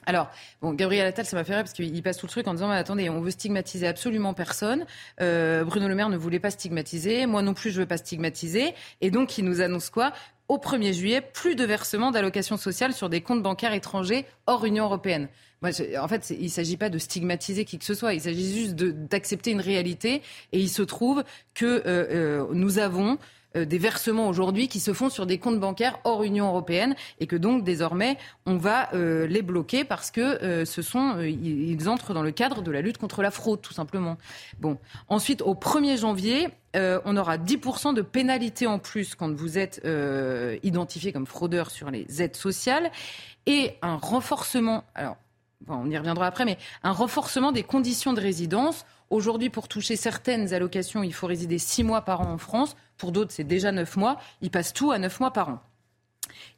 Alors, 0.07 0.31
bon, 0.61 0.73
Gabriel 0.73 1.05
Attal, 1.05 1.25
ça 1.25 1.37
m'a 1.37 1.43
fait 1.43 1.53
rire 1.53 1.63
parce 1.63 1.73
qu'il 1.73 2.01
passe 2.01 2.17
tout 2.17 2.25
le 2.25 2.31
truc 2.31 2.47
en 2.47 2.55
disant 2.55 2.71
attendez, 2.71 3.09
on 3.11 3.21
veut 3.21 3.29
stigmatiser 3.29 3.87
absolument 3.87 4.33
personne. 4.33 4.85
Bruno 5.19 5.87
Le 5.87 5.93
Maire 5.93 6.09
ne 6.09 6.17
voulait 6.17 6.39
pas 6.39 6.49
stigmatiser, 6.49 7.27
moi 7.27 7.43
non 7.43 7.53
plus, 7.53 7.69
je 7.69 7.81
veux 7.81 7.85
pas 7.85 7.97
stigmatiser. 7.97 8.73
Et 9.01 9.11
donc, 9.11 9.37
il 9.37 9.45
nous 9.45 9.61
annonce 9.61 9.91
quoi? 9.91 10.11
Au 10.51 10.57
1er 10.57 10.91
juillet, 10.91 11.21
plus 11.21 11.55
de 11.55 11.63
versements 11.63 12.11
d'allocations 12.11 12.57
sociales 12.57 12.91
sur 12.91 13.07
des 13.07 13.21
comptes 13.21 13.41
bancaires 13.41 13.71
étrangers 13.71 14.25
hors 14.47 14.65
Union 14.65 14.83
européenne 14.83 15.29
en 15.63 16.07
fait, 16.07 16.31
il 16.31 16.45
ne 16.45 16.49
s'agit 16.49 16.77
pas 16.77 16.89
de 16.89 16.97
stigmatiser 16.97 17.65
qui 17.65 17.77
que 17.77 17.85
ce 17.85 17.93
soit. 17.93 18.13
Il 18.13 18.21
s'agit 18.21 18.53
juste 18.53 18.75
d'accepter 18.75 19.51
une 19.51 19.61
réalité. 19.61 20.21
Et 20.51 20.59
il 20.59 20.69
se 20.69 20.81
trouve 20.81 21.23
que 21.53 21.65
euh, 21.65 21.81
euh, 21.85 22.45
nous 22.53 22.79
avons 22.79 23.17
des 23.55 23.77
versements 23.77 24.27
aujourd'hui 24.27 24.67
qui 24.67 24.79
se 24.79 24.93
font 24.93 25.09
sur 25.09 25.25
des 25.25 25.37
comptes 25.37 25.59
bancaires 25.59 25.99
hors 26.03 26.23
Union 26.23 26.47
européenne 26.47 26.95
et 27.19 27.27
que 27.27 27.35
donc 27.35 27.63
désormais 27.63 28.17
on 28.45 28.57
va 28.57 28.89
les 28.93 29.41
bloquer 29.41 29.83
parce 29.83 30.11
que 30.11 30.63
ce 30.65 30.81
sont 30.81 31.19
ils 31.19 31.89
entrent 31.89 32.13
dans 32.13 32.23
le 32.23 32.31
cadre 32.31 32.61
de 32.61 32.71
la 32.71 32.81
lutte 32.81 32.97
contre 32.97 33.21
la 33.21 33.31
fraude 33.31 33.61
tout 33.61 33.73
simplement. 33.73 34.17
Bon, 34.59 34.77
ensuite 35.09 35.41
au 35.41 35.53
1er 35.53 35.99
janvier, 35.99 36.49
on 36.73 37.17
aura 37.17 37.37
10% 37.37 37.93
de 37.93 38.01
pénalité 38.01 38.67
en 38.67 38.79
plus 38.79 39.15
quand 39.15 39.33
vous 39.33 39.57
êtes 39.57 39.81
identifié 40.63 41.11
comme 41.11 41.27
fraudeur 41.27 41.71
sur 41.71 41.91
les 41.91 42.21
aides 42.21 42.35
sociales 42.35 42.91
et 43.45 43.73
un 43.81 43.97
renforcement. 43.97 44.83
Alors 44.95 45.17
on 45.67 45.89
y 45.89 45.97
reviendra 45.97 46.27
après, 46.27 46.45
mais 46.45 46.57
un 46.83 46.91
renforcement 46.91 47.51
des 47.51 47.63
conditions 47.63 48.13
de 48.13 48.21
résidence. 48.21 48.85
Aujourd'hui, 49.09 49.49
pour 49.49 49.67
toucher 49.67 49.95
certaines 49.95 50.53
allocations, 50.53 51.03
il 51.03 51.13
faut 51.13 51.27
résider 51.27 51.57
six 51.57 51.83
mois 51.83 52.01
par 52.01 52.21
an 52.21 52.31
en 52.31 52.37
France. 52.37 52.75
Pour 52.97 53.11
d'autres, 53.11 53.31
c'est 53.31 53.43
déjà 53.43 53.71
neuf 53.71 53.97
mois. 53.97 54.17
Ils 54.41 54.51
passent 54.51 54.73
tout 54.73 54.91
à 54.91 54.99
neuf 54.99 55.19
mois 55.19 55.31
par 55.31 55.49
an. 55.49 55.59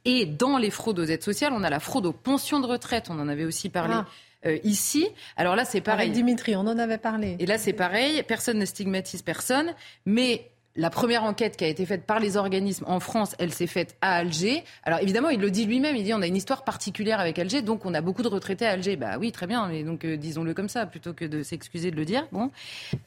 Et 0.06 0.26
dans 0.26 0.58
les 0.58 0.70
fraudes 0.70 1.00
aux 1.00 1.06
aides 1.06 1.24
sociales, 1.24 1.54
on 1.54 1.64
a 1.64 1.70
la 1.70 1.80
fraude 1.80 2.06
aux 2.06 2.14
pensions 2.14 2.60
de 2.60 2.68
retraite. 2.68 3.08
On 3.10 3.20
en 3.20 3.28
avait 3.28 3.46
aussi 3.46 3.70
parlé. 3.70 3.96
Ah. 3.96 4.06
Euh, 4.46 4.60
ici. 4.64 5.08
Alors 5.38 5.56
là, 5.56 5.64
c'est 5.64 5.80
pareil. 5.80 6.08
Avec 6.08 6.14
Dimitri, 6.14 6.56
on 6.56 6.62
en 6.62 6.78
avait 6.78 6.98
parlé. 6.98 7.38
Et 7.40 7.46
là, 7.46 7.58
c'est 7.58 7.74
pareil. 7.74 8.24
Personne 8.24 8.60
ne 8.60 8.66
stigmatise 8.66 9.22
personne, 9.22 9.74
mais 10.06 10.52
la 10.76 10.90
première 10.90 11.24
enquête 11.24 11.56
qui 11.58 11.64
a 11.64 11.68
été 11.68 11.86
faite 11.86 12.06
par 12.06 12.20
les 12.20 12.38
organismes 12.38 12.86
en 12.88 13.00
France, 13.00 13.36
elle 13.40 13.54
s'est 13.54 13.68
faite 13.68 13.96
à 14.02 14.16
Alger. 14.16 14.64
Alors 14.84 15.00
évidemment, 15.00 15.30
il 15.30 15.40
le 15.40 15.52
dit 15.52 15.66
lui-même, 15.66 15.96
il 15.96 16.04
dit 16.04 16.14
on 16.14 16.22
a 16.22 16.28
une 16.28 16.36
histoire 16.36 16.64
particulière 16.64 17.20
avec 17.20 17.38
Alger, 17.38 17.62
donc 17.62 17.86
on 17.86 17.94
a 17.94 18.02
beaucoup 18.02 18.24
de 18.24 18.28
retraités 18.28 18.66
à 18.66 18.72
Alger. 18.72 18.96
Bah 18.96 19.18
oui, 19.20 19.32
très 19.32 19.48
bien, 19.48 19.68
mais 19.68 19.84
donc 19.84 20.06
euh, 20.06 20.18
disons-le 20.18 20.54
comme 20.54 20.70
ça, 20.70 20.86
plutôt 20.86 21.14
que 21.14 21.26
de 21.26 21.44
s'excuser 21.44 21.92
de 21.92 21.96
le 21.96 22.06
dire. 22.06 22.28
Bon, 22.32 22.52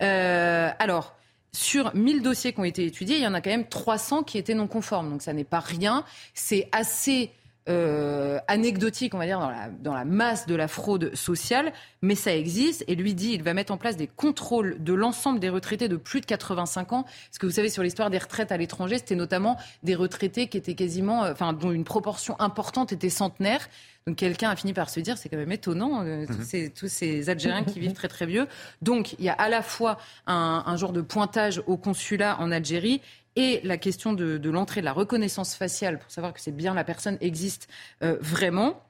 euh, 0.03 0.71
alors. 0.79 1.15
Sur 1.53 1.95
1000 1.95 2.21
dossiers 2.21 2.53
qui 2.53 2.61
ont 2.61 2.65
été 2.65 2.85
étudiés, 2.85 3.17
il 3.17 3.23
y 3.23 3.27
en 3.27 3.33
a 3.33 3.41
quand 3.41 3.49
même 3.49 3.67
300 3.67 4.25
qui 4.25 4.37
étaient 4.37 4.53
non 4.53 4.67
conformes. 4.67 5.09
Donc 5.09 5.23
ça 5.23 5.33
n'est 5.33 5.43
pas 5.43 5.61
rien. 5.61 6.05
C'est 6.35 6.69
assez 6.71 7.31
euh, 7.69 8.39
anecdotique, 8.47 9.15
on 9.15 9.19
va 9.19 9.27
dire, 9.27 9.41
dans 9.41 9.51
la, 9.51 9.69
dans 9.69 9.95
la 9.95 10.05
masse 10.05 10.47
de 10.47 10.55
la 10.55 10.69
fraude 10.69 11.15
sociale, 11.15 11.73
mais 12.01 12.15
ça 12.15 12.35
existe. 12.35 12.85
Et 12.87 12.95
lui 12.95 13.15
dit, 13.15 13.33
il 13.33 13.43
va 13.43 13.55
mettre 13.55 13.73
en 13.73 13.77
place 13.77 13.97
des 13.97 14.07
contrôles 14.07 14.77
de 14.83 14.95
l'ensemble 14.95 15.41
des 15.41 15.49
retraités 15.49 15.89
de 15.89 15.97
plus 15.97 16.21
de 16.21 16.27
85 16.27 16.93
ans. 16.93 17.03
Parce 17.03 17.39
que 17.41 17.47
vous 17.47 17.53
savez, 17.53 17.69
sur 17.69 17.83
l'histoire 17.83 18.11
des 18.11 18.19
retraites 18.19 18.53
à 18.53 18.57
l'étranger, 18.57 18.99
c'était 18.99 19.17
notamment 19.17 19.57
des 19.83 19.95
retraités 19.95 20.47
qui 20.47 20.57
étaient 20.57 20.75
quasiment, 20.75 21.25
euh, 21.25 21.33
enfin, 21.33 21.53
dont 21.53 21.73
une 21.73 21.85
proportion 21.85 22.41
importante 22.41 22.93
était 22.93 23.11
centenaire. 23.11 23.69
Donc 24.07 24.17
quelqu'un 24.17 24.51
a 24.51 24.57
fini 24.57 24.73
par 24.73 24.89
se 24.89 25.01
dire, 25.01 25.19
c'est 25.19 25.29
quand 25.29 25.37
même 25.37 25.51
étonnant, 25.51 26.05
euh, 26.05 26.25
tous, 26.27 26.35
mhm. 26.35 26.45
ces, 26.45 26.71
tous, 26.71 26.89
ces, 26.89 27.29
Algériens 27.29 27.65
qui 27.65 27.81
vivent 27.81 27.95
très 27.95 28.07
très 28.07 28.27
vieux. 28.27 28.47
Donc 28.81 29.15
il 29.19 29.25
y 29.25 29.29
a 29.29 29.33
à 29.33 29.49
la 29.49 29.63
fois 29.63 29.99
un, 30.29 30.63
un 30.65 30.77
genre 30.77 30.93
de 30.93 31.01
pointage 31.01 31.61
au 31.67 31.77
consulat 31.77 32.37
en 32.39 32.53
Algérie 32.53 33.01
et 33.37 33.61
la 33.63 33.77
question 33.77 34.13
de, 34.13 34.41
l'entrée 34.49 34.81
de 34.81 34.87
la 34.87 34.93
reconnaissance 34.93 35.55
faciale 35.55 35.99
pour 35.99 36.11
savoir 36.11 36.33
que 36.33 36.41
c'est 36.41 36.57
bien 36.57 36.75
la 36.75 36.85
personne 36.85 37.19
existe 37.21 37.69
euh, 38.03 38.17
vraiment. 38.21 38.83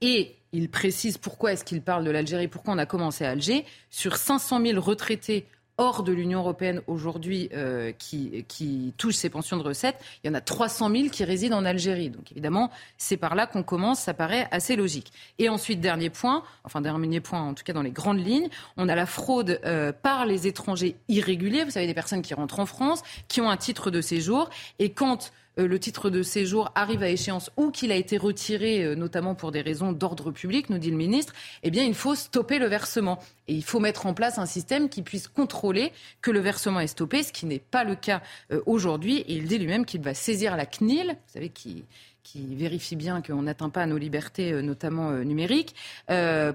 Et 0.00 0.36
il 0.52 0.70
précise 0.70 1.18
pourquoi 1.18 1.52
est-ce 1.52 1.64
qu'il 1.64 1.82
parle 1.82 2.04
de 2.04 2.10
l'Algérie, 2.10 2.48
pourquoi 2.48 2.72
on 2.74 2.78
a 2.78 2.86
commencé 2.86 3.24
à 3.24 3.30
Alger. 3.30 3.64
Sur 3.90 4.16
500 4.16 4.64
000 4.64 4.80
retraités 4.80 5.46
hors 5.78 6.02
de 6.02 6.12
l'Union 6.12 6.40
européenne 6.40 6.82
aujourd'hui 6.86 7.48
euh, 7.54 7.92
qui, 7.92 8.44
qui 8.48 8.92
ces 9.12 9.30
pensions 9.30 9.56
de 9.56 9.62
recettes, 9.62 9.96
il 10.22 10.28
y 10.28 10.30
en 10.30 10.34
a 10.34 10.40
300 10.40 10.90
000 10.90 11.08
qui 11.08 11.24
résident 11.24 11.56
en 11.56 11.64
Algérie. 11.64 12.10
Donc 12.10 12.30
évidemment, 12.32 12.70
c'est 12.98 13.16
par 13.16 13.34
là 13.34 13.46
qu'on 13.46 13.62
commence, 13.62 14.00
ça 14.00 14.12
paraît 14.12 14.48
assez 14.50 14.76
logique. 14.76 15.12
Et 15.38 15.48
ensuite, 15.48 15.80
dernier 15.80 16.10
point, 16.10 16.42
enfin 16.64 16.80
dernier 16.80 17.20
point 17.20 17.40
en 17.40 17.54
tout 17.54 17.64
cas 17.64 17.72
dans 17.72 17.82
les 17.82 17.90
grandes 17.90 18.24
lignes, 18.24 18.48
on 18.76 18.88
a 18.88 18.94
la 18.94 19.06
fraude 19.06 19.60
euh, 19.64 19.92
par 19.92 20.26
les 20.26 20.46
étrangers 20.46 20.96
irréguliers, 21.08 21.64
vous 21.64 21.70
savez, 21.70 21.86
des 21.86 21.94
personnes 21.94 22.22
qui 22.22 22.34
rentrent 22.34 22.60
en 22.60 22.66
France, 22.66 23.02
qui 23.28 23.40
ont 23.40 23.48
un 23.48 23.56
titre 23.56 23.90
de 23.90 24.00
séjour, 24.00 24.50
et 24.78 24.90
quand 24.90 25.32
le 25.66 25.78
titre 25.80 26.08
de 26.08 26.22
séjour 26.22 26.70
arrive 26.74 27.02
à 27.02 27.08
échéance 27.08 27.50
ou 27.56 27.70
qu'il 27.70 27.90
a 27.90 27.96
été 27.96 28.16
retiré, 28.16 28.84
euh, 28.84 28.94
notamment 28.94 29.34
pour 29.34 29.50
des 29.50 29.60
raisons 29.60 29.92
d'ordre 29.92 30.30
public, 30.30 30.70
nous 30.70 30.78
dit 30.78 30.90
le 30.90 30.96
ministre, 30.96 31.32
eh 31.62 31.70
bien, 31.70 31.84
il 31.84 31.94
faut 31.94 32.14
stopper 32.14 32.58
le 32.58 32.66
versement. 32.66 33.18
Et 33.48 33.54
il 33.54 33.64
faut 33.64 33.80
mettre 33.80 34.06
en 34.06 34.14
place 34.14 34.38
un 34.38 34.46
système 34.46 34.88
qui 34.88 35.02
puisse 35.02 35.26
contrôler 35.26 35.92
que 36.22 36.30
le 36.30 36.40
versement 36.40 36.80
est 36.80 36.86
stoppé, 36.86 37.22
ce 37.22 37.32
qui 37.32 37.46
n'est 37.46 37.58
pas 37.58 37.84
le 37.84 37.96
cas 37.96 38.22
euh, 38.52 38.60
aujourd'hui. 38.66 39.18
Et 39.18 39.34
il 39.34 39.46
dit 39.46 39.58
lui-même 39.58 39.84
qu'il 39.84 40.00
va 40.00 40.14
saisir 40.14 40.56
la 40.56 40.66
CNIL, 40.66 41.08
vous 41.08 41.32
savez, 41.32 41.48
qui, 41.48 41.84
vérifie 42.34 42.94
bien 42.94 43.22
qu'on 43.22 43.42
n'atteint 43.42 43.70
pas 43.70 43.86
nos 43.86 43.96
libertés, 43.96 44.52
notamment 44.60 45.12
numériques, 45.12 45.74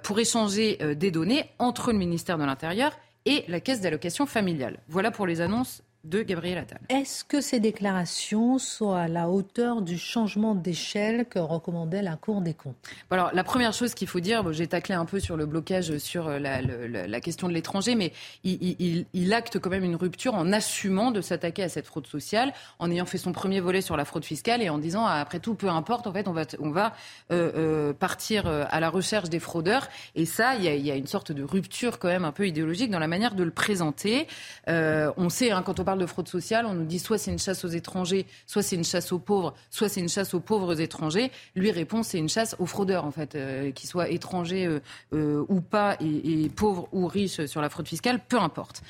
pour 0.04 0.20
échanger 0.20 0.78
des 0.96 1.10
données 1.10 1.50
entre 1.58 1.92
le 1.92 1.98
ministère 1.98 2.38
de 2.38 2.44
l'Intérieur 2.44 2.92
et 3.26 3.44
la 3.48 3.60
caisse 3.60 3.82
d'allocation 3.82 4.28
familiale. 4.28 4.78
Voilà 4.88 5.10
pour 5.10 5.26
les 5.26 5.42
annonces 5.42 5.82
de 6.04 6.22
Gabriel 6.22 6.58
Attal. 6.58 6.80
Est-ce 6.90 7.24
que 7.24 7.40
ces 7.40 7.60
déclarations 7.60 8.58
sont 8.58 8.92
à 8.92 9.08
la 9.08 9.30
hauteur 9.30 9.82
du 9.82 9.98
changement 9.98 10.54
d'échelle 10.54 11.26
que 11.26 11.40
recommandait 11.40 12.02
la 12.02 12.18
Cour 12.18 12.42
des 12.42 12.54
comptes? 12.54 12.76
Alors, 13.10 13.32
la 13.34 13.44
première 13.44 13.74
chose 13.74 13.94
qu'il 13.94 14.08
faut 14.08 14.20
dire, 14.20 14.52
j'ai 14.52 14.68
taclé 14.68 14.96
un 14.96 15.06
peu 15.06 15.20
sur 15.20 15.38
le 15.38 15.46
blocage 15.46 15.98
sur 15.98 16.30
la, 16.30 16.62
la, 16.62 17.22
question 17.22 17.48
de 17.48 17.54
l'étranger, 17.54 17.96
mais 17.96 18.12
il, 18.44 19.06
il, 19.14 19.34
acte 19.34 19.60
quand 19.60 19.70
même 19.70 19.84
une 19.86 19.96
rupture 19.96 20.36
en 20.36 20.52
assumant 20.52 21.12
de 21.12 21.22
s'attaquer 21.22 21.64
à 21.64 21.70
cette 21.70 21.86
fraude 21.86 22.08
sociale, 22.08 22.54
en 22.80 22.92
ayant 22.92 23.06
fait 23.06 23.18
son 23.18 23.32
premier 23.32 23.62
volet 23.62 23.82
sur 23.82 23.96
la 23.96 24.06
fraude 24.06 24.26
fiscale 24.26 24.62
et 24.62 24.70
en 24.70 24.78
disant, 24.78 25.06
après 25.06 25.40
tout, 25.40 25.56
peu 25.56 25.70
importe, 25.70 26.08
en 26.08 26.14
fait, 26.14 26.28
on 26.28 26.34
va, 26.34 26.44
on 26.60 26.72
va 26.72 26.94
euh, 27.32 27.52
euh, 27.56 27.94
partir 27.94 28.48
euh, 28.48 28.66
à 28.70 28.80
la 28.80 28.90
recherche 28.90 29.30
des 29.30 29.40
fraudeurs. 29.40 29.88
Et 30.16 30.26
ça, 30.26 30.56
il 30.56 30.64
y, 30.64 30.68
a, 30.68 30.76
il 30.76 30.86
y, 30.86 30.92
a, 30.92 30.96
une 30.96 31.08
sorte 31.08 31.32
de 31.32 31.44
rupture 31.44 32.00
quand 32.00 32.10
même 32.10 32.26
un 32.26 32.32
peu 32.32 32.48
idéologique 32.48 32.92
dans 32.92 33.00
la 33.00 33.08
manière 33.08 33.36
de 33.36 33.44
le 33.44 33.52
présenter. 33.52 34.28
on 34.68 35.30
sait, 35.30 35.52
hein, 35.52 35.64
quand 35.64 35.80
on 35.80 35.84
parle 35.84 35.93
parle 35.94 36.02
de 36.02 36.08
fraude 36.08 36.28
sociale, 36.28 36.66
on 36.66 36.74
nous 36.74 36.86
dit 36.86 36.98
soit 36.98 37.20
c'est 37.20 37.30
une 37.30 37.38
chasse 37.38 37.64
aux 37.64 37.68
étrangers, 37.68 38.26
soit 38.48 38.64
c'est 38.64 38.76
une 38.76 38.84
chasse 38.84 39.12
aux 39.12 39.20
pauvres, 39.20 39.54
soit 39.70 39.90
c'est 39.90 40.00
une 40.00 40.10
chasse 40.10 40.34
aux 40.34 40.40
pauvres 40.40 40.82
étrangers. 40.82 41.30
Lui 41.56 41.70
répond 41.70 42.02
c'est 42.02 42.18
une 42.18 42.30
chasse 42.30 42.56
aux 42.58 42.66
fraudeurs 42.66 43.06
en 43.06 43.12
fait, 43.12 43.36
euh, 43.36 43.70
qu'ils 43.70 43.88
soient 43.88 44.10
étrangers 44.10 44.66
euh, 44.66 44.80
euh, 45.14 45.46
ou 45.50 45.62
pas 45.62 45.96
et, 46.00 46.50
pauvres 46.50 46.88
ou 46.94 47.06
riches 47.06 47.46
sur 47.46 47.62
la 47.62 47.70
fraude 47.70 47.88
fiscale, 47.88 48.20
peu 48.28 48.40
importe. 48.40 48.82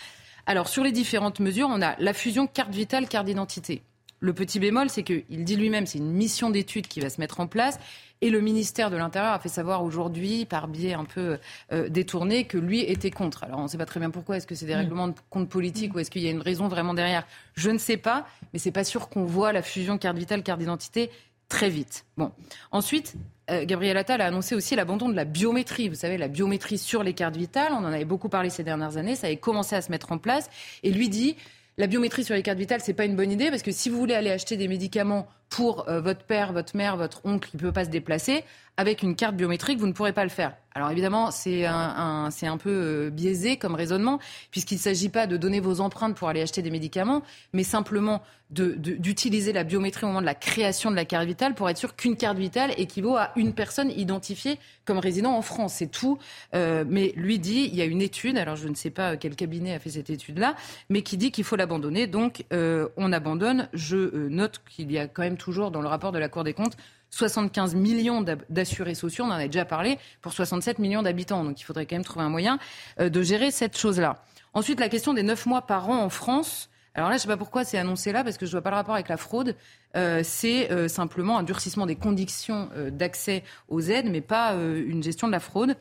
Alors 0.46 0.70
sur 0.70 0.82
les 0.82 0.94
différentes 0.94 1.42
mesures, 1.42 1.68
on 1.70 1.82
a 1.82 1.98
la 2.00 2.14
fusion 2.14 2.48
carte 2.48 2.72
vitale, 2.72 3.10
carte 3.10 3.26
d'identité. 3.26 3.82
Le 4.24 4.32
petit 4.32 4.58
bémol, 4.58 4.90
c'est 4.90 5.04
qu'il 5.04 5.44
dit 5.44 5.58
lui-même, 5.58 5.86
c'est 5.86 5.98
une 5.98 6.14
mission 6.14 6.50
d'étude 6.50 6.88
qui 6.88 7.02
va 7.02 7.10
se 7.10 7.20
mettre 7.20 7.42
en 7.42 7.48
place. 7.48 7.78
Et 8.22 8.30
le 8.30 8.40
ministère 8.40 8.90
de 8.90 8.96
l'Intérieur 8.96 9.34
a 9.34 9.40
fait 9.40 9.50
savoir 9.50 9.84
aujourd'hui, 9.84 10.46
par 10.46 10.70
biais 10.70 10.94
un 10.94 11.04
peu 11.04 11.40
euh, 11.74 11.90
détourné, 11.90 12.46
que 12.46 12.58
lui 12.58 12.80
était 12.80 13.12
contre. 13.12 13.44
Alors 13.44 13.60
on 13.60 13.64
ne 13.64 13.68
sait 13.68 13.78
pas 13.78 13.86
très 13.86 14.00
bien 14.00 14.12
pourquoi. 14.12 14.38
Est-ce 14.38 14.48
que 14.48 14.56
c'est 14.56 14.66
des 14.66 14.76
mm. 14.76 14.78
règlements 14.78 15.08
de 15.10 15.16
compte 15.30 15.50
politique 15.50 15.94
ou 15.94 16.00
est-ce 16.00 16.10
qu'il 16.10 16.22
y 16.22 16.30
a 16.30 16.32
une 16.32 16.42
raison 16.42 16.70
vraiment 16.70 16.94
derrière? 16.94 17.28
Je 17.56 17.70
ne 17.70 17.78
sais 17.78 17.98
pas, 17.98 18.26
mais 18.54 18.60
c'est 18.60 18.72
pas 18.72 18.86
sûr 18.86 19.10
qu'on 19.10 19.26
voit 19.26 19.52
la 19.52 19.62
fusion 19.62 19.98
carte 19.98 20.18
vitale, 20.18 20.42
carte 20.42 20.60
d'identité 20.60 21.10
très 21.50 21.70
vite. 21.70 22.06
Bon. 22.16 22.32
Ensuite, 22.72 23.16
euh, 23.50 23.66
Gabriel 23.66 23.98
Attal 23.98 24.22
a 24.22 24.28
annoncé 24.28 24.56
aussi 24.56 24.74
l'abandon 24.78 25.10
de 25.10 25.16
la 25.16 25.26
biométrie. 25.26 25.90
Vous 25.90 25.96
savez, 25.96 26.18
la 26.18 26.30
biométrie 26.30 26.78
sur 26.78 27.04
les 27.04 27.14
cartes 27.14 27.36
vitales, 27.36 27.74
on 27.74 27.84
en 27.84 27.92
avait 27.92 28.06
beaucoup 28.06 28.30
parlé 28.30 28.50
ces 28.50 28.64
dernières 28.64 28.96
années, 28.96 29.18
ça 29.18 29.28
avait 29.28 29.36
commencé 29.36 29.76
à 29.76 29.82
se 29.82 29.92
mettre 29.92 30.14
en 30.14 30.18
place. 30.18 30.50
Et 30.82 30.92
lui 30.92 31.10
dit, 31.10 31.36
la 31.78 31.88
biométrie 31.88 32.24
sur 32.24 32.36
les 32.36 32.44
cartes 32.44 32.60
vitales, 32.60 32.82
c'est 32.82 32.94
pas 32.94 33.06
une 33.06 33.16
bonne 33.16 33.32
idée 33.32 33.50
parce 33.50 33.64
que 33.64 33.72
si 33.72 33.90
vous 33.90 33.98
voulez 33.98 34.14
aller 34.14 34.30
acheter 34.30 34.58
des 34.58 34.68
médicaments 34.68 35.28
pour 35.50 35.90
euh, 35.90 36.02
votre 36.02 36.24
père, 36.24 36.54
votre 36.54 36.76
mère, 36.76 36.98
votre 36.98 37.22
oncle 37.26 37.50
qui 37.50 37.58
ne 37.58 37.62
peut 37.62 37.72
pas 37.72 37.86
se 37.86 37.90
déplacer, 37.90 38.44
avec 38.78 39.02
une 39.04 39.16
carte 39.16 39.36
biométrique, 39.36 39.80
vous 39.80 39.88
ne 39.88 39.94
pourrez 39.94 40.14
pas 40.14 40.24
le 40.24 40.30
faire. 40.30 40.56
Alors 40.76 40.90
évidemment, 40.90 41.30
c'est 41.30 41.66
un, 41.66 42.30
un 42.30 42.58
peu 42.58 42.70
euh, 42.70 43.10
biaisé 43.12 43.58
comme 43.58 43.76
raisonnement, 43.76 44.20
puisqu'il 44.50 44.76
ne 44.76 44.80
s'agit 44.80 45.10
pas 45.10 45.28
de 45.28 45.38
donner 45.38 45.60
vos 45.60 45.82
empreintes 45.82 46.16
pour 46.16 46.30
aller 46.30 46.42
acheter 46.42 46.62
des 46.62 46.72
médicaments, 46.72 47.22
mais 47.54 47.64
simplement 47.64 48.22
d'utiliser 48.50 49.52
la 49.52 49.64
biométrie 49.64 50.04
au 50.04 50.08
moment 50.10 50.22
de 50.22 50.28
la 50.28 50.36
création 50.36 50.92
de 50.92 50.96
la 50.96 51.06
carte 51.06 51.26
vitale 51.26 51.56
pour 51.56 51.72
être 51.72 51.78
sûr 51.78 51.96
qu'une 51.96 52.16
carte 52.16 52.38
vitale 52.38 52.72
équivaut 52.78 53.16
à 53.16 53.32
une 53.36 53.54
personne 53.54 53.90
identifiée 53.90 54.60
comme 54.86 55.00
résident 55.00 55.36
en 55.36 55.42
France. 55.42 55.74
C'est 55.78 55.88
tout. 55.88 56.20
Euh, 56.54 56.84
mais 56.88 57.14
lui 57.16 57.40
dit, 57.40 57.68
il 57.72 57.76
y 57.76 57.82
a 57.82 57.86
une 57.86 58.02
étude, 58.02 58.38
alors 58.38 58.56
je 58.56 58.68
ne 58.68 58.76
sais 58.76 58.92
pas 58.92 59.18
quel 59.18 59.36
cabinet 59.36 59.74
a 59.74 59.80
fait 59.80 59.92
cette 59.92 60.12
étude-là, 60.12 60.56
mais 60.90 61.02
qui 61.02 61.18
dit 61.18 61.32
qu'il 61.32 61.44
faut 61.44 61.56
l'abandonner. 61.56 62.06
Donc 62.06 62.46
on 62.52 63.12
abandonne. 63.12 63.70
Je 63.74 64.28
note 64.28 64.62
qu'il 64.70 64.92
y 64.92 65.00
a 65.00 65.08
quand 65.08 65.24
même 65.24 65.38
toujours 65.38 65.72
dans 65.72 65.82
le 65.82 65.88
rapport 65.88 66.12
de 66.12 66.20
la 66.20 66.30
Cour 66.30 66.44
des 66.44 66.54
comptes 66.54 66.78
75 67.14 67.76
millions 67.76 68.26
d'assurés 68.50 68.96
sociaux, 68.96 69.26
on 69.26 69.30
en 69.30 69.34
a 69.34 69.46
déjà 69.46 69.66
parlé, 69.66 70.00
pour 70.22 70.34
67 70.34 70.80
millions 70.80 71.04
d'habitants. 71.04 71.44
Donc 71.44 71.62
il 71.62 71.64
faudrait 71.64 71.86
quand 71.86 71.96
même 71.96 72.04
trouver 72.04 72.26
un 72.26 72.30
moyen 72.30 72.58
euh, 73.00 73.10
de 73.10 73.22
gérer 73.22 73.52
cette 73.52 73.78
chose-là. 73.78 74.24
Ensuite, 74.54 74.80
la 74.80 74.90
question 74.90 75.14
des 75.14 75.24
9 75.24 75.46
mois 75.46 75.62
par 75.64 75.90
an 75.90 76.02
en 76.04 76.10
France. 76.10 76.70
Alors 76.96 77.10
là, 77.10 77.16
je 77.16 77.20
ne 77.20 77.22
sais 77.22 77.28
pas 77.28 77.38
pourquoi 77.38 77.64
c'est 77.64 77.78
annoncé 77.78 78.12
là, 78.12 78.24
parce 78.24 78.38
que 78.38 78.46
je 78.46 78.52
ne 78.52 78.54
vois 78.54 78.62
pas 78.62 78.70
le 78.72 78.76
rapport 78.76 78.96
avec 78.96 79.10
la 79.10 79.18
fraude. 79.18 79.56
Euh, 79.96 80.22
c'est 80.24 80.72
euh, 80.72 80.88
simplement 80.88 81.38
un 81.38 81.44
durcissement 81.44 81.86
des 81.86 81.96
conditions 81.96 82.70
d'accès 82.92 83.44
aux 83.68 83.82
aides, 83.82 84.10
mais 84.10 84.22
pas 84.22 84.54
une 84.54 85.04
gestion 85.04 85.28
de 85.28 85.32
la 85.32 85.40
fraude. 85.40 85.76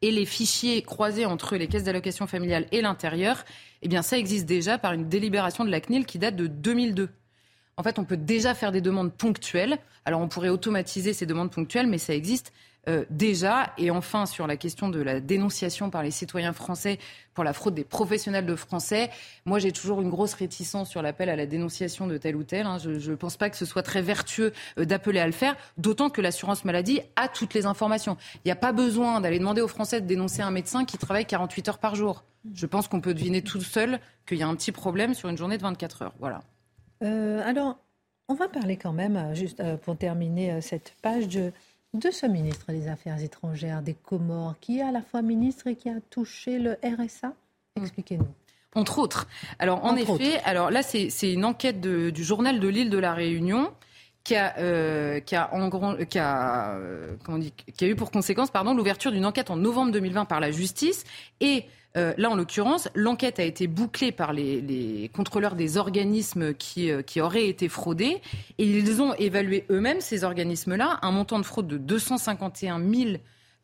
Et 0.00 0.10
les 0.10 0.26
fichiers 0.26 0.82
croisés 0.82 1.26
entre 1.26 1.56
les 1.56 1.66
caisses 1.66 1.84
d'allocation 1.84 2.26
familiale 2.26 2.66
et 2.72 2.80
l'intérieur, 2.82 3.44
eh 3.82 3.88
bien, 3.88 4.02
ça 4.02 4.16
existe 4.16 4.46
déjà 4.46 4.78
par 4.78 4.92
une 4.92 5.08
délibération 5.08 5.64
de 5.64 5.70
la 5.70 5.80
CNIL 5.80 6.06
qui 6.06 6.18
date 6.18 6.36
de 6.36 6.46
2002 6.46 7.08
en 7.78 7.82
fait, 7.84 7.98
on 8.00 8.04
peut 8.04 8.16
déjà 8.16 8.54
faire 8.54 8.72
des 8.72 8.80
demandes 8.80 9.12
ponctuelles. 9.12 9.78
Alors, 10.04 10.20
on 10.20 10.26
pourrait 10.26 10.48
automatiser 10.48 11.12
ces 11.12 11.26
demandes 11.26 11.52
ponctuelles, 11.52 11.86
mais 11.86 11.98
ça 11.98 12.12
existe 12.12 12.52
euh, 12.88 13.04
déjà. 13.08 13.72
Et 13.78 13.92
enfin, 13.92 14.26
sur 14.26 14.48
la 14.48 14.56
question 14.56 14.88
de 14.88 15.00
la 15.00 15.20
dénonciation 15.20 15.88
par 15.88 16.02
les 16.02 16.10
citoyens 16.10 16.52
français 16.52 16.98
pour 17.34 17.44
la 17.44 17.52
fraude 17.52 17.74
des 17.76 17.84
professionnels 17.84 18.46
de 18.46 18.56
français, 18.56 19.10
moi, 19.44 19.60
j'ai 19.60 19.70
toujours 19.70 20.00
une 20.00 20.10
grosse 20.10 20.34
réticence 20.34 20.90
sur 20.90 21.02
l'appel 21.02 21.28
à 21.28 21.36
la 21.36 21.46
dénonciation 21.46 22.08
de 22.08 22.16
tel 22.16 22.34
ou 22.34 22.42
tel. 22.42 22.66
Hein. 22.66 22.78
Je 22.78 23.10
ne 23.10 23.14
pense 23.14 23.36
pas 23.36 23.48
que 23.48 23.56
ce 23.56 23.64
soit 23.64 23.84
très 23.84 24.02
vertueux 24.02 24.52
euh, 24.78 24.84
d'appeler 24.84 25.20
à 25.20 25.26
le 25.26 25.32
faire, 25.32 25.54
d'autant 25.76 26.10
que 26.10 26.20
l'assurance 26.20 26.64
maladie 26.64 27.00
a 27.14 27.28
toutes 27.28 27.54
les 27.54 27.64
informations. 27.64 28.16
Il 28.36 28.48
n'y 28.48 28.52
a 28.52 28.56
pas 28.56 28.72
besoin 28.72 29.20
d'aller 29.20 29.38
demander 29.38 29.60
aux 29.60 29.68
Français 29.68 30.00
de 30.00 30.06
dénoncer 30.06 30.42
un 30.42 30.50
médecin 30.50 30.84
qui 30.84 30.98
travaille 30.98 31.26
48 31.26 31.68
heures 31.68 31.78
par 31.78 31.94
jour. 31.94 32.24
Je 32.54 32.66
pense 32.66 32.88
qu'on 32.88 33.00
peut 33.00 33.14
deviner 33.14 33.42
tout 33.42 33.60
seul 33.60 34.00
qu'il 34.26 34.38
y 34.38 34.42
a 34.42 34.48
un 34.48 34.56
petit 34.56 34.72
problème 34.72 35.14
sur 35.14 35.28
une 35.28 35.38
journée 35.38 35.58
de 35.58 35.62
24 35.62 36.02
heures. 36.02 36.14
Voilà. 36.18 36.40
Euh, 37.02 37.42
alors, 37.44 37.78
on 38.28 38.34
va 38.34 38.48
parler 38.48 38.76
quand 38.76 38.92
même, 38.92 39.16
euh, 39.16 39.34
juste 39.34 39.60
euh, 39.60 39.76
pour 39.76 39.96
terminer 39.96 40.60
cette 40.60 40.94
page, 41.02 41.28
de, 41.28 41.52
de 41.94 42.10
ce 42.10 42.26
ministre 42.26 42.72
des 42.72 42.88
Affaires 42.88 43.22
étrangères 43.22 43.82
des 43.82 43.94
Comores, 43.94 44.54
qui 44.60 44.78
est 44.78 44.82
à 44.82 44.92
la 44.92 45.02
fois 45.02 45.22
ministre 45.22 45.66
et 45.66 45.76
qui 45.76 45.88
a 45.88 46.00
touché 46.10 46.58
le 46.58 46.78
RSA. 46.84 47.28
Mmh. 47.28 47.82
Expliquez-nous. 47.82 48.28
Entre 48.74 48.98
autres. 48.98 49.26
Alors, 49.58 49.84
en 49.84 49.96
effet, 49.96 50.40
alors 50.44 50.70
là, 50.70 50.82
c'est 50.82 51.32
une 51.32 51.46
enquête 51.46 51.80
du 51.80 52.22
journal 52.22 52.60
de 52.60 52.68
l'île 52.68 52.90
de 52.90 52.98
la 52.98 53.14
Réunion 53.14 53.72
qui 54.24 54.36
a, 54.36 55.20
qui 55.20 55.34
a, 55.36 55.54
en 55.54 55.70
qui 56.04 56.18
a, 56.18 56.78
dit, 57.38 57.52
qui 57.76 57.84
a 57.84 57.88
eu 57.88 57.96
pour 57.96 58.10
conséquence 58.10 58.50
pardon, 58.50 58.74
l'ouverture 58.74 59.10
d'une 59.10 59.24
enquête 59.24 59.50
en 59.50 59.56
novembre 59.56 59.92
2020 59.92 60.26
par 60.26 60.40
la 60.40 60.50
justice 60.50 61.04
et 61.40 61.64
euh, 61.96 62.12
là, 62.18 62.30
en 62.30 62.36
l'occurrence, 62.36 62.88
l'enquête 62.94 63.40
a 63.40 63.44
été 63.44 63.66
bouclée 63.66 64.12
par 64.12 64.32
les, 64.32 65.10
contrôleurs 65.14 65.54
des 65.54 65.78
organismes 65.78 66.54
qui, 66.54 66.90
euh, 66.90 67.02
qui, 67.02 67.20
auraient 67.20 67.48
été 67.48 67.68
fraudés 67.68 68.20
et 68.58 68.64
ils 68.64 69.00
ont 69.00 69.14
évalué 69.14 69.64
eux-mêmes, 69.70 70.00
ces 70.00 70.22
organismes-là, 70.22 70.98
un 71.02 71.10
montant 71.10 71.38
de 71.38 71.44
fraude 71.44 71.66
de 71.66 71.78
251 71.78 72.78
000 72.78 73.10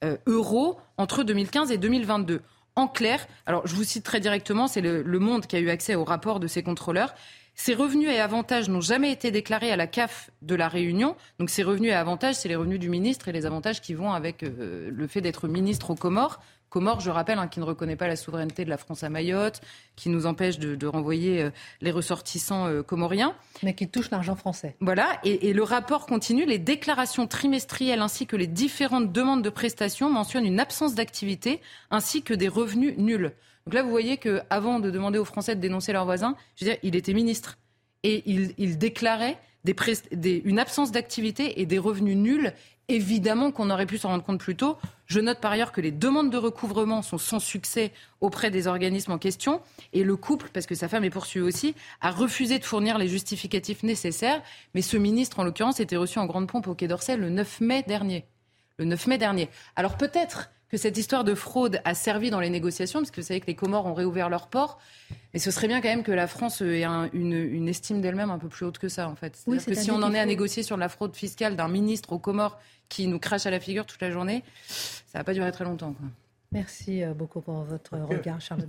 euh, 0.02 0.16
euros 0.26 0.78
entre 0.96 1.22
2015 1.22 1.70
et 1.70 1.78
2022. 1.78 2.40
En 2.76 2.88
clair, 2.88 3.24
alors 3.46 3.66
je 3.66 3.74
vous 3.76 3.84
cite 3.84 4.04
très 4.04 4.18
directement, 4.20 4.66
c'est 4.66 4.80
le, 4.80 5.02
le 5.02 5.18
Monde 5.20 5.46
qui 5.46 5.54
a 5.54 5.60
eu 5.60 5.70
accès 5.70 5.94
au 5.94 6.02
rapport 6.02 6.40
de 6.40 6.48
ces 6.48 6.62
contrôleurs. 6.62 7.14
Ces 7.54 7.74
revenus 7.74 8.10
et 8.10 8.18
avantages 8.18 8.68
n'ont 8.68 8.80
jamais 8.80 9.12
été 9.12 9.30
déclarés 9.30 9.70
à 9.70 9.76
la 9.76 9.86
CAF 9.86 10.30
de 10.42 10.54
la 10.54 10.68
Réunion. 10.68 11.16
Donc 11.38 11.50
ces 11.50 11.62
revenus 11.62 11.92
et 11.92 11.94
avantages, 11.94 12.34
c'est 12.34 12.48
les 12.48 12.56
revenus 12.56 12.80
du 12.80 12.88
ministre 12.88 13.28
et 13.28 13.32
les 13.32 13.46
avantages 13.46 13.80
qui 13.80 13.94
vont 13.94 14.12
avec 14.12 14.42
le 14.42 15.06
fait 15.06 15.20
d'être 15.20 15.48
ministre 15.48 15.90
aux 15.90 15.94
Comores. 15.94 16.40
Comores, 16.74 16.98
je 16.98 17.10
rappelle, 17.10 17.38
hein, 17.38 17.46
qui 17.46 17.60
ne 17.60 17.64
reconnaît 17.64 17.94
pas 17.94 18.08
la 18.08 18.16
souveraineté 18.16 18.64
de 18.64 18.68
la 18.68 18.76
France 18.76 19.04
à 19.04 19.08
Mayotte, 19.08 19.60
qui 19.94 20.08
nous 20.08 20.26
empêche 20.26 20.58
de, 20.58 20.86
renvoyer 20.88 21.40
euh, 21.40 21.50
les 21.80 21.92
ressortissants 21.92 22.66
euh, 22.66 22.82
comoriens. 22.82 23.36
Mais 23.62 23.74
qui 23.74 23.88
touche 23.88 24.10
l'argent 24.10 24.34
français. 24.34 24.74
Voilà, 24.80 25.20
et, 25.22 25.52
le 25.52 25.62
rapport 25.62 26.04
continue. 26.04 26.44
Les 26.44 26.58
déclarations 26.58 27.28
trimestrielles 27.28 28.00
ainsi 28.00 28.26
que 28.26 28.34
les 28.34 28.48
différentes 28.48 29.12
demandes 29.12 29.42
de 29.42 29.50
prestations 29.50 30.10
mentionnent 30.10 30.46
une 30.46 30.58
absence 30.58 30.96
d'activité 30.96 31.60
ainsi 31.92 32.22
que 32.22 32.34
des 32.34 32.48
revenus 32.48 32.98
nuls. 32.98 33.30
Donc 33.66 33.74
là, 33.74 33.82
vous 33.82 33.90
voyez 33.90 34.16
qu'avant 34.18 34.78
de 34.78 34.90
demander 34.90 35.18
aux 35.18 35.24
Français 35.24 35.56
de 35.56 35.60
dénoncer 35.60 35.92
leurs 35.92 36.04
voisins, 36.04 36.36
je 36.56 36.64
veux 36.64 36.70
dire, 36.70 36.80
il 36.82 36.96
était 36.96 37.14
ministre 37.14 37.58
et 38.02 38.22
il, 38.26 38.78
déclarait 38.78 39.38
une 39.64 40.58
absence 40.58 40.92
d'activité 40.92 41.60
et 41.60 41.66
des 41.66 41.78
revenus 41.78 42.16
nuls 42.16 42.52
Évidemment 42.88 43.50
qu'on 43.50 43.70
aurait 43.70 43.86
pu 43.86 43.96
s'en 43.96 44.10
rendre 44.10 44.24
compte 44.24 44.40
plus 44.40 44.56
tôt. 44.56 44.76
Je 45.06 45.18
note 45.18 45.40
par 45.40 45.52
ailleurs 45.52 45.72
que 45.72 45.80
les 45.80 45.90
demandes 45.90 46.30
de 46.30 46.36
recouvrement 46.36 47.00
sont 47.00 47.16
sans 47.16 47.38
succès 47.38 47.92
auprès 48.20 48.50
des 48.50 48.66
organismes 48.66 49.12
en 49.12 49.18
question. 49.18 49.62
Et 49.94 50.04
le 50.04 50.16
couple, 50.16 50.50
parce 50.52 50.66
que 50.66 50.74
sa 50.74 50.86
femme 50.86 51.02
est 51.02 51.10
poursuivie 51.10 51.46
aussi, 51.46 51.74
a 52.02 52.10
refusé 52.10 52.58
de 52.58 52.64
fournir 52.64 52.98
les 52.98 53.08
justificatifs 53.08 53.84
nécessaires. 53.84 54.42
Mais 54.74 54.82
ce 54.82 54.98
ministre, 54.98 55.38
en 55.38 55.44
l'occurrence, 55.44 55.80
était 55.80 55.96
reçu 55.96 56.18
en 56.18 56.26
grande 56.26 56.46
pompe 56.46 56.68
au 56.68 56.74
Quai 56.74 56.86
d'Orsay 56.86 57.16
le 57.16 57.30
9 57.30 57.62
mai 57.62 57.82
dernier. 57.84 58.26
Le 58.76 58.84
9 58.84 59.06
mai 59.06 59.16
dernier. 59.16 59.48
Alors 59.76 59.96
peut-être 59.96 60.50
que 60.74 60.80
cette 60.80 60.98
histoire 60.98 61.22
de 61.22 61.36
fraude 61.36 61.80
a 61.84 61.94
servi 61.94 62.30
dans 62.30 62.40
les 62.40 62.50
négociations, 62.50 62.98
parce 62.98 63.12
que 63.12 63.20
vous 63.20 63.26
savez 63.28 63.38
que 63.38 63.46
les 63.46 63.54
Comores 63.54 63.86
ont 63.86 63.94
réouvert 63.94 64.28
leurs 64.28 64.48
ports. 64.48 64.80
Mais 65.32 65.38
ce 65.38 65.52
serait 65.52 65.68
bien 65.68 65.80
quand 65.80 65.86
même 65.86 66.02
que 66.02 66.10
la 66.10 66.26
France 66.26 66.62
ait 66.62 66.82
une, 67.12 67.68
estime 67.68 68.00
d'elle-même 68.00 68.32
un 68.32 68.40
peu 68.40 68.48
plus 68.48 68.66
haute 68.66 68.78
que 68.78 68.88
ça, 68.88 69.08
en 69.08 69.14
fait. 69.14 69.40
Oui, 69.46 69.64
que 69.64 69.72
si 69.72 69.92
on 69.92 70.02
en 70.02 70.12
est 70.12 70.18
à 70.18 70.26
négocier 70.26 70.64
sur 70.64 70.76
la 70.76 70.88
fraude 70.88 71.14
fiscale 71.14 71.54
d'un 71.54 71.68
ministre 71.68 72.12
aux 72.12 72.18
Comores 72.18 72.58
qui 72.88 73.06
nous 73.06 73.20
crache 73.20 73.46
à 73.46 73.52
la 73.52 73.60
figure 73.60 73.86
toute 73.86 74.02
la 74.02 74.10
journée, 74.10 74.42
ça 74.66 75.18
va 75.18 75.22
pas 75.22 75.32
durer 75.32 75.52
très 75.52 75.62
longtemps. 75.62 75.94
Merci 76.50 77.04
euh, 77.04 77.14
beaucoup 77.14 77.40
pour 77.40 77.62
votre 77.62 77.96
regard, 77.96 78.40
Charles 78.40 78.66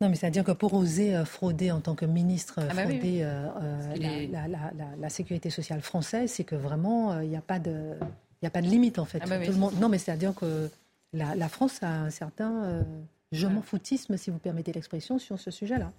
Non, 0.00 0.08
mais 0.08 0.16
c'est-à-dire 0.16 0.42
que 0.42 0.50
pour 0.50 0.74
oser 0.74 1.14
euh, 1.14 1.24
frauder 1.24 1.70
en 1.70 1.80
tant 1.80 1.94
que 1.94 2.06
ministre, 2.06 2.58
ah 2.58 2.74
bah 2.74 2.82
frauder 2.82 3.20
euh, 3.22 3.46
la, 4.98 5.08
sécurité 5.10 5.48
sociale 5.48 5.80
française, 5.80 6.32
c'est 6.32 6.42
que 6.42 6.56
vraiment, 6.56 7.20
il 7.20 7.28
n'y 7.28 7.36
a 7.36 7.40
pas 7.40 7.60
de 7.60 7.94
il 8.36 8.44
n'y 8.44 8.48
a 8.48 8.50
pas 8.50 8.62
de 8.62 8.66
limite, 8.66 8.98
en 8.98 9.04
fait. 9.04 9.20
Ah 9.22 9.26
bah 9.26 9.38
non, 9.80 9.88
mais 9.88 9.98
c'est-à-dire 9.98 10.34
que 10.34 10.70
la, 11.12 11.48
France 11.48 11.82
a 11.82 11.88
un 11.88 12.10
certain 12.10 12.64
euh, 12.64 12.82
je 13.32 13.46
m'en 13.46 13.62
foutisme, 13.62 14.16
si 14.16 14.30
vous 14.30 14.38
permettez 14.38 14.72
l'expression, 14.72 15.18
sur 15.18 15.38
ce 15.38 15.50
sujet-là. 15.50 15.92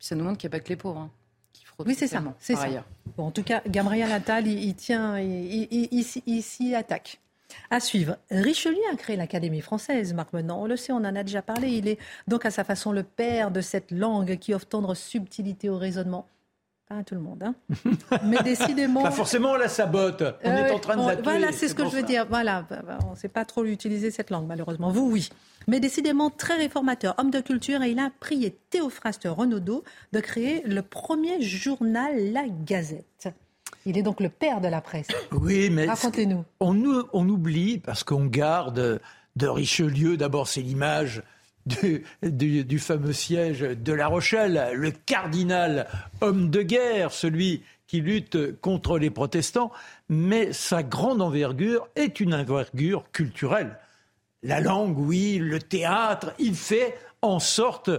Ça 0.00 0.14
nous 0.14 0.24
montre 0.24 0.38
qu'il 0.38 0.48
n'y 0.48 0.56
a 0.56 0.58
pas 0.58 0.64
que 0.64 0.68
les 0.68 0.76
pauvres 0.76 1.00
hein, 1.00 1.10
qui 1.52 1.64
fraudent. 1.64 1.88
Oui, 1.88 1.94
c'est 1.96 2.08
ça. 2.08 2.22
C'est 2.38 2.56
ça. 2.56 2.68
Bon, 3.16 3.26
en 3.26 3.30
tout 3.30 3.44
cas, 3.44 3.62
Gabriel 3.66 4.10
Attal, 4.10 4.46
il, 4.46 4.74
tient, 4.74 5.18
il, 5.18 6.42
s'y 6.42 6.74
attaque. 6.74 7.20
À 7.70 7.80
suivre. 7.80 8.16
Richelieu 8.30 8.80
a 8.92 8.96
créé 8.96 9.16
l'Académie 9.16 9.60
française, 9.60 10.14
Marc 10.14 10.32
Menant. 10.32 10.62
On 10.62 10.66
le 10.66 10.76
sait, 10.76 10.92
on 10.92 10.96
en 10.96 11.14
a 11.14 11.22
déjà 11.22 11.42
parlé. 11.42 11.68
Il 11.68 11.86
est 11.86 11.98
donc 12.26 12.46
à 12.46 12.50
sa 12.50 12.64
façon 12.64 12.92
le 12.92 13.02
père 13.02 13.50
de 13.50 13.60
cette 13.60 13.90
langue 13.90 14.38
qui 14.38 14.54
offre 14.54 14.66
tendre 14.66 14.94
subtilité 14.94 15.68
au 15.68 15.76
raisonnement 15.76 16.26
pas 16.92 16.98
à 17.00 17.04
tout 17.04 17.14
le 17.14 17.20
monde. 17.20 17.42
Hein. 17.42 17.54
Mais 18.24 18.42
décidément. 18.42 19.02
Pas 19.02 19.10
forcément, 19.10 19.56
la 19.56 19.68
sabote. 19.68 20.22
On 20.44 20.50
est 20.50 20.70
en 20.70 20.78
train 20.78 20.96
de 20.96 21.08
la 21.08 21.16
tuer. 21.16 21.22
Voilà, 21.22 21.52
c'est 21.52 21.68
ce 21.68 21.74
que 21.74 21.84
je 21.84 21.96
veux 21.96 22.02
dire. 22.02 22.26
Voilà, 22.28 22.66
bah, 22.68 22.82
bah, 22.86 22.98
on 23.06 23.12
ne 23.12 23.16
sait 23.16 23.28
pas 23.28 23.44
trop 23.44 23.64
utiliser 23.64 24.10
cette 24.10 24.30
langue, 24.30 24.46
malheureusement. 24.46 24.90
Vous, 24.90 25.10
oui. 25.10 25.28
Mais 25.68 25.80
décidément 25.80 26.30
très 26.30 26.56
réformateur, 26.56 27.14
homme 27.18 27.30
de 27.30 27.40
culture, 27.40 27.82
et 27.82 27.90
il 27.90 27.98
a 27.98 28.10
prié 28.20 28.56
Théophraste 28.70 29.28
Renaudot 29.30 29.84
de 30.12 30.20
créer 30.20 30.62
le 30.64 30.82
premier 30.82 31.40
journal 31.40 32.32
La 32.32 32.44
Gazette. 32.48 33.28
Il 33.86 33.98
est 33.98 34.02
donc 34.02 34.20
le 34.20 34.28
père 34.28 34.60
de 34.60 34.68
la 34.68 34.80
presse. 34.80 35.08
Oui, 35.32 35.70
mais. 35.70 35.86
Racontez-nous. 35.86 36.44
On, 36.60 37.04
on 37.12 37.28
oublie, 37.28 37.78
parce 37.78 38.04
qu'on 38.04 38.26
garde 38.26 39.00
de 39.36 39.46
Richelieu, 39.46 40.16
d'abord, 40.16 40.46
c'est 40.46 40.60
l'image 40.60 41.22
du, 41.66 42.78
fameux 42.78 43.12
siège 43.12 43.60
de 43.60 43.92
La 43.92 44.08
Rochelle, 44.08 44.72
le 44.74 44.90
cardinal 44.90 45.86
homme 46.20 46.50
de 46.50 46.62
guerre, 46.62 47.12
celui 47.12 47.62
qui 47.86 48.00
lutte 48.00 48.60
contre 48.60 48.98
les 48.98 49.10
protestants, 49.10 49.70
mais 50.08 50.52
sa 50.52 50.82
grande 50.82 51.22
envergure 51.22 51.88
est 51.94 52.20
une 52.20 52.34
envergure 52.34 53.04
culturelle. 53.12 53.78
La 54.42 54.60
langue, 54.60 54.98
oui, 54.98 55.38
le 55.38 55.60
théâtre, 55.60 56.32
il 56.38 56.54
fait 56.54 56.96
en 57.20 57.38
sorte 57.38 57.90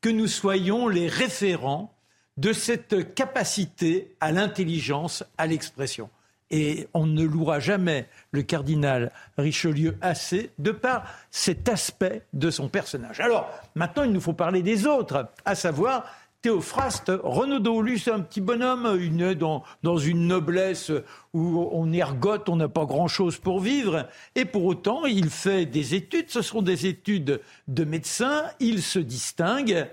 que 0.00 0.08
nous 0.08 0.26
soyons 0.26 0.88
les 0.88 1.06
référents 1.06 1.94
de 2.38 2.52
cette 2.52 3.14
capacité 3.14 4.16
à 4.20 4.32
l'intelligence, 4.32 5.22
à 5.38 5.46
l'expression 5.46 6.10
et 6.52 6.86
on 6.94 7.06
ne 7.06 7.24
louera 7.24 7.58
jamais 7.58 8.06
le 8.30 8.42
cardinal 8.42 9.10
Richelieu 9.38 9.96
assez 10.02 10.50
de 10.58 10.70
par 10.70 11.04
cet 11.30 11.68
aspect 11.68 12.22
de 12.34 12.50
son 12.50 12.68
personnage. 12.68 13.18
Alors, 13.20 13.50
maintenant, 13.74 14.04
il 14.04 14.12
nous 14.12 14.20
faut 14.20 14.34
parler 14.34 14.62
des 14.62 14.86
autres, 14.86 15.30
à 15.44 15.54
savoir 15.54 16.04
Théophraste 16.42 17.12
Renaudot. 17.22 17.82
Lui, 17.82 17.98
c'est 17.98 18.10
un 18.10 18.20
petit 18.20 18.40
bonhomme, 18.40 18.98
il 19.00 19.22
est 19.22 19.36
dans, 19.36 19.62
dans 19.82 19.96
une 19.96 20.26
noblesse 20.26 20.92
où 21.32 21.68
on 21.72 21.92
ergote, 21.92 22.48
on 22.48 22.56
n'a 22.56 22.68
pas 22.68 22.84
grand-chose 22.84 23.38
pour 23.38 23.60
vivre, 23.60 24.08
et 24.34 24.44
pour 24.44 24.64
autant, 24.64 25.06
il 25.06 25.30
fait 25.30 25.66
des 25.66 25.94
études, 25.94 26.28
ce 26.28 26.42
sont 26.42 26.60
des 26.60 26.86
études 26.86 27.40
de 27.68 27.84
médecin, 27.84 28.44
il 28.60 28.82
se 28.82 28.98
distingue 28.98 29.86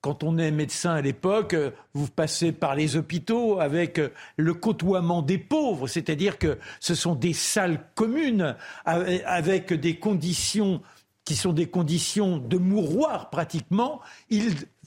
quand 0.00 0.22
on 0.22 0.38
est 0.38 0.50
médecin 0.50 0.94
à 0.94 1.00
l'époque, 1.00 1.56
vous 1.92 2.06
passez 2.08 2.52
par 2.52 2.74
les 2.74 2.96
hôpitaux 2.96 3.60
avec 3.60 4.00
le 4.36 4.54
côtoiement 4.54 5.22
des 5.22 5.38
pauvres, 5.38 5.88
c'est-à-dire 5.88 6.38
que 6.38 6.58
ce 6.80 6.94
sont 6.94 7.14
des 7.14 7.32
salles 7.32 7.80
communes 7.94 8.56
avec 8.84 9.72
des 9.72 9.98
conditions 9.98 10.80
qui 11.24 11.36
sont 11.36 11.52
des 11.52 11.66
conditions 11.66 12.38
de 12.38 12.56
mouroir 12.56 13.28
pratiquement. 13.28 14.00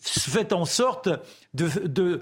Fait 0.01 0.51
en 0.51 0.65
sorte 0.65 1.09
de, 1.53 2.21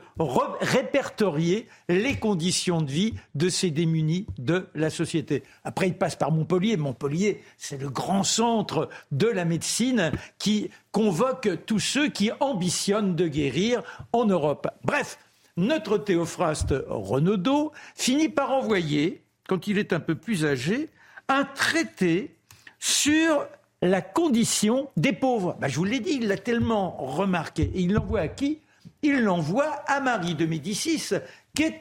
répertorier 0.62 1.68
les 1.88 2.18
conditions 2.18 2.82
de 2.82 2.92
vie 2.92 3.14
de 3.36 3.50
ces 3.50 3.72
démunis 3.72 4.26
de 4.38 4.68
la 4.76 4.90
société. 4.90 5.44
Après, 5.64 5.88
il 5.88 5.98
passe 5.98 6.16
par 6.16 6.32
Montpellier. 6.32 6.78
Montpellier, 6.78 7.42
c'est 7.58 7.80
le 7.80 7.90
grand 7.90 8.24
centre 8.24 8.90
de 9.12 9.28
la 9.28 9.46
médecine 9.46 10.12
qui 10.38 10.70
convoque 10.92 11.50
tous 11.66 11.80
ceux 11.80 12.10
qui 12.10 12.32
ambitionnent 12.40 13.16
de 13.16 13.28
guérir 13.28 13.82
en 14.12 14.26
Europe. 14.26 14.68
Bref, 14.84 15.18
notre 15.58 15.98
Théophraste 15.98 16.74
Renaudot 16.88 17.72
finit 17.96 18.30
par 18.30 18.52
envoyer, 18.52 19.24
quand 19.48 19.68
il 19.68 19.78
est 19.78 19.94
un 19.94 20.00
peu 20.00 20.16
plus 20.16 20.46
âgé, 20.46 20.90
un 21.28 21.46
traité 21.46 22.36
sur 22.80 23.46
la 23.82 24.02
condition 24.02 24.90
des 24.98 25.14
pauvres. 25.14 25.58
Bah, 25.60 25.68
je 25.68 25.78
vous 25.78 25.86
l'ai 25.86 26.00
dit, 26.00 26.18
il 26.22 26.28
l'a 26.28 26.38
tellement 26.38 26.92
remarqué. 26.98 27.72
Et 27.74 27.82
il 27.82 27.94
l'envoie 27.94 28.22
à 28.22 28.28
qui? 28.28 28.60
Il 29.02 29.22
l'envoie 29.22 29.72
à 29.88 30.02
Marie 30.02 30.36
de 30.36 30.46
Médicis, 30.46 31.10
qui 31.56 31.64
est 31.64 31.80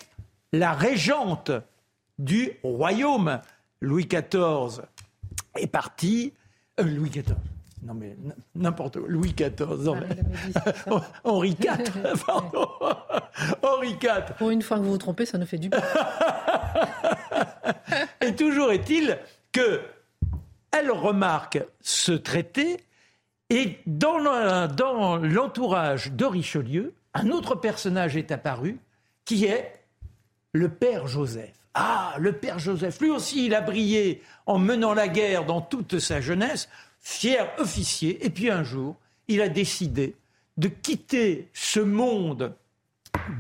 la 0.53 0.73
régente 0.73 1.51
du 2.19 2.53
royaume. 2.63 3.41
Louis 3.81 4.07
XIV 4.07 4.83
est 5.57 5.67
parti. 5.67 6.33
Euh, 6.81 6.85
Louis 6.85 7.11
XIV. 7.11 7.35
Non 7.83 7.95
mais 7.95 8.17
n'importe 8.55 8.97
où. 8.97 9.07
Louis 9.07 9.33
XIV. 9.33 9.65
Henri 11.25 11.51
IV. 11.61 12.17
Pardon. 12.27 12.69
Henri 13.63 13.97
IV. 14.03 14.35
Pour 14.37 14.51
une 14.51 14.63
fois 14.63 14.79
que 14.79 14.83
vous 14.83 14.93
vous 14.93 14.99
trompez, 14.99 15.27
ça 15.27 15.39
nous 15.39 15.47
fait 15.47 15.59
du 15.59 15.69
bien. 15.69 15.81
Et 18.21 18.35
toujours 18.35 18.73
est-il 18.73 19.19
que 19.53 19.81
elle 20.73 20.91
remarque 20.91 21.59
ce 21.81 22.13
traité 22.13 22.79
et 23.51 23.79
dans 23.87 24.19
l'entourage 24.19 26.13
de 26.13 26.25
Richelieu, 26.25 26.95
un 27.15 27.31
autre 27.31 27.55
personnage 27.55 28.17
est 28.17 28.31
apparu 28.31 28.79
qui 29.25 29.47
est 29.47 29.73
le 30.53 30.69
père 30.69 31.07
Joseph. 31.07 31.55
Ah, 31.75 32.15
le 32.19 32.33
père 32.33 32.59
Joseph, 32.59 33.01
lui 33.01 33.11
aussi, 33.11 33.47
il 33.47 33.55
a 33.55 33.61
brillé 33.61 34.23
en 34.47 34.59
menant 34.59 34.95
la 34.95 35.09
guerre 35.09 35.45
dans 35.45 35.61
toute 35.61 35.99
sa 35.99 36.21
jeunesse, 36.21 36.69
fier 37.01 37.49
officier, 37.59 38.25
et 38.25 38.31
puis 38.31 38.51
un 38.51 38.65
jour, 38.65 38.97
il 39.29 39.41
a 39.41 39.49
décidé 39.49 40.17
de 40.57 40.69
quitter 40.69 41.49
ce 41.55 41.81
monde 41.81 42.55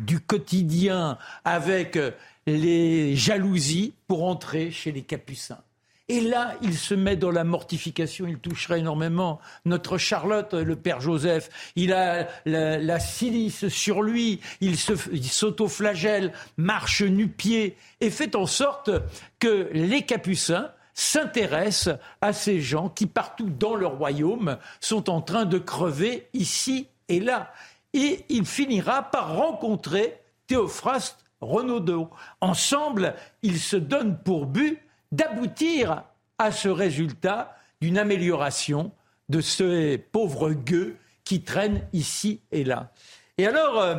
du 0.01 0.21
quotidien 0.21 1.19
avec 1.45 1.99
les 2.47 3.17
jalousies 3.17 3.93
pour 4.07 4.25
entrer 4.25 4.71
chez 4.71 4.93
les 4.93 5.03
capucins. 5.03 5.63
Et 6.11 6.23
là, 6.23 6.55
il 6.63 6.75
se 6.77 6.95
met 6.95 7.17
dans 7.17 7.31
la 7.31 7.45
mortification, 7.45 8.27
il 8.27 8.39
toucherait 8.39 8.79
énormément. 8.79 9.41
Notre 9.67 9.99
Charlotte, 9.99 10.55
le 10.55 10.75
père 10.75 11.03
Joseph, 11.03 11.51
il 11.77 11.93
a 11.93 12.29
la, 12.47 12.99
silice 12.99 13.69
sur 13.69 14.03
lui, 14.03 14.41
il 14.63 14.79
s'autoflagelle, 14.79 16.33
marche 16.57 17.03
nu-pied, 17.03 17.77
et 18.01 18.11
fait 18.11 18.37
en 18.37 18.47
sorte 18.47 18.91
que 19.39 19.69
les 19.73 20.03
capucins 20.03 20.71
s'intéressent 20.95 21.99
à 22.23 22.33
ces 22.33 22.61
gens 22.61 22.89
qui, 22.89 23.07
partout 23.07 23.51
dans 23.51 23.77
leur 23.77 23.99
royaume, 23.99 24.57
sont 24.81 25.11
en 25.11 25.21
train 25.21 25.45
de 25.45 25.59
crever 25.59 26.29
ici 26.33 26.89
et 27.09 27.21
là. 27.21 27.53
Et 27.93 28.25
il 28.31 28.47
finira 28.47 29.03
par 29.03 29.37
rencontrer 29.37 30.21
Théophraste 30.47 31.19
Renaudot. 31.41 32.11
Ensemble, 32.41 33.15
ils 33.43 33.61
se 33.61 33.77
donnent 33.77 34.19
pour 34.19 34.47
but 34.47 34.81
d'aboutir 35.13 36.05
à 36.39 36.53
ce 36.53 36.69
résultat 36.69 37.57
d'une 37.81 37.99
amélioration 37.99 38.93
de 39.29 39.41
ces 39.41 39.99
pauvres 39.99 40.53
gueux 40.53 40.97
qui 41.25 41.43
traînent 41.43 41.87
ici 41.93 42.41
et 42.53 42.65
là. 42.65 42.91
Et 43.37 43.47
alors, 43.47 43.79
euh, 43.81 43.97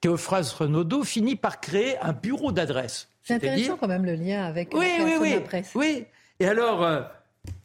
Théophraste 0.00 0.52
Renaudot 0.52 1.04
finit 1.04 1.36
par 1.36 1.60
créer 1.60 1.98
un 1.98 2.12
bureau 2.12 2.52
d'adresse. 2.52 3.08
C'est 3.22 3.34
intéressant 3.34 3.76
quand 3.76 3.88
même 3.88 4.04
le 4.04 4.14
lien 4.14 4.44
avec 4.44 4.72
oui, 4.74 4.90
oui, 5.02 5.14
oui, 5.20 5.34
la 5.34 5.40
presse. 5.40 5.72
Oui, 5.74 6.06
et 6.40 6.46
alors, 6.46 6.82
euh, 6.82 7.02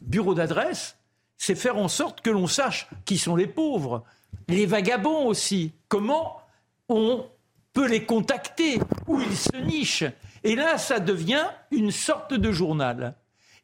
bureau 0.02 0.34
d'adresse, 0.34 0.98
c'est 1.38 1.56
faire 1.56 1.78
en 1.78 1.88
sorte 1.88 2.22
que 2.22 2.30
l'on 2.30 2.48
sache 2.48 2.90
qui 3.06 3.18
sont 3.18 3.36
les 3.36 3.48
pauvres, 3.48 4.04
les 4.48 4.66
vagabonds 4.66 5.26
aussi, 5.26 5.74
comment 5.88 6.42
on 6.90 7.26
peut 7.72 7.88
les 7.88 8.06
contacter, 8.06 8.80
où 9.08 9.20
ils 9.20 9.38
se 9.38 9.56
nichent? 9.58 10.06
Et 10.44 10.56
là, 10.56 10.78
ça 10.78 11.00
devient 11.00 11.46
une 11.72 11.92
sorte 11.92 12.34
de 12.34 12.52
journal. 12.52 13.16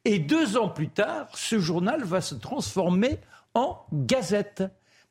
Et 0.05 0.19
deux 0.19 0.57
ans 0.57 0.69
plus 0.69 0.89
tard, 0.89 1.27
ce 1.33 1.59
journal 1.59 2.03
va 2.03 2.21
se 2.21 2.35
transformer 2.35 3.19
en 3.53 3.85
gazette. 3.91 4.63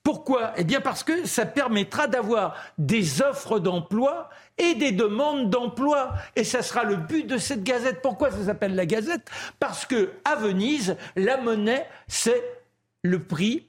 Pourquoi? 0.02 0.54
Eh 0.56 0.64
bien 0.64 0.80
parce 0.80 1.04
que 1.04 1.26
ça 1.26 1.44
permettra 1.44 2.06
d'avoir 2.06 2.54
des 2.78 3.20
offres 3.20 3.58
d'emploi 3.58 4.30
et 4.56 4.74
des 4.74 4.92
demandes 4.92 5.50
d'emploi. 5.50 6.14
Et 6.34 6.44
ça 6.44 6.62
sera 6.62 6.84
le 6.84 6.96
but 6.96 7.26
de 7.26 7.36
cette 7.36 7.62
gazette. 7.62 8.00
Pourquoi 8.00 8.30
ça 8.30 8.46
s'appelle 8.46 8.74
la 8.74 8.86
gazette? 8.86 9.28
Parce 9.60 9.84
que 9.84 10.12
à 10.24 10.36
Venise, 10.36 10.96
la 11.16 11.36
monnaie, 11.36 11.86
c'est 12.06 12.42
le 13.02 13.22
prix 13.22 13.66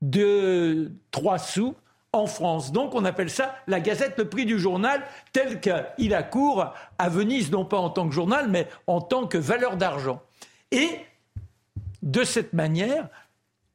de 0.00 0.90
3 1.12 1.38
sous 1.38 1.76
en 2.12 2.26
France. 2.26 2.72
Donc 2.72 2.94
on 2.94 3.04
appelle 3.04 3.30
ça 3.30 3.54
la 3.66 3.80
Gazette, 3.80 4.18
le 4.18 4.28
prix 4.28 4.46
du 4.46 4.58
journal, 4.58 5.02
tel 5.32 5.60
qu'il 5.60 6.14
accourt 6.14 6.72
à 6.98 7.08
Venise, 7.08 7.50
non 7.50 7.64
pas 7.64 7.78
en 7.78 7.90
tant 7.90 8.08
que 8.08 8.14
journal, 8.14 8.48
mais 8.48 8.68
en 8.86 9.00
tant 9.00 9.26
que 9.26 9.38
valeur 9.38 9.76
d'argent. 9.76 10.22
Et 10.70 10.88
de 12.02 12.24
cette 12.24 12.52
manière, 12.52 13.08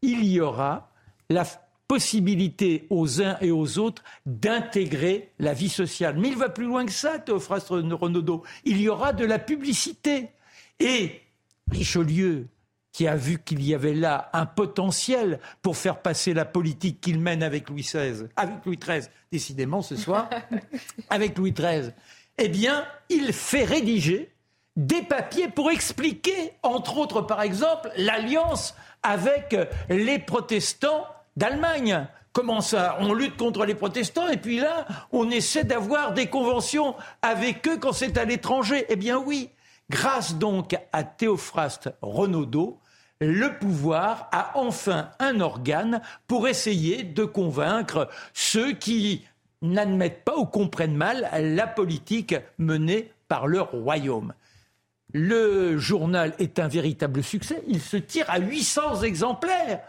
il 0.01 0.23
y 0.25 0.39
aura 0.39 0.91
la 1.29 1.45
possibilité 1.87 2.85
aux 2.89 3.21
uns 3.21 3.37
et 3.39 3.51
aux 3.51 3.79
autres 3.79 4.03
d'intégrer 4.25 5.31
la 5.39 5.53
vie 5.53 5.69
sociale. 5.69 6.17
Mais 6.17 6.29
il 6.29 6.37
va 6.37 6.49
plus 6.49 6.65
loin 6.65 6.85
que 6.85 6.91
ça, 6.91 7.17
Théophraste 7.19 7.69
Renaudot. 7.69 8.43
Il 8.65 8.81
y 8.81 8.89
aura 8.89 9.13
de 9.13 9.25
la 9.25 9.39
publicité. 9.39 10.29
Et 10.79 11.21
Richelieu, 11.71 12.47
qui 12.97 13.07
a 13.07 13.15
vu 13.15 13.37
qu'il 13.37 13.63
y 13.63 13.75
avait 13.75 13.93
là 13.93 14.31
un 14.33 14.47
potentiel 14.47 15.39
pour 15.61 15.77
faire 15.77 16.01
passer 16.01 16.33
la 16.33 16.45
politique 16.45 16.99
qu'il 16.99 17.19
mène 17.19 17.43
avec 17.43 17.69
Louis 17.69 17.83
XVI, 17.83 18.25
avec 18.35 18.65
Louis 18.65 18.77
XIII, 18.77 19.03
décidément 19.31 19.83
ce 19.83 19.95
soir, 19.95 20.27
avec 21.11 21.37
Louis 21.37 21.51
XIII, 21.51 21.91
eh 22.39 22.49
bien, 22.49 22.87
il 23.09 23.33
fait 23.33 23.65
rédiger 23.65 24.31
des 24.75 25.03
papiers 25.03 25.47
pour 25.47 25.69
expliquer, 25.69 26.53
entre 26.63 26.97
autres 26.97 27.21
par 27.21 27.43
exemple, 27.43 27.91
l'alliance 27.97 28.73
avec 29.03 29.55
les 29.89 30.17
protestants 30.17 31.05
d'Allemagne. 31.35 32.07
Comment 32.33 32.61
ça? 32.61 32.97
On 32.99 33.13
lutte 33.13 33.37
contre 33.37 33.65
les 33.65 33.75
protestants 33.75 34.27
et 34.27 34.37
puis 34.37 34.59
là, 34.59 34.87
on 35.11 35.29
essaie 35.29 35.65
d'avoir 35.65 36.13
des 36.13 36.25
conventions 36.25 36.95
avec 37.21 37.67
eux 37.67 37.77
quand 37.77 37.93
c'est 37.93 38.17
à 38.17 38.25
l'étranger? 38.25 38.87
Eh 38.89 38.95
bien 38.95 39.19
oui, 39.19 39.51
grâce 39.87 40.33
donc 40.33 40.75
à 40.91 41.03
Théophraste 41.03 41.91
Renaudot, 42.01 42.79
le 43.19 43.57
pouvoir 43.57 44.29
a 44.31 44.51
enfin 44.55 45.09
un 45.19 45.39
organe 45.39 46.01
pour 46.27 46.47
essayer 46.47 47.03
de 47.03 47.23
convaincre 47.25 48.09
ceux 48.33 48.73
qui 48.73 49.25
n'admettent 49.61 50.23
pas 50.23 50.37
ou 50.37 50.45
comprennent 50.45 50.95
mal 50.95 51.29
la 51.33 51.67
politique 51.67 52.35
menée 52.57 53.11
par 53.27 53.47
leur 53.47 53.71
royaume. 53.71 54.33
Le 55.13 55.77
journal 55.77 56.33
est 56.37 56.59
un 56.59 56.67
véritable 56.67 57.23
succès. 57.23 57.63
Il 57.67 57.81
se 57.81 57.97
tire 57.97 58.29
à 58.29 58.39
800 58.39 59.01
exemplaires. 59.01 59.81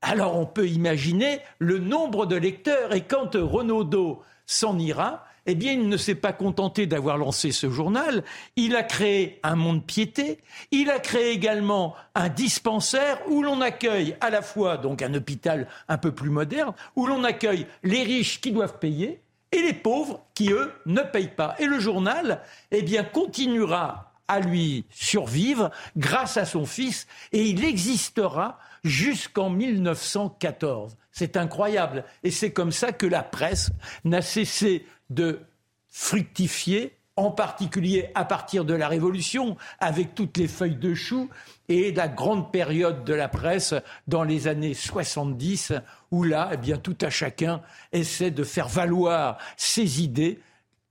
Alors 0.00 0.36
on 0.36 0.46
peut 0.46 0.68
imaginer 0.68 1.40
le 1.58 1.78
nombre 1.78 2.26
de 2.26 2.36
lecteurs. 2.36 2.94
Et 2.94 3.02
quand 3.02 3.34
Renaudot 3.34 4.22
s'en 4.46 4.78
ira, 4.78 5.27
eh 5.50 5.54
bien, 5.54 5.72
il 5.72 5.88
ne 5.88 5.96
s'est 5.96 6.14
pas 6.14 6.34
contenté 6.34 6.86
d'avoir 6.86 7.16
lancé 7.16 7.52
ce 7.52 7.70
journal. 7.70 8.22
Il 8.56 8.76
a 8.76 8.82
créé 8.82 9.40
un 9.42 9.56
monde 9.56 9.82
piété. 9.82 10.40
Il 10.70 10.90
a 10.90 10.98
créé 10.98 11.30
également 11.30 11.94
un 12.14 12.28
dispensaire 12.28 13.18
où 13.28 13.42
l'on 13.42 13.62
accueille 13.62 14.14
à 14.20 14.28
la 14.28 14.42
fois 14.42 14.76
donc 14.76 15.00
un 15.00 15.14
hôpital 15.14 15.66
un 15.88 15.96
peu 15.96 16.12
plus 16.12 16.28
moderne, 16.28 16.74
où 16.96 17.06
l'on 17.06 17.24
accueille 17.24 17.66
les 17.82 18.02
riches 18.02 18.42
qui 18.42 18.52
doivent 18.52 18.78
payer 18.78 19.22
et 19.50 19.62
les 19.62 19.72
pauvres 19.72 20.20
qui 20.34 20.52
eux 20.52 20.70
ne 20.84 21.00
payent 21.00 21.34
pas. 21.34 21.54
Et 21.58 21.64
le 21.64 21.80
journal, 21.80 22.42
eh 22.70 22.82
bien, 22.82 23.02
continuera 23.02 24.12
à 24.28 24.40
lui 24.40 24.84
survivre 24.90 25.70
grâce 25.96 26.36
à 26.36 26.44
son 26.44 26.66
fils 26.66 27.06
et 27.32 27.44
il 27.44 27.64
existera 27.64 28.58
jusqu'en 28.84 29.48
1914. 29.48 30.98
C'est 31.10 31.38
incroyable. 31.38 32.04
Et 32.22 32.30
c'est 32.30 32.52
comme 32.52 32.70
ça 32.70 32.92
que 32.92 33.06
la 33.06 33.22
presse 33.22 33.70
n'a 34.04 34.20
cessé 34.22 34.84
de 35.10 35.40
fructifier, 35.88 36.94
en 37.16 37.30
particulier 37.30 38.10
à 38.14 38.24
partir 38.24 38.64
de 38.64 38.74
la 38.74 38.86
Révolution, 38.86 39.56
avec 39.80 40.14
toutes 40.14 40.36
les 40.36 40.46
feuilles 40.46 40.76
de 40.76 40.94
chou, 40.94 41.28
et 41.68 41.92
la 41.92 42.08
grande 42.08 42.52
période 42.52 43.04
de 43.04 43.14
la 43.14 43.28
presse 43.28 43.74
dans 44.06 44.22
les 44.22 44.46
années 44.46 44.74
70, 44.74 45.72
où 46.10 46.22
là, 46.22 46.50
eh 46.52 46.56
bien, 46.56 46.78
tout 46.78 46.96
à 47.00 47.10
chacun 47.10 47.60
essaie 47.92 48.30
de 48.30 48.44
faire 48.44 48.68
valoir 48.68 49.38
ses 49.56 50.02
idées. 50.02 50.40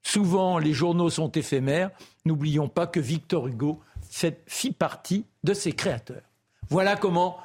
Souvent, 0.04 0.58
les 0.58 0.74
journaux 0.74 1.10
sont 1.10 1.32
éphémères. 1.32 1.92
N'oublions 2.26 2.68
pas 2.68 2.88
que 2.88 3.00
Victor 3.00 3.48
Hugo 3.48 3.82
fit 4.46 4.72
partie 4.72 5.26
de 5.44 5.54
ses 5.54 5.72
créateurs. 5.74 6.24
Voilà 6.70 6.96
comment 6.96 7.38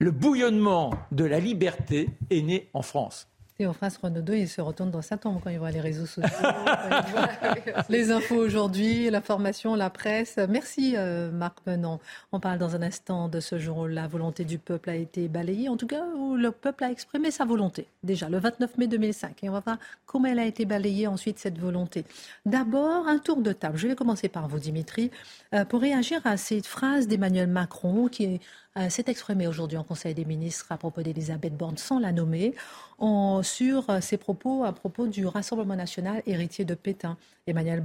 le 0.00 0.10
bouillonnement 0.10 0.92
de 1.12 1.24
la 1.24 1.40
liberté 1.40 2.10
est 2.30 2.42
né 2.42 2.68
en 2.72 2.82
France. 2.82 3.28
Théophraste 3.58 3.98
Renaudot, 4.00 4.34
il 4.34 4.48
se 4.48 4.60
retourne 4.60 4.92
dans 4.92 5.02
sa 5.02 5.16
tombe 5.16 5.40
quand 5.42 5.50
il 5.50 5.58
voit 5.58 5.72
les 5.72 5.80
réseaux 5.80 6.06
sociaux, 6.06 6.30
les 7.88 8.12
infos 8.12 8.36
aujourd'hui, 8.36 9.10
l'information, 9.10 9.74
la 9.74 9.90
presse. 9.90 10.38
Merci 10.48 10.94
euh, 10.96 11.32
Marc 11.32 11.58
Menon. 11.66 11.98
On 12.30 12.38
parle 12.38 12.58
dans 12.58 12.76
un 12.76 12.82
instant 12.82 13.28
de 13.28 13.40
ce 13.40 13.58
jour 13.58 13.78
où 13.78 13.86
la 13.88 14.06
volonté 14.06 14.44
du 14.44 14.58
peuple 14.58 14.90
a 14.90 14.94
été 14.94 15.26
balayée, 15.26 15.68
en 15.68 15.76
tout 15.76 15.88
cas 15.88 16.04
où 16.16 16.36
le 16.36 16.52
peuple 16.52 16.84
a 16.84 16.92
exprimé 16.92 17.32
sa 17.32 17.44
volonté, 17.44 17.88
déjà 18.04 18.28
le 18.28 18.38
29 18.38 18.78
mai 18.78 18.86
2005. 18.86 19.42
Et 19.42 19.48
on 19.48 19.54
va 19.54 19.58
voir 19.58 19.78
comment 20.06 20.28
elle 20.28 20.38
a 20.38 20.46
été 20.46 20.64
balayée 20.64 21.08
ensuite, 21.08 21.40
cette 21.40 21.58
volonté. 21.58 22.04
D'abord, 22.46 23.08
un 23.08 23.18
tour 23.18 23.42
de 23.42 23.50
table. 23.50 23.76
Je 23.76 23.88
vais 23.88 23.96
commencer 23.96 24.28
par 24.28 24.46
vous, 24.46 24.60
Dimitri, 24.60 25.10
euh, 25.52 25.64
pour 25.64 25.80
réagir 25.80 26.20
à 26.24 26.36
cette 26.36 26.66
phrase 26.66 27.08
d'Emmanuel 27.08 27.48
Macron 27.48 28.06
qui 28.06 28.22
est 28.22 28.40
euh, 28.78 28.88
s'est 28.90 29.04
exprimé 29.08 29.48
aujourd'hui 29.48 29.76
en 29.76 29.82
Conseil 29.82 30.14
des 30.14 30.24
ministres 30.24 30.66
à 30.70 30.76
propos 30.76 31.02
d'Elisabeth 31.02 31.56
Borne 31.56 31.78
sans 31.78 31.98
la 31.98 32.12
nommer, 32.12 32.54
sur 33.48 33.88
euh, 33.90 34.00
ses 34.00 34.16
propos 34.16 34.64
à 34.64 34.72
propos 34.72 35.06
du 35.06 35.26
Rassemblement 35.26 35.76
national 35.76 36.22
héritier 36.26 36.64
de 36.64 36.74
Pétain. 36.74 37.16
Emmanuel, 37.46 37.82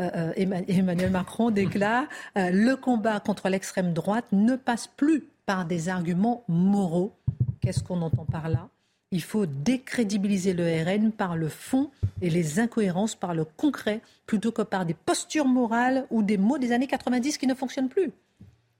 euh, 0.00 0.32
Emmanuel 0.68 1.10
Macron 1.10 1.50
déclare 1.50 2.04
Le 2.34 2.74
combat 2.74 3.20
contre 3.20 3.48
l'extrême 3.48 3.92
droite 3.92 4.26
ne 4.32 4.56
passe 4.56 4.86
plus 4.86 5.24
par 5.44 5.64
des 5.66 5.88
arguments 5.88 6.44
moraux. 6.48 7.12
Qu'est-ce 7.60 7.82
qu'on 7.82 8.02
entend 8.02 8.24
par 8.24 8.48
là? 8.48 8.68
Il 9.12 9.22
faut 9.22 9.46
décrédibiliser 9.46 10.52
le 10.52 10.64
RN 10.64 11.12
par 11.12 11.36
le 11.36 11.48
fond 11.48 11.90
et 12.20 12.28
les 12.28 12.58
incohérences 12.58 13.14
par 13.14 13.34
le 13.34 13.44
concret, 13.44 14.00
plutôt 14.26 14.50
que 14.50 14.62
par 14.62 14.84
des 14.84 14.94
postures 14.94 15.46
morales 15.46 16.06
ou 16.10 16.22
des 16.22 16.38
mots 16.38 16.58
des 16.58 16.72
années 16.72 16.88
90 16.88 17.38
qui 17.38 17.46
ne 17.46 17.54
fonctionnent 17.54 17.88
plus. 17.88 18.10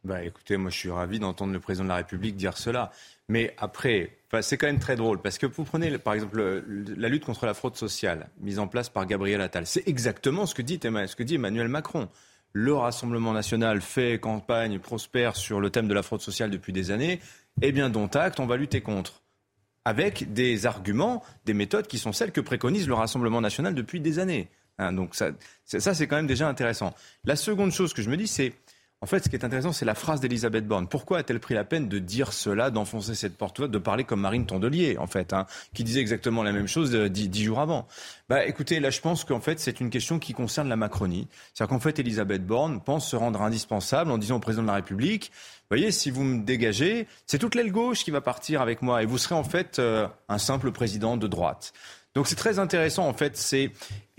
Bah, 0.06 0.22
écoutez, 0.22 0.56
moi 0.56 0.70
je 0.70 0.76
suis 0.78 0.90
ravi 0.90 1.18
d'entendre 1.18 1.52
le 1.52 1.58
président 1.58 1.82
de 1.82 1.88
la 1.88 1.96
République 1.96 2.36
dire 2.36 2.56
cela. 2.56 2.92
Mais 3.28 3.56
après, 3.58 4.18
c'est 4.40 4.56
quand 4.56 4.68
même 4.68 4.78
très 4.78 4.94
drôle 4.94 5.20
parce 5.20 5.36
que 5.36 5.46
vous 5.46 5.64
prenez 5.64 5.98
par 5.98 6.14
exemple 6.14 6.62
la 6.96 7.08
lutte 7.08 7.24
contre 7.24 7.44
la 7.44 7.54
fraude 7.54 7.74
sociale 7.74 8.28
mise 8.38 8.60
en 8.60 8.68
place 8.68 8.88
par 8.88 9.04
Gabriel 9.06 9.40
Attal. 9.40 9.66
C'est 9.66 9.88
exactement 9.88 10.46
ce 10.46 10.54
que, 10.54 10.62
dit, 10.62 10.78
Emmanuel 11.34 11.66
Macron. 11.66 12.08
Le 12.52 12.72
Rassemblement 12.72 13.32
national 13.32 13.80
fait 13.80 14.20
campagne, 14.20 14.78
prospère 14.78 15.34
sur 15.34 15.60
le 15.60 15.70
thème 15.70 15.88
de 15.88 15.94
la 15.94 16.04
fraude 16.04 16.20
sociale 16.20 16.50
depuis 16.50 16.72
des 16.72 16.92
années. 16.92 17.18
Eh 17.60 17.72
bien, 17.72 17.90
dont 17.90 18.06
acte, 18.06 18.38
on 18.38 18.46
va 18.46 18.56
lutter 18.56 18.82
contre. 18.82 19.22
Avec 19.84 20.32
des 20.32 20.66
arguments, 20.66 21.24
des 21.46 21.54
méthodes 21.54 21.88
qui 21.88 21.98
sont 21.98 22.12
celles 22.12 22.30
que 22.30 22.40
préconise 22.40 22.86
le 22.86 22.94
Rassemblement 22.94 23.40
national 23.40 23.74
depuis 23.74 23.98
des 23.98 24.20
années. 24.20 24.50
Hein, 24.78 24.92
donc 24.92 25.14
ça, 25.14 25.30
ça 25.64 25.94
c'est 25.94 26.06
quand 26.06 26.16
même 26.16 26.26
déjà 26.26 26.48
intéressant. 26.48 26.94
La 27.24 27.34
seconde 27.34 27.72
chose 27.72 27.92
que 27.92 28.02
je 28.02 28.10
me 28.10 28.16
dis, 28.16 28.28
c'est 28.28 28.52
en 29.02 29.06
fait, 29.06 29.22
ce 29.22 29.28
qui 29.28 29.36
est 29.36 29.44
intéressant, 29.44 29.72
c'est 29.72 29.84
la 29.84 29.94
phrase 29.94 30.20
d'Elisabeth 30.20 30.66
Borne. 30.66 30.88
Pourquoi 30.88 31.18
a-t-elle 31.18 31.38
pris 31.38 31.54
la 31.54 31.64
peine 31.64 31.88
de 31.88 31.98
dire 31.98 32.32
cela, 32.32 32.70
d'enfoncer 32.70 33.14
cette 33.14 33.36
porte 33.36 33.58
ouverte, 33.58 33.72
de 33.72 33.78
parler 33.78 34.04
comme 34.04 34.20
Marine 34.20 34.46
Tondelier, 34.46 34.96
en 34.98 35.06
fait, 35.06 35.32
hein, 35.32 35.46
qui 35.74 35.84
disait 35.84 36.00
exactement 36.00 36.42
la 36.42 36.52
même 36.52 36.66
chose 36.66 36.94
euh, 36.94 37.08
dix, 37.08 37.44
jours 37.44 37.60
avant? 37.60 37.86
Bah, 38.28 38.46
écoutez, 38.46 38.80
là, 38.80 38.90
je 38.90 39.00
pense 39.00 39.24
qu'en 39.24 39.40
fait, 39.40 39.60
c'est 39.60 39.80
une 39.80 39.90
question 39.90 40.18
qui 40.18 40.32
concerne 40.32 40.68
la 40.68 40.76
Macronie. 40.76 41.28
C'est-à-dire 41.52 41.74
qu'en 41.74 41.80
fait, 41.80 41.98
Elisabeth 41.98 42.46
Borne 42.46 42.80
pense 42.80 43.08
se 43.08 43.16
rendre 43.16 43.42
indispensable 43.42 44.10
en 44.10 44.18
disant 44.18 44.36
au 44.36 44.40
président 44.40 44.62
de 44.62 44.68
la 44.68 44.74
République 44.74 45.30
voyez, 45.70 45.90
si 45.90 46.10
vous 46.10 46.22
me 46.22 46.44
dégagez, 46.44 47.06
c'est 47.26 47.38
toute 47.38 47.54
l'aile 47.54 47.72
gauche 47.72 48.04
qui 48.04 48.10
va 48.10 48.20
partir 48.20 48.60
avec 48.60 48.82
moi 48.82 49.02
et 49.02 49.06
vous 49.06 49.18
serez 49.18 49.34
en 49.34 49.44
fait 49.44 49.78
euh, 49.78 50.06
un 50.28 50.38
simple 50.38 50.72
président 50.72 51.16
de 51.16 51.26
droite. 51.26 51.72
Donc 52.14 52.26
c'est 52.26 52.36
très 52.36 52.58
intéressant 52.58 53.06
en 53.06 53.12
fait. 53.12 53.36
C'est 53.36 53.72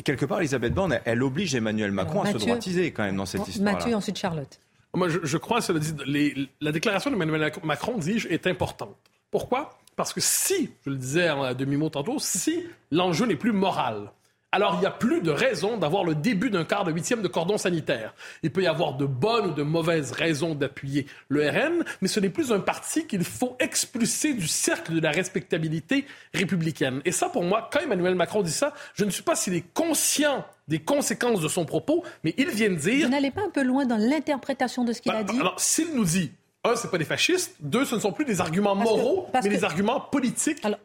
quelque 0.03 0.25
part 0.25 0.39
Elisabeth 0.39 0.73
Borne, 0.73 0.99
elle, 1.05 1.23
oblige 1.23 1.55
Emmanuel 1.55 1.91
Macron 1.91 2.21
à 2.21 2.31
se 2.31 2.37
droitiser 2.37 2.91
quand 2.91 3.03
même 3.03 3.15
dans 3.15 3.25
cette 3.25 3.47
histoire. 3.47 3.73
Mathieu 3.73 3.95
ensuite 3.95 4.17
Charlotte. 4.17 4.59
Moi, 4.97 5.09
je, 5.09 5.37
crois, 5.37 5.61
cela 5.61 5.79
dit, 5.79 6.49
la 6.59 6.71
déclaration 6.71 7.11
d'Emmanuel 7.11 7.51
Macron, 7.63 7.97
dis-je, 7.97 8.27
est 8.29 8.47
importante. 8.47 8.97
Pourquoi? 9.29 9.77
Parce 9.95 10.11
que 10.11 10.19
si, 10.21 10.71
je 10.83 10.89
le 10.89 10.95
disais 10.95 11.29
en 11.29 11.53
demi-mot 11.53 11.89
tantôt, 11.89 12.17
si 12.17 12.63
l'enjeu 12.91 13.27
n'est 13.27 13.35
plus 13.35 13.51
moral, 13.51 14.11
alors 14.51 14.75
il 14.75 14.79
n'y 14.79 14.85
a 14.85 14.91
plus 14.91 15.21
de 15.21 15.29
raison 15.29 15.77
d'avoir 15.77 16.05
le 16.05 16.15
début 16.15 16.49
d'un 16.49 16.63
quart 16.63 16.85
de 16.85 16.91
huitième 16.91 17.21
de 17.21 17.27
cordon 17.27 17.57
sanitaire. 17.57 18.13
Il 18.43 18.51
peut 18.51 18.63
y 18.63 18.67
avoir 18.67 18.95
de 18.95 19.05
bonnes 19.05 19.47
ou 19.47 19.53
de 19.53 19.63
mauvaises 19.63 20.11
raisons 20.11 20.55
d'appuyer 20.55 21.05
le 21.27 21.49
RN, 21.49 21.83
mais 22.01 22.07
ce 22.07 22.19
n'est 22.19 22.29
plus 22.29 22.51
un 22.51 22.61
parti 22.61 23.05
qu'il 23.07 23.25
faut 23.25 23.57
expulser 23.59 24.33
du 24.33 24.47
cercle 24.47 24.93
de 24.93 25.01
la 25.01 25.11
respectabilité 25.11 26.05
républicaine. 26.33 27.01
Et 27.03 27.11
ça, 27.11 27.27
pour 27.27 27.43
moi, 27.43 27.69
quand 27.71 27.81
Emmanuel 27.81 28.15
Macron 28.15 28.41
dit 28.41 28.51
ça, 28.51 28.73
je 28.93 29.03
ne 29.03 29.09
suis 29.09 29.23
pas 29.23 29.35
s'il 29.35 29.53
est 29.53 29.65
conscient 29.73 30.45
des 30.69 30.79
conséquences 30.79 31.41
de 31.41 31.47
son 31.47 31.65
propos, 31.65 32.03
mais 32.23 32.33
il 32.37 32.49
vient 32.49 32.69
de 32.69 32.75
dire... 32.75 33.05
Vous 33.05 33.11
n'allez 33.11 33.31
pas 33.31 33.43
un 33.43 33.49
peu 33.49 33.63
loin 33.63 33.85
dans 33.85 33.97
l'interprétation 33.97 34.85
de 34.85 34.93
ce 34.93 35.01
qu'il 35.01 35.11
a 35.11 35.23
bah, 35.23 35.31
dit 35.31 35.39
Alors, 35.39 35.59
s'il 35.59 35.93
nous 35.93 36.05
dit, 36.05 36.31
un, 36.63 36.75
ce 36.75 36.87
pas 36.87 36.97
des 36.97 37.05
fascistes, 37.05 37.55
deux, 37.59 37.85
ce 37.85 37.95
ne 37.95 37.99
sont 37.99 38.13
plus 38.13 38.25
des 38.25 38.39
arguments 38.39 38.75
moraux, 38.75 39.27
mais 39.33 39.49
des 39.49 39.65
arguments 39.65 39.99
politiques... 39.99 40.63
Alors, 40.63 40.79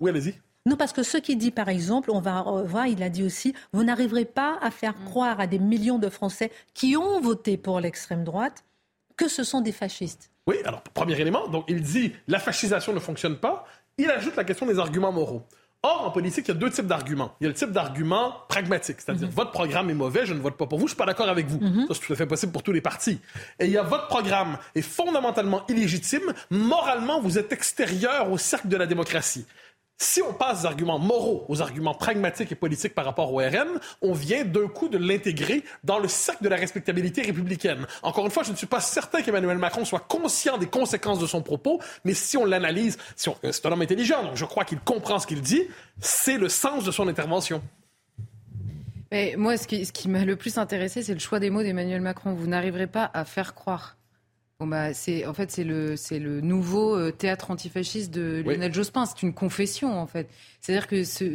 Oui, 0.00 0.10
allez-y. 0.10 0.34
Non, 0.66 0.76
parce 0.76 0.92
que 0.92 1.02
ce 1.02 1.18
qu'il 1.18 1.36
dit, 1.36 1.50
par 1.50 1.68
exemple, 1.68 2.10
on 2.10 2.20
va 2.20 2.42
voir, 2.64 2.86
il 2.86 3.02
a 3.02 3.10
dit 3.10 3.22
aussi, 3.22 3.54
vous 3.72 3.84
n'arriverez 3.84 4.24
pas 4.24 4.58
à 4.62 4.70
faire 4.70 4.94
mm. 4.98 5.04
croire 5.04 5.40
à 5.40 5.46
des 5.46 5.58
millions 5.58 5.98
de 5.98 6.08
Français 6.08 6.50
qui 6.72 6.96
ont 6.96 7.20
voté 7.20 7.56
pour 7.58 7.80
l'extrême 7.80 8.24
droite 8.24 8.64
que 9.16 9.28
ce 9.28 9.44
sont 9.44 9.60
des 9.60 9.72
fascistes. 9.72 10.30
Oui, 10.46 10.56
alors, 10.64 10.82
premier 10.82 11.20
élément, 11.20 11.48
donc 11.48 11.64
il 11.68 11.82
dit, 11.82 12.12
la 12.28 12.38
fascisation 12.38 12.92
ne 12.92 12.98
fonctionne 12.98 13.36
pas. 13.36 13.66
Il 13.98 14.10
ajoute 14.10 14.36
la 14.36 14.44
question 14.44 14.66
des 14.66 14.78
arguments 14.78 15.12
moraux. 15.12 15.42
Or, 15.82 16.06
en 16.06 16.10
politique, 16.10 16.48
il 16.48 16.52
y 16.52 16.56
a 16.56 16.58
deux 16.58 16.70
types 16.70 16.86
d'arguments. 16.86 17.34
Il 17.40 17.44
y 17.44 17.46
a 17.46 17.50
le 17.50 17.54
type 17.54 17.70
d'argument 17.70 18.34
pragmatique, 18.48 18.96
c'est-à-dire 19.00 19.28
mm-hmm. 19.28 19.32
votre 19.32 19.50
programme 19.50 19.90
est 19.90 19.94
mauvais, 19.94 20.24
je 20.24 20.32
ne 20.32 20.40
vote 20.40 20.56
pas 20.56 20.66
pour 20.66 20.78
vous, 20.78 20.86
je 20.86 20.92
suis 20.92 20.96
pas 20.96 21.04
d'accord 21.04 21.28
avec 21.28 21.46
vous. 21.46 21.58
Mm-hmm. 21.58 21.88
Ça, 21.88 21.94
c'est 21.94 22.06
tout 22.06 22.12
à 22.14 22.16
fait 22.16 22.26
possible 22.26 22.52
pour 22.52 22.62
tous 22.62 22.72
les 22.72 22.80
partis. 22.80 23.20
Et 23.60 23.66
il 23.66 23.70
y 23.70 23.76
a 23.76 23.82
votre 23.82 24.06
programme 24.06 24.56
est 24.74 24.80
fondamentalement 24.80 25.62
illégitime, 25.68 26.32
moralement, 26.48 27.20
vous 27.20 27.36
êtes 27.36 27.52
extérieur 27.52 28.32
au 28.32 28.38
cercle 28.38 28.68
de 28.68 28.78
la 28.78 28.86
démocratie. 28.86 29.44
Si 29.96 30.20
on 30.22 30.32
passe 30.32 30.62
des 30.62 30.66
arguments 30.66 30.98
moraux 30.98 31.44
aux 31.48 31.62
arguments 31.62 31.94
pragmatiques 31.94 32.50
et 32.50 32.56
politiques 32.56 32.94
par 32.94 33.04
rapport 33.04 33.32
au 33.32 33.38
RN, 33.38 33.78
on 34.02 34.12
vient 34.12 34.44
d'un 34.44 34.66
coup 34.66 34.88
de 34.88 34.98
l'intégrer 34.98 35.62
dans 35.84 36.00
le 36.00 36.08
cercle 36.08 36.42
de 36.42 36.48
la 36.48 36.56
respectabilité 36.56 37.22
républicaine. 37.22 37.86
Encore 38.02 38.24
une 38.24 38.32
fois, 38.32 38.42
je 38.42 38.50
ne 38.50 38.56
suis 38.56 38.66
pas 38.66 38.80
certain 38.80 39.22
qu'Emmanuel 39.22 39.58
Macron 39.58 39.84
soit 39.84 40.00
conscient 40.00 40.58
des 40.58 40.66
conséquences 40.66 41.20
de 41.20 41.26
son 41.26 41.42
propos, 41.42 41.80
mais 42.04 42.12
si 42.12 42.36
on 42.36 42.44
l'analyse, 42.44 42.98
si 43.14 43.30
euh, 43.30 43.52
c'est 43.52 43.66
un 43.66 43.72
homme 43.72 43.82
intelligent, 43.82 44.24
donc 44.24 44.36
je 44.36 44.44
crois 44.44 44.64
qu'il 44.64 44.80
comprend 44.80 45.20
ce 45.20 45.28
qu'il 45.28 45.40
dit, 45.40 45.62
c'est 46.00 46.38
le 46.38 46.48
sens 46.48 46.84
de 46.84 46.90
son 46.90 47.06
intervention. 47.06 47.62
moi, 49.36 49.56
ce 49.56 49.68
qui, 49.68 49.84
ce 49.84 49.92
qui 49.92 50.08
m'a 50.08 50.24
le 50.24 50.34
plus 50.34 50.58
intéressé, 50.58 51.04
c'est 51.04 51.14
le 51.14 51.20
choix 51.20 51.38
des 51.38 51.50
mots 51.50 51.62
d'Emmanuel 51.62 52.00
Macron. 52.00 52.34
Vous 52.34 52.48
n'arriverez 52.48 52.88
pas 52.88 53.08
à 53.14 53.24
faire 53.24 53.54
croire 53.54 53.96
Bon 54.60 54.68
bah 54.68 54.94
c'est 54.94 55.26
en 55.26 55.34
fait 55.34 55.50
c'est 55.50 55.64
le 55.64 55.96
c'est 55.96 56.20
le 56.20 56.40
nouveau 56.40 56.96
euh, 56.96 57.10
théâtre 57.10 57.50
antifasciste 57.50 58.12
de 58.12 58.42
Lionel 58.46 58.72
Jospin. 58.72 59.04
C'est 59.04 59.22
une 59.22 59.34
confession 59.34 59.98
en 59.98 60.06
fait. 60.06 60.28
C'est-à-dire 60.60 60.86
que 60.86 61.02
c'est 61.02 61.34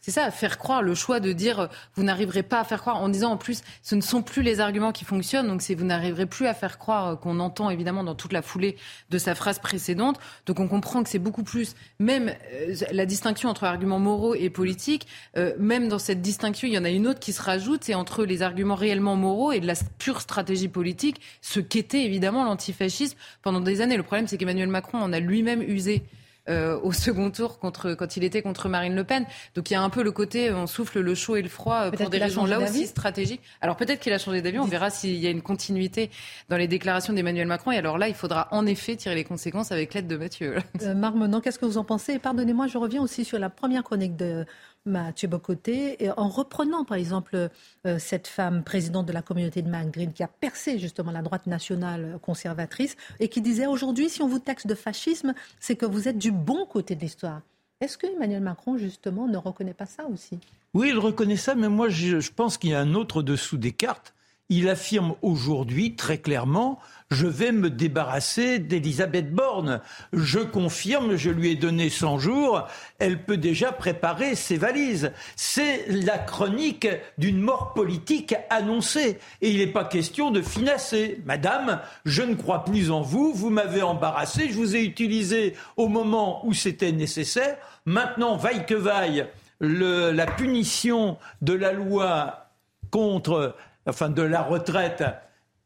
c'est 0.00 0.10
ça, 0.10 0.30
faire 0.30 0.58
croire, 0.58 0.82
le 0.82 0.94
choix 0.94 1.20
de 1.20 1.32
dire 1.32 1.68
vous 1.94 2.02
n'arriverez 2.02 2.42
pas 2.42 2.60
à 2.60 2.64
faire 2.64 2.80
croire, 2.80 2.96
en 2.96 3.08
disant 3.08 3.32
en 3.32 3.36
plus 3.36 3.62
ce 3.82 3.94
ne 3.94 4.00
sont 4.00 4.22
plus 4.22 4.42
les 4.42 4.60
arguments 4.60 4.92
qui 4.92 5.04
fonctionnent, 5.04 5.46
donc 5.46 5.62
c'est 5.62 5.74
vous 5.74 5.84
n'arriverez 5.84 6.26
plus 6.26 6.46
à 6.46 6.54
faire 6.54 6.78
croire 6.78 7.08
euh, 7.08 7.16
qu'on 7.16 7.38
entend 7.40 7.70
évidemment 7.70 8.04
dans 8.04 8.14
toute 8.14 8.32
la 8.32 8.42
foulée 8.42 8.76
de 9.10 9.18
sa 9.18 9.34
phrase 9.34 9.58
précédente. 9.58 10.18
Donc 10.46 10.60
on 10.60 10.68
comprend 10.68 11.02
que 11.02 11.08
c'est 11.08 11.18
beaucoup 11.18 11.42
plus, 11.42 11.74
même 11.98 12.34
euh, 12.52 12.74
la 12.92 13.06
distinction 13.06 13.48
entre 13.48 13.64
arguments 13.64 13.98
moraux 13.98 14.34
et 14.34 14.48
politiques, 14.48 15.06
euh, 15.36 15.54
même 15.58 15.88
dans 15.88 15.98
cette 15.98 16.22
distinction, 16.22 16.66
il 16.66 16.74
y 16.74 16.78
en 16.78 16.84
a 16.84 16.90
une 16.90 17.06
autre 17.06 17.20
qui 17.20 17.32
se 17.32 17.42
rajoute, 17.42 17.84
c'est 17.84 17.94
entre 17.94 18.24
les 18.24 18.42
arguments 18.42 18.74
réellement 18.74 19.16
moraux 19.16 19.52
et 19.52 19.60
de 19.60 19.66
la 19.66 19.74
pure 19.98 20.20
stratégie 20.20 20.68
politique, 20.68 21.20
ce 21.42 21.60
qu'était 21.60 22.04
évidemment 22.04 22.44
l'antifascisme 22.44 23.16
pendant 23.42 23.60
des 23.60 23.80
années. 23.80 23.96
Le 23.96 24.02
problème 24.02 24.26
c'est 24.26 24.38
qu'Emmanuel 24.38 24.68
Macron 24.68 24.98
en 24.98 25.12
a 25.12 25.20
lui-même 25.20 25.62
usé. 25.62 26.04
Euh, 26.50 26.78
au 26.82 26.92
second 26.92 27.30
tour 27.30 27.58
contre, 27.58 27.94
quand 27.94 28.16
il 28.16 28.24
était 28.24 28.42
contre 28.42 28.68
Marine 28.68 28.96
Le 28.96 29.04
Pen. 29.04 29.24
Donc 29.54 29.70
il 29.70 29.74
y 29.74 29.76
a 29.76 29.82
un 29.82 29.90
peu 29.90 30.02
le 30.02 30.10
côté 30.10 30.50
on 30.52 30.66
souffle 30.66 30.98
le 30.98 31.14
chaud 31.14 31.36
et 31.36 31.42
le 31.42 31.48
froid 31.48 31.86
euh, 31.86 31.90
pour 31.92 32.10
des 32.10 32.18
raisons 32.18 32.44
là 32.44 32.58
aussi 32.58 32.88
stratégiques. 32.88 33.40
Alors 33.60 33.76
peut-être 33.76 34.00
qu'il 34.00 34.12
a 34.12 34.18
changé 34.18 34.42
d'avis, 34.42 34.58
on 34.58 34.64
verra 34.64 34.90
s'il 34.90 35.16
y 35.16 35.26
a 35.28 35.30
une 35.30 35.42
continuité 35.42 36.10
dans 36.48 36.56
les 36.56 36.66
déclarations 36.66 37.12
d'Emmanuel 37.12 37.46
Macron. 37.46 37.70
Et 37.70 37.76
alors 37.76 37.98
là, 37.98 38.08
il 38.08 38.14
faudra 38.14 38.48
en 38.50 38.66
effet 38.66 38.96
tirer 38.96 39.14
les 39.14 39.24
conséquences 39.24 39.70
avec 39.70 39.94
l'aide 39.94 40.08
de 40.08 40.16
Mathieu. 40.16 40.56
Euh, 40.82 41.40
qu'est-ce 41.40 41.58
que 41.58 41.66
vous 41.66 41.78
en 41.78 41.84
pensez? 41.84 42.18
Pardonnez-moi, 42.18 42.66
je 42.66 42.78
reviens 42.78 43.00
aussi 43.00 43.24
sur 43.24 43.38
la 43.38 43.48
première 43.48 43.84
chronique 43.84 44.16
de 44.16 44.44
Mathieu 44.86 45.28
Bocoté, 45.28 46.10
en 46.16 46.28
reprenant 46.28 46.84
par 46.84 46.96
exemple 46.96 47.50
euh, 47.86 47.98
cette 47.98 48.26
femme 48.26 48.64
présidente 48.64 49.06
de 49.06 49.12
la 49.12 49.22
communauté 49.22 49.60
de 49.62 49.68
Madrid 49.68 50.12
qui 50.12 50.22
a 50.22 50.28
percé 50.28 50.78
justement 50.78 51.12
la 51.12 51.22
droite 51.22 51.46
nationale 51.46 52.18
conservatrice 52.22 52.96
et 53.18 53.28
qui 53.28 53.42
disait 53.42 53.66
aujourd'hui, 53.66 54.08
si 54.08 54.22
on 54.22 54.28
vous 54.28 54.38
taxe 54.38 54.66
de 54.66 54.74
fascisme, 54.74 55.34
c'est 55.58 55.76
que 55.76 55.86
vous 55.86 56.08
êtes 56.08 56.18
du 56.18 56.32
bon 56.32 56.64
côté 56.66 56.94
de 56.94 57.00
l'histoire. 57.00 57.42
Est-ce 57.80 57.96
que 57.96 58.06
Emmanuel 58.06 58.42
Macron, 58.42 58.76
justement, 58.76 59.26
ne 59.26 59.36
reconnaît 59.36 59.74
pas 59.74 59.86
ça 59.86 60.06
aussi? 60.06 60.38
Oui, 60.74 60.88
il 60.90 60.98
reconnaît 60.98 61.36
ça, 61.36 61.54
mais 61.54 61.68
moi, 61.68 61.88
je 61.88 62.30
pense 62.30 62.58
qu'il 62.58 62.70
y 62.70 62.74
a 62.74 62.80
un 62.80 62.94
autre 62.94 63.22
dessous 63.22 63.56
des 63.56 63.72
cartes. 63.72 64.14
Il 64.50 64.68
affirme 64.68 65.14
aujourd'hui 65.22 65.96
très 65.96 66.18
clairement 66.18 66.78
je 67.10 67.26
vais 67.26 67.50
me 67.50 67.70
débarrasser 67.70 68.60
d'Elisabeth 68.60 69.32
Borne. 69.32 69.80
Je 70.12 70.38
confirme, 70.38 71.16
je 71.16 71.30
lui 71.30 71.50
ai 71.50 71.56
donné 71.56 71.90
100 71.90 72.18
jours, 72.20 72.68
elle 73.00 73.24
peut 73.24 73.36
déjà 73.36 73.72
préparer 73.72 74.36
ses 74.36 74.56
valises. 74.56 75.12
C'est 75.34 75.86
la 75.88 76.18
chronique 76.18 76.86
d'une 77.18 77.40
mort 77.40 77.74
politique 77.74 78.36
annoncée. 78.48 79.18
Et 79.40 79.50
il 79.50 79.58
n'est 79.58 79.66
pas 79.66 79.84
question 79.84 80.30
de 80.30 80.40
finasser. 80.40 81.20
Madame, 81.26 81.80
je 82.04 82.22
ne 82.22 82.34
crois 82.34 82.64
plus 82.64 82.92
en 82.92 83.00
vous, 83.00 83.32
vous 83.32 83.50
m'avez 83.50 83.82
embarrassé, 83.82 84.48
je 84.48 84.54
vous 84.54 84.76
ai 84.76 84.84
utilisé 84.84 85.54
au 85.76 85.88
moment 85.88 86.46
où 86.46 86.54
c'était 86.54 86.92
nécessaire. 86.92 87.56
Maintenant, 87.86 88.36
vaille 88.36 88.66
que 88.66 88.74
vaille, 88.74 89.26
la 89.60 90.26
punition 90.26 91.18
de 91.42 91.54
la 91.54 91.72
loi 91.72 92.46
contre, 92.92 93.54
enfin 93.90 94.08
de 94.08 94.22
la 94.22 94.42
retraite 94.42 95.04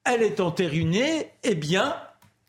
elle 0.04 0.22
est 0.22 0.40
entérinée, 0.40 1.30
eh 1.42 1.54
bien, 1.54 1.96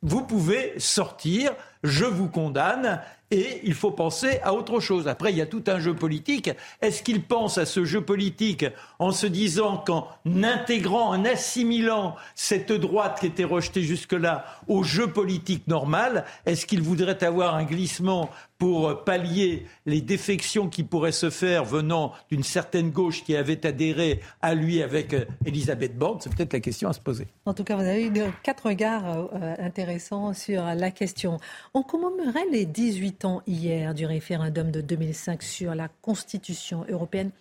vous 0.02 0.24
pouvez 0.24 0.74
sortir, 0.78 1.54
je 1.84 2.06
vous 2.06 2.28
condamne, 2.28 3.02
et 3.32 3.62
il 3.64 3.74
faut 3.74 3.92
penser 3.92 4.40
à 4.44 4.54
autre 4.54 4.80
chose. 4.80 5.08
Après, 5.08 5.32
il 5.32 5.38
y 5.38 5.42
a 5.42 5.48
tout 5.48 5.64
un 5.68 5.80
jeu 5.80 5.96
politique. 5.96 6.52
Est-ce 6.82 7.02
qu'il 7.02 7.24
pense 7.24 7.58
à 7.58 7.66
ce 7.66 7.84
jeu 7.84 8.02
politique 8.02 8.66
en 9.00 9.12
se 9.12 9.26
disant 9.26 9.78
qu'en 9.78 10.08
intégrant, 10.44 11.10
en 11.10 11.26
assimilant 11.26 12.16
cette 12.36 12.72
droite 12.72 13.20
qui 13.20 13.28
était 13.28 13.44
rejetée 13.44 13.82
jusque-là 13.82 14.46
au 14.68 14.84
jeu 14.84 15.08
politique 15.08 15.68
normal, 15.68 16.26
est-ce 16.46 16.68
qu'il 16.68 16.84
voudrait 16.84 17.24
avoir 17.24 17.56
un 17.56 17.64
glissement 17.64 18.30
pour 18.58 19.04
pallier 19.04 19.66
les 19.86 20.02
défections 20.02 20.70
qui 20.70 20.84
pourraient 20.84 21.12
se 21.12 21.30
faire 21.30 21.66
venant 21.66 22.14
d'une 22.30 22.44
certaine 22.44 22.90
gauche 22.90 23.24
qui 23.24 23.36
avait 23.36 23.66
adhéré 23.66 24.22
à 24.42 24.56
lui 24.56 24.82
avec 24.82 25.14
euh, 25.14 25.26
Elisabeth 25.46 25.98
Borne 25.98 26.20
C'est 26.22 26.34
peut-être 26.34 26.54
la 26.54 26.62
question 26.62 26.90
à 26.90 26.94
se 26.94 27.02
poser. 27.02 27.28
En 27.46 27.54
tout 27.54 27.64
cas, 27.64 27.76
vous 27.76 27.82
avez 27.82 28.08
eu 28.08 28.12
quatre 28.44 28.68
regards 28.68 29.06
euh, 29.08 29.56
intéressants 29.60 30.34
sur 30.34 30.64
la 30.64 30.92
question. 30.92 31.38
On 31.74 31.84
commémorait 31.84 32.46
les 32.52 32.66
18 32.66 33.26
ans 33.26 33.42
hier 33.46 33.94
du 33.94 34.06
référendum 34.06 34.72
de 34.72 34.82
2005 34.82 35.44
sur 35.44 35.76
la 35.76 35.88
Constitution 35.88 36.86
européenne. 36.90 37.32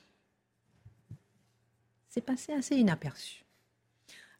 C'est 2.08 2.24
passé 2.24 2.52
assez 2.52 2.76
inaperçu. 2.76 3.44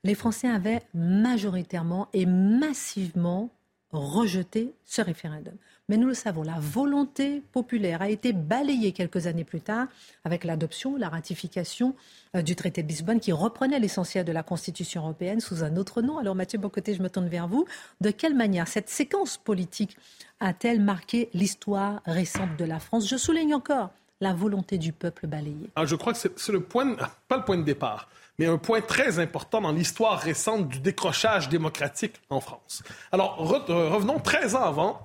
Les 0.05 0.15
Français 0.15 0.49
avaient 0.49 0.83
majoritairement 0.93 2.09
et 2.13 2.27
massivement 2.27 3.51
rejeté 3.91 4.75
ce 4.85 5.03
référendum. 5.03 5.55
Mais 5.91 5.99
nous 5.99 6.07
le 6.07 6.15
savons, 6.15 6.43
la 6.43 6.59
volonté 6.59 7.43
populaire 7.53 8.01
a 8.01 8.09
été 8.09 8.33
balayée 8.33 8.93
quelques 8.93 9.27
années 9.27 9.45
plus 9.45 9.61
tard 9.61 9.87
avec 10.25 10.45
l'adoption, 10.45 10.97
la 10.97 11.11
ratification 11.11 11.95
euh, 12.35 12.41
du 12.41 12.57
traité 12.57 12.83
de 12.83 12.89
Lisbonne 12.89 13.21
qui 13.21 13.33
reprenait 13.33 13.79
l'essentiel 13.79 14.25
de 14.25 14.33
la 14.33 14.43
Constitution 14.43 15.03
européenne 15.03 15.41
sous 15.41 15.63
un 15.63 15.77
autre 15.77 16.01
nom. 16.01 16.17
Alors 16.17 16.35
Mathieu 16.35 16.59
Bocoté, 16.59 16.95
je 16.95 17.03
me 17.03 17.11
tourne 17.11 17.29
vers 17.29 17.49
vous. 17.49 17.67
De 18.01 18.11
quelle 18.11 18.35
manière 18.35 18.67
cette 18.67 18.89
séquence 18.89 19.37
politique 19.37 19.99
a-t-elle 20.41 20.81
marqué 20.81 21.29
l'histoire 21.35 22.01
récente 22.07 22.57
de 22.57 22.65
la 22.65 22.79
France? 22.79 23.07
Je 23.07 23.19
souligne 23.19 23.55
encore 23.55 23.91
la 24.23 24.33
volonté 24.33 24.79
du 24.79 24.95
peuple 24.95 25.27
balayé. 25.27 25.71
Ah, 25.77 25.85
je 25.85 25.97
crois 25.97 26.15
que 26.15 26.19
c'est 26.19 26.53
le 26.53 26.61
point, 26.61 26.97
pas 27.29 27.37
le 27.37 27.45
point 27.45 27.59
de 27.59 27.63
départ, 27.63 28.09
mais 28.39 28.47
un 28.47 28.57
point 28.57 28.81
très 28.81 29.19
important 29.19 29.61
dans 29.61 29.73
l'histoire 29.73 30.19
récente 30.19 30.69
du 30.69 30.81
décrochage 30.81 31.51
démocratique 31.51 32.15
en 32.31 32.41
France. 32.41 32.83
Alors, 33.13 33.39
euh, 33.69 33.91
revenons 33.91 34.19
13 34.19 34.55
ans 34.55 34.63
avant, 34.63 35.05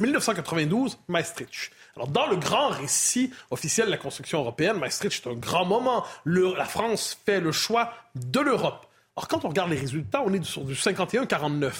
1992, 0.00 0.98
Maastricht. 1.08 1.72
Alors, 1.96 2.08
dans 2.08 2.26
le 2.26 2.36
grand 2.36 2.68
récit 2.68 3.30
officiel 3.50 3.86
de 3.86 3.90
la 3.90 3.98
construction 3.98 4.40
européenne, 4.40 4.78
Maastricht 4.78 5.26
est 5.26 5.30
un 5.30 5.34
grand 5.34 5.64
moment. 5.64 6.04
la 6.24 6.64
France 6.64 7.18
fait 7.26 7.40
le 7.40 7.52
choix 7.52 7.92
de 8.14 8.40
l'Europe. 8.40 8.86
Or, 9.16 9.28
quand 9.28 9.44
on 9.44 9.48
regarde 9.48 9.70
les 9.70 9.78
résultats, 9.78 10.22
on 10.24 10.32
est 10.32 10.44
sur 10.44 10.64
du 10.64 10.74
51-49 10.74 11.72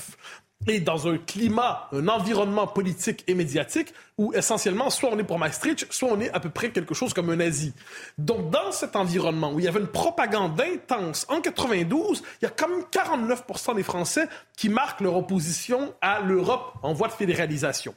et 0.66 0.80
dans 0.80 1.08
un 1.08 1.16
climat, 1.16 1.88
un 1.92 2.08
environnement 2.08 2.66
politique 2.66 3.24
et 3.26 3.34
médiatique 3.34 3.94
où 4.18 4.34
essentiellement, 4.34 4.90
soit 4.90 5.08
on 5.10 5.18
est 5.18 5.24
pour 5.24 5.38
Maastricht, 5.38 5.90
soit 5.90 6.10
on 6.12 6.20
est 6.20 6.30
à 6.30 6.40
peu 6.40 6.50
près 6.50 6.70
quelque 6.70 6.92
chose 6.92 7.14
comme 7.14 7.30
un 7.30 7.36
nazi. 7.36 7.72
Donc, 8.18 8.50
dans 8.50 8.70
cet 8.70 8.94
environnement 8.94 9.52
où 9.52 9.58
il 9.58 9.64
y 9.64 9.68
avait 9.68 9.80
une 9.80 9.86
propagande 9.86 10.60
intense 10.60 11.26
en 11.30 11.40
92, 11.40 12.22
il 12.40 12.44
y 12.44 12.46
a 12.46 12.50
comme 12.50 12.82
49% 12.92 13.74
des 13.74 13.82
Français 13.82 14.28
qui 14.56 14.68
marquent 14.68 15.00
leur 15.00 15.16
opposition 15.16 15.94
à 16.02 16.20
l'Europe 16.20 16.74
en 16.82 16.92
voie 16.92 17.08
de 17.08 17.14
fédéralisation. 17.14 17.94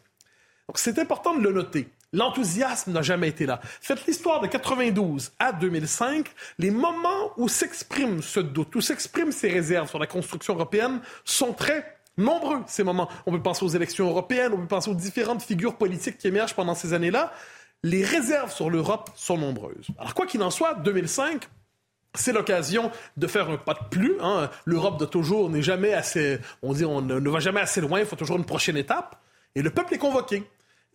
Donc, 0.68 0.78
c'est 0.78 0.99
important 0.99 1.36
de 1.36 1.41
le 1.41 1.51
noter. 1.51 1.89
L'enthousiasme 2.14 2.91
n'a 2.91 3.01
jamais 3.01 3.28
été 3.28 3.45
là. 3.45 3.59
Faites 3.82 4.05
l'histoire 4.05 4.39
de 4.39 4.47
92 4.47 5.32
à 5.39 5.51
2005, 5.51 6.28
les 6.59 6.70
moments 6.70 7.32
où 7.38 7.47
s'exprime 7.49 8.22
ce 8.22 8.39
doute, 8.39 8.76
où 8.76 8.82
s'expriment 8.82 9.32
ces 9.32 9.49
réserves 9.49 9.89
sur 9.89 9.99
la 9.99 10.05
construction 10.05 10.53
européenne 10.53 11.01
sont 11.26 11.53
très 11.53 11.97
nombreux, 12.18 12.59
ces 12.68 12.84
moments. 12.84 13.09
On 13.26 13.32
peut 13.32 13.41
penser 13.41 13.66
aux 13.66 13.70
élections 13.70 14.07
européennes, 14.07 14.51
on 14.53 14.57
peut 14.57 14.68
penser 14.68 14.91
aux 14.91 14.95
différentes 14.95 15.41
figures 15.41 15.76
politiques 15.76 16.20
qui 16.20 16.28
émergent 16.28 16.53
pendant 16.53 16.76
ces 16.76 16.93
années-là. 16.93 17.34
Les 17.82 18.05
réserves 18.05 18.53
sur 18.53 18.70
l'Europe 18.70 19.09
sont 19.16 19.38
nombreuses. 19.38 19.88
Alors, 19.97 20.14
quoi 20.14 20.28
qu'il 20.28 20.43
en 20.43 20.51
soit, 20.51 20.76
2005, 20.76 21.49
c'est 22.14 22.32
l'occasion 22.32 22.91
de 23.18 23.26
faire 23.26 23.49
un 23.49 23.57
pas 23.57 23.74
de 23.74 23.89
plus. 23.89 24.14
Hein. 24.22 24.51
L'Europe 24.66 24.99
de 24.99 25.05
toujours 25.05 25.49
n'est 25.49 25.64
jamais 25.64 25.93
assez, 25.93 26.38
on 26.61 26.74
dit, 26.74 26.86
on 26.86 27.01
ne 27.01 27.30
va 27.30 27.39
jamais 27.39 27.61
assez 27.61 27.82
loin, 27.82 27.99
il 27.99 28.05
faut 28.05 28.16
toujours 28.16 28.38
une 28.38 28.45
prochaine 28.45 28.78
étape. 28.78 29.20
Et 29.55 29.61
le 29.61 29.69
peuple 29.69 29.93
est 29.93 29.99
convoqué. 29.99 30.43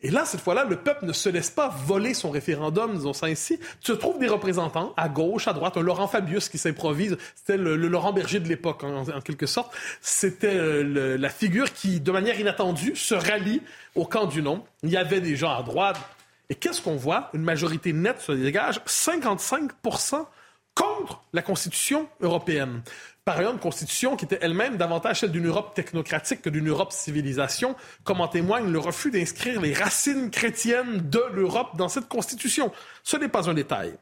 Et 0.01 0.11
là, 0.11 0.25
cette 0.25 0.41
fois-là, 0.41 0.65
le 0.65 0.77
peuple 0.77 1.07
ne 1.07 1.13
se 1.13 1.29
laisse 1.29 1.51
pas 1.51 1.75
voler 1.87 2.15
son 2.15 2.31
référendum, 2.31 2.95
disons 2.95 3.13
ça 3.13 3.27
ainsi. 3.27 3.59
Tu 3.81 3.97
trouves 3.99 4.21
des 4.21 4.29
représentants 4.29 4.95
à 4.97 5.09
gauche, 5.09 5.49
à 5.49 5.53
droite, 5.53 5.77
un 5.77 5.83
Laurent 5.83 6.07
Fabius 6.07 6.49
qui 6.49 6.57
s'improvise. 6.57 7.17
C'était 7.35 7.57
le, 7.57 7.75
Laurent 7.75 8.13
Berger 8.13 8.39
de 8.39 8.49
l'époque, 8.49 8.85
en, 8.85 9.21
quelque 9.21 9.47
sorte. 9.47 9.75
C'était 10.01 10.55
euh, 10.55 11.19
la 11.19 11.29
figure 11.29 11.73
qui, 11.73 11.99
de 11.99 12.13
manière 12.13 12.39
inattendue, 12.39 12.95
se 12.95 13.15
rallie 13.15 13.61
au 13.97 14.05
camp 14.05 14.27
du 14.27 14.41
non. 14.41 14.65
Il 14.85 14.91
y 14.91 14.97
avait 14.97 15.21
des 15.21 15.35
gens 15.35 15.57
à 15.57 15.65
droite. 15.65 15.99
Et 16.49 16.55
qu'est-ce 16.55 16.81
qu'on 16.81 16.97
voit? 16.97 17.31
Une 17.35 17.43
majorité 17.43 17.93
nette 17.93 18.21
se 18.21 18.33
dégage, 18.33 18.81
55% 18.87 20.27
contre 20.75 21.25
la 21.33 21.43
Constitution 21.43 22.09
européenne 22.21 22.83
par 23.29 23.37
ailleurs 23.37 23.53
une 23.53 23.59
constitution 23.59 24.17
qui 24.17 24.25
était 24.25 24.39
elle-même 24.41 24.79
davantage 24.79 25.21
celle 25.21 25.33
d'une 25.33 25.49
Europe 25.49 25.75
technocratique 25.75 26.41
que 26.41 26.49
d'une 26.49 26.67
Europe 26.67 26.93
civilisation, 26.93 27.77
comme 28.03 28.23
en 28.23 28.29
témoigne 28.29 28.73
le 28.73 28.79
refus 28.79 29.11
d'inscrire 29.11 29.61
les 29.61 29.75
racines 29.75 30.31
chrétiennes 30.31 31.11
de 31.11 31.23
l'Europe 31.35 31.77
dans 31.77 31.91
cette 31.91 32.09
constitution. 32.09 32.73
Ce 33.03 33.19
n'est 33.19 33.29
pas 33.29 33.51
un 33.51 33.53
détail. 33.53 33.93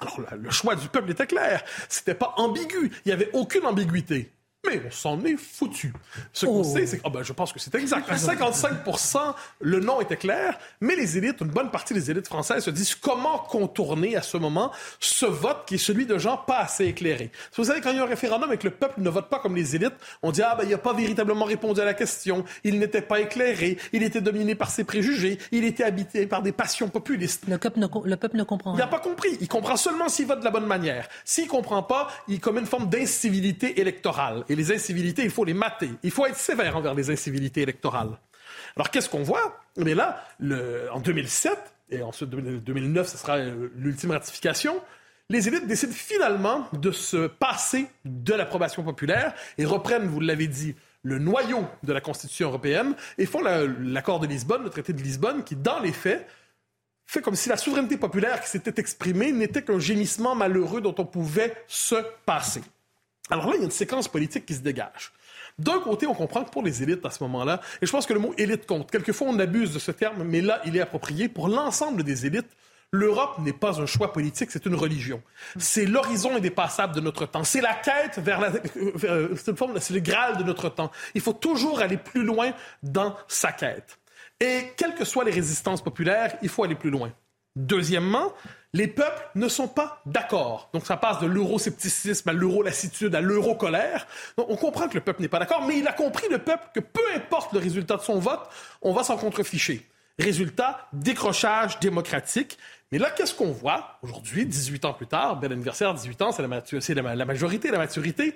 Alors, 0.00 0.20
le 0.38 0.50
choix 0.50 0.76
du 0.76 0.86
peuple 0.86 1.10
était 1.10 1.26
clair. 1.26 1.64
C'était 1.88 2.14
pas 2.14 2.34
ambigu. 2.36 2.92
Il 3.04 3.08
n'y 3.08 3.12
avait 3.12 3.30
aucune 3.32 3.66
ambiguïté. 3.66 4.30
Mais 4.64 4.80
on 4.86 4.90
s'en 4.90 5.24
est 5.24 5.36
foutu. 5.36 5.92
Ce 6.32 6.46
qu'on 6.46 6.60
oh. 6.60 6.64
sait, 6.64 6.86
c'est 6.86 6.98
que, 6.98 7.02
oh 7.04 7.10
ben, 7.10 7.22
je 7.22 7.32
pense 7.32 7.52
que 7.52 7.58
c'est 7.58 7.74
exact. 7.74 8.08
À 8.08 8.14
55% 8.14 9.34
le 9.60 9.80
nom 9.80 10.00
était 10.00 10.16
clair, 10.16 10.58
mais 10.80 10.94
les 10.94 11.18
élites, 11.18 11.40
une 11.40 11.48
bonne 11.48 11.70
partie 11.70 11.94
des 11.94 12.10
élites 12.10 12.28
françaises 12.28 12.64
se 12.64 12.70
disent 12.70 12.94
comment 12.94 13.38
contourner 13.38 14.16
à 14.16 14.22
ce 14.22 14.36
moment 14.36 14.70
ce 15.00 15.26
vote 15.26 15.64
qui 15.66 15.74
est 15.74 15.78
celui 15.78 16.06
de 16.06 16.16
gens 16.16 16.36
pas 16.36 16.58
assez 16.58 16.84
éclairés. 16.86 17.32
Vous 17.56 17.64
savez, 17.64 17.80
quand 17.80 17.90
il 17.90 17.96
y 17.96 17.98
a 17.98 18.04
un 18.04 18.06
référendum 18.06 18.52
et 18.52 18.56
que 18.56 18.68
le 18.68 18.74
peuple 18.74 19.00
ne 19.00 19.10
vote 19.10 19.28
pas 19.28 19.40
comme 19.40 19.56
les 19.56 19.74
élites, 19.74 19.94
on 20.22 20.30
dit, 20.30 20.42
ah 20.42 20.54
ben, 20.54 20.64
il 20.64 20.70
n'a 20.70 20.78
pas 20.78 20.92
véritablement 20.92 21.44
répondu 21.44 21.80
à 21.80 21.84
la 21.84 21.94
question, 21.94 22.44
il 22.62 22.78
n'était 22.78 23.02
pas 23.02 23.20
éclairé, 23.20 23.78
il 23.92 24.04
était 24.04 24.20
dominé 24.20 24.54
par 24.54 24.70
ses 24.70 24.84
préjugés, 24.84 25.38
il 25.50 25.64
était 25.64 25.84
habité 25.84 26.26
par 26.26 26.42
des 26.42 26.52
passions 26.52 26.88
populistes. 26.88 27.44
Le 27.48 27.58
peuple 27.58 27.80
ne, 27.80 27.86
le 28.04 28.16
peuple 28.16 28.36
ne 28.36 28.44
comprend 28.44 28.74
Il 28.74 28.78
n'a 28.78 28.86
pas 28.86 29.00
compris. 29.00 29.36
Il 29.40 29.48
comprend 29.48 29.76
seulement 29.76 30.08
s'il 30.08 30.26
vote 30.26 30.40
de 30.40 30.44
la 30.44 30.50
bonne 30.50 30.66
manière. 30.66 31.08
S'il 31.24 31.48
comprend 31.48 31.82
pas, 31.82 32.08
il 32.28 32.38
commet 32.38 32.60
une 32.60 32.66
forme 32.66 32.88
d'incivilité 32.88 33.80
électorale. 33.80 34.44
Et 34.52 34.54
les 34.54 34.70
incivilités, 34.70 35.24
il 35.24 35.30
faut 35.30 35.46
les 35.46 35.54
mater. 35.54 35.88
Il 36.02 36.10
faut 36.10 36.26
être 36.26 36.36
sévère 36.36 36.76
envers 36.76 36.92
les 36.92 37.10
incivilités 37.10 37.62
électorales. 37.62 38.18
Alors, 38.76 38.90
qu'est-ce 38.90 39.08
qu'on 39.08 39.22
voit? 39.22 39.58
Mais 39.78 39.94
là, 39.94 40.22
en 40.92 41.00
2007, 41.00 41.58
et 41.88 42.02
ensuite 42.02 42.28
2009, 42.28 43.08
ce 43.08 43.16
sera 43.16 43.38
euh, 43.38 43.70
l'ultime 43.74 44.10
ratification, 44.10 44.78
les 45.30 45.48
élites 45.48 45.66
décident 45.66 45.94
finalement 45.94 46.68
de 46.74 46.90
se 46.90 47.28
passer 47.28 47.86
de 48.04 48.34
l'approbation 48.34 48.82
populaire 48.82 49.32
et 49.56 49.64
reprennent, 49.64 50.06
vous 50.06 50.20
l'avez 50.20 50.48
dit, 50.48 50.74
le 51.02 51.18
noyau 51.18 51.64
de 51.82 51.94
la 51.94 52.02
Constitution 52.02 52.48
européenne 52.48 52.94
et 53.16 53.24
font 53.24 53.40
l'accord 53.40 54.20
de 54.20 54.26
Lisbonne, 54.26 54.64
le 54.64 54.70
traité 54.70 54.92
de 54.92 55.00
Lisbonne, 55.00 55.44
qui, 55.44 55.56
dans 55.56 55.80
les 55.80 55.92
faits, 55.92 56.28
fait 57.06 57.22
comme 57.22 57.36
si 57.36 57.48
la 57.48 57.56
souveraineté 57.56 57.96
populaire 57.96 58.42
qui 58.42 58.50
s'était 58.50 58.78
exprimée 58.78 59.32
n'était 59.32 59.62
qu'un 59.62 59.78
gémissement 59.78 60.34
malheureux 60.34 60.82
dont 60.82 60.94
on 60.98 61.06
pouvait 61.06 61.54
se 61.68 61.96
passer. 62.26 62.60
Alors 63.32 63.48
là, 63.48 63.54
il 63.54 63.60
y 63.60 63.62
a 63.62 63.64
une 63.64 63.70
séquence 63.70 64.08
politique 64.08 64.44
qui 64.44 64.54
se 64.54 64.60
dégage. 64.60 65.10
D'un 65.58 65.80
côté, 65.80 66.06
on 66.06 66.12
comprend 66.12 66.44
que 66.44 66.50
pour 66.50 66.62
les 66.62 66.82
élites 66.82 67.04
à 67.06 67.10
ce 67.10 67.22
moment-là, 67.24 67.62
et 67.80 67.86
je 67.86 67.90
pense 67.90 68.04
que 68.04 68.12
le 68.12 68.20
mot 68.20 68.34
élite 68.36 68.66
compte. 68.66 68.90
Quelquefois, 68.90 69.28
on 69.30 69.38
abuse 69.38 69.72
de 69.72 69.78
ce 69.78 69.90
terme, 69.90 70.22
mais 70.22 70.42
là, 70.42 70.60
il 70.66 70.76
est 70.76 70.80
approprié. 70.80 71.30
Pour 71.30 71.48
l'ensemble 71.48 72.02
des 72.02 72.26
élites, 72.26 72.50
l'Europe 72.90 73.38
n'est 73.38 73.54
pas 73.54 73.80
un 73.80 73.86
choix 73.86 74.12
politique, 74.12 74.50
c'est 74.50 74.66
une 74.66 74.74
religion. 74.74 75.22
C'est 75.56 75.86
l'horizon 75.86 76.36
indépassable 76.36 76.94
de 76.94 77.00
notre 77.00 77.24
temps. 77.24 77.42
C'est 77.42 77.62
la 77.62 77.72
quête 77.72 78.18
vers 78.18 78.38
la, 78.38 78.52
euh, 79.04 79.34
forme, 79.56 79.80
c'est 79.80 79.94
le 79.94 80.00
graal 80.00 80.36
de 80.36 80.42
notre 80.42 80.68
temps. 80.68 80.90
Il 81.14 81.22
faut 81.22 81.32
toujours 81.32 81.80
aller 81.80 81.96
plus 81.96 82.24
loin 82.24 82.52
dans 82.82 83.16
sa 83.28 83.52
quête. 83.52 83.98
Et 84.40 84.72
quelles 84.76 84.94
que 84.94 85.06
soient 85.06 85.24
les 85.24 85.32
résistances 85.32 85.82
populaires, 85.82 86.36
il 86.42 86.50
faut 86.50 86.64
aller 86.64 86.74
plus 86.74 86.90
loin. 86.90 87.10
Deuxièmement, 87.56 88.34
les 88.74 88.86
peuples 88.86 89.28
ne 89.34 89.48
sont 89.48 89.68
pas 89.68 90.00
d'accord. 90.06 90.70
Donc 90.72 90.86
ça 90.86 90.96
passe 90.96 91.20
de 91.20 91.26
l'euroscepticisme 91.26 92.28
à 92.28 92.32
l'euro-lassitude 92.32 93.14
à 93.14 93.20
l'euro-colère. 93.20 94.06
On 94.38 94.56
comprend 94.56 94.88
que 94.88 94.94
le 94.94 95.00
peuple 95.00 95.22
n'est 95.22 95.28
pas 95.28 95.38
d'accord, 95.38 95.64
mais 95.66 95.78
il 95.78 95.86
a 95.86 95.92
compris, 95.92 96.26
le 96.30 96.38
peuple, 96.38 96.64
que 96.74 96.80
peu 96.80 97.02
importe 97.14 97.52
le 97.52 97.58
résultat 97.58 97.96
de 97.96 98.02
son 98.02 98.18
vote, 98.18 98.48
on 98.80 98.92
va 98.92 99.04
s'en 99.04 99.16
contreficher. 99.16 99.88
Résultat, 100.18 100.88
décrochage 100.92 101.80
démocratique. 101.80 102.58
Mais 102.92 102.98
là, 102.98 103.10
qu'est-ce 103.10 103.34
qu'on 103.34 103.52
voit 103.52 103.98
aujourd'hui, 104.02 104.46
18 104.46 104.84
ans 104.84 104.92
plus 104.92 105.06
tard, 105.06 105.36
bel 105.36 105.52
anniversaire, 105.52 105.92
18 105.94 106.22
ans, 106.22 106.32
c'est 106.32 106.94
la, 106.94 107.14
la, 107.14 107.24
majorité, 107.24 107.70
la 107.70 107.78
maturité. 107.78 108.34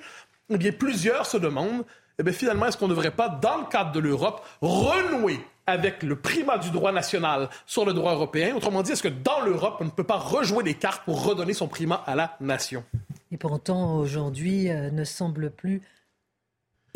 Eh 0.51 0.59
bien, 0.59 0.72
plusieurs 0.72 1.26
se 1.26 1.37
demandent, 1.37 1.84
eh 2.19 2.33
finalement, 2.33 2.67
est-ce 2.67 2.79
qu'on 2.79 2.89
ne 2.89 2.95
devrait 2.95 3.11
pas, 3.11 3.29
dans 3.29 3.59
le 3.59 3.64
cadre 3.67 3.93
de 3.93 4.01
l'Europe, 4.01 4.45
renouer 4.62 5.39
avec 5.67 6.03
le 6.03 6.17
primat 6.17 6.59
du 6.59 6.71
droit 6.71 6.93
national 6.93 7.51
sur 7.67 7.85
le 7.85 7.93
droit 7.93 8.14
européen? 8.14 8.55
Autrement 8.57 8.83
dit, 8.83 8.93
est-ce 8.93 9.03
que 9.03 9.09
dans 9.09 9.41
l'Europe, 9.41 9.77
on 9.81 9.85
ne 9.85 9.91
peut 9.91 10.05
pas 10.05 10.17
rejouer 10.17 10.64
les 10.64 10.75
cartes 10.75 11.05
pour 11.05 11.25
redonner 11.25 11.53
son 11.53 11.69
primat 11.69 12.03
à 12.07 12.14
la 12.14 12.37
nation? 12.41 12.85
Et 13.33 13.37
pourtant, 13.37 13.97
aujourd'hui, 13.99 14.71
euh, 14.71 14.91
ne 14.91 15.05
semble 15.05 15.51
plus 15.51 15.83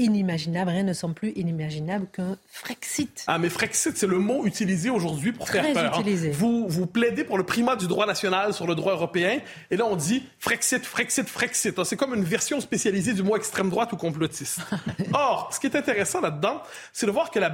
inimaginable, 0.01 0.71
rien 0.71 0.83
ne 0.83 0.93
semble 0.93 1.15
plus 1.15 1.33
inimaginable 1.37 2.07
qu'un 2.13 2.37
Frexit. 2.51 3.25
Ah, 3.27 3.39
mais 3.39 3.49
Frexit, 3.49 3.97
c'est 3.97 4.07
le 4.07 4.19
mot 4.19 4.45
utilisé 4.47 4.91
aujourd'hui 4.91 5.33
pour 5.33 5.49
faire 5.49 5.73
peur. 5.73 5.95
Hein. 5.95 6.01
Utilisé. 6.01 6.31
Vous, 6.31 6.67
vous 6.69 6.87
plaidez 6.87 7.25
pour 7.25 7.39
le 7.39 7.45
primat 7.45 7.77
du 7.77 7.87
droit 7.87 8.07
national 8.07 8.55
sur 8.55 8.67
le 8.67 8.75
droit 8.75 8.93
européen, 8.93 9.41
et 9.71 9.77
là 9.77 9.87
on 9.87 9.97
dit 9.97 10.25
Frexit, 10.39 10.85
Frexit, 10.85 11.29
Frexit. 11.29 11.79
Ah, 11.79 11.85
c'est 11.85 11.97
comme 11.97 12.15
une 12.15 12.25
version 12.25 12.61
spécialisée 12.61 13.13
du 13.13 13.23
mot 13.23 13.37
extrême 13.37 13.71
droite 13.71 13.93
ou 13.93 13.97
complotiste. 13.97 14.61
Or, 15.13 15.51
ce 15.53 15.61
qui 15.61 15.67
est 15.67 15.77
intéressant 15.77 16.21
là-dedans, 16.21 16.63
c'est 16.93 17.07
de 17.07 17.11
voir 17.11 17.31
que 17.31 17.39
la 17.39 17.51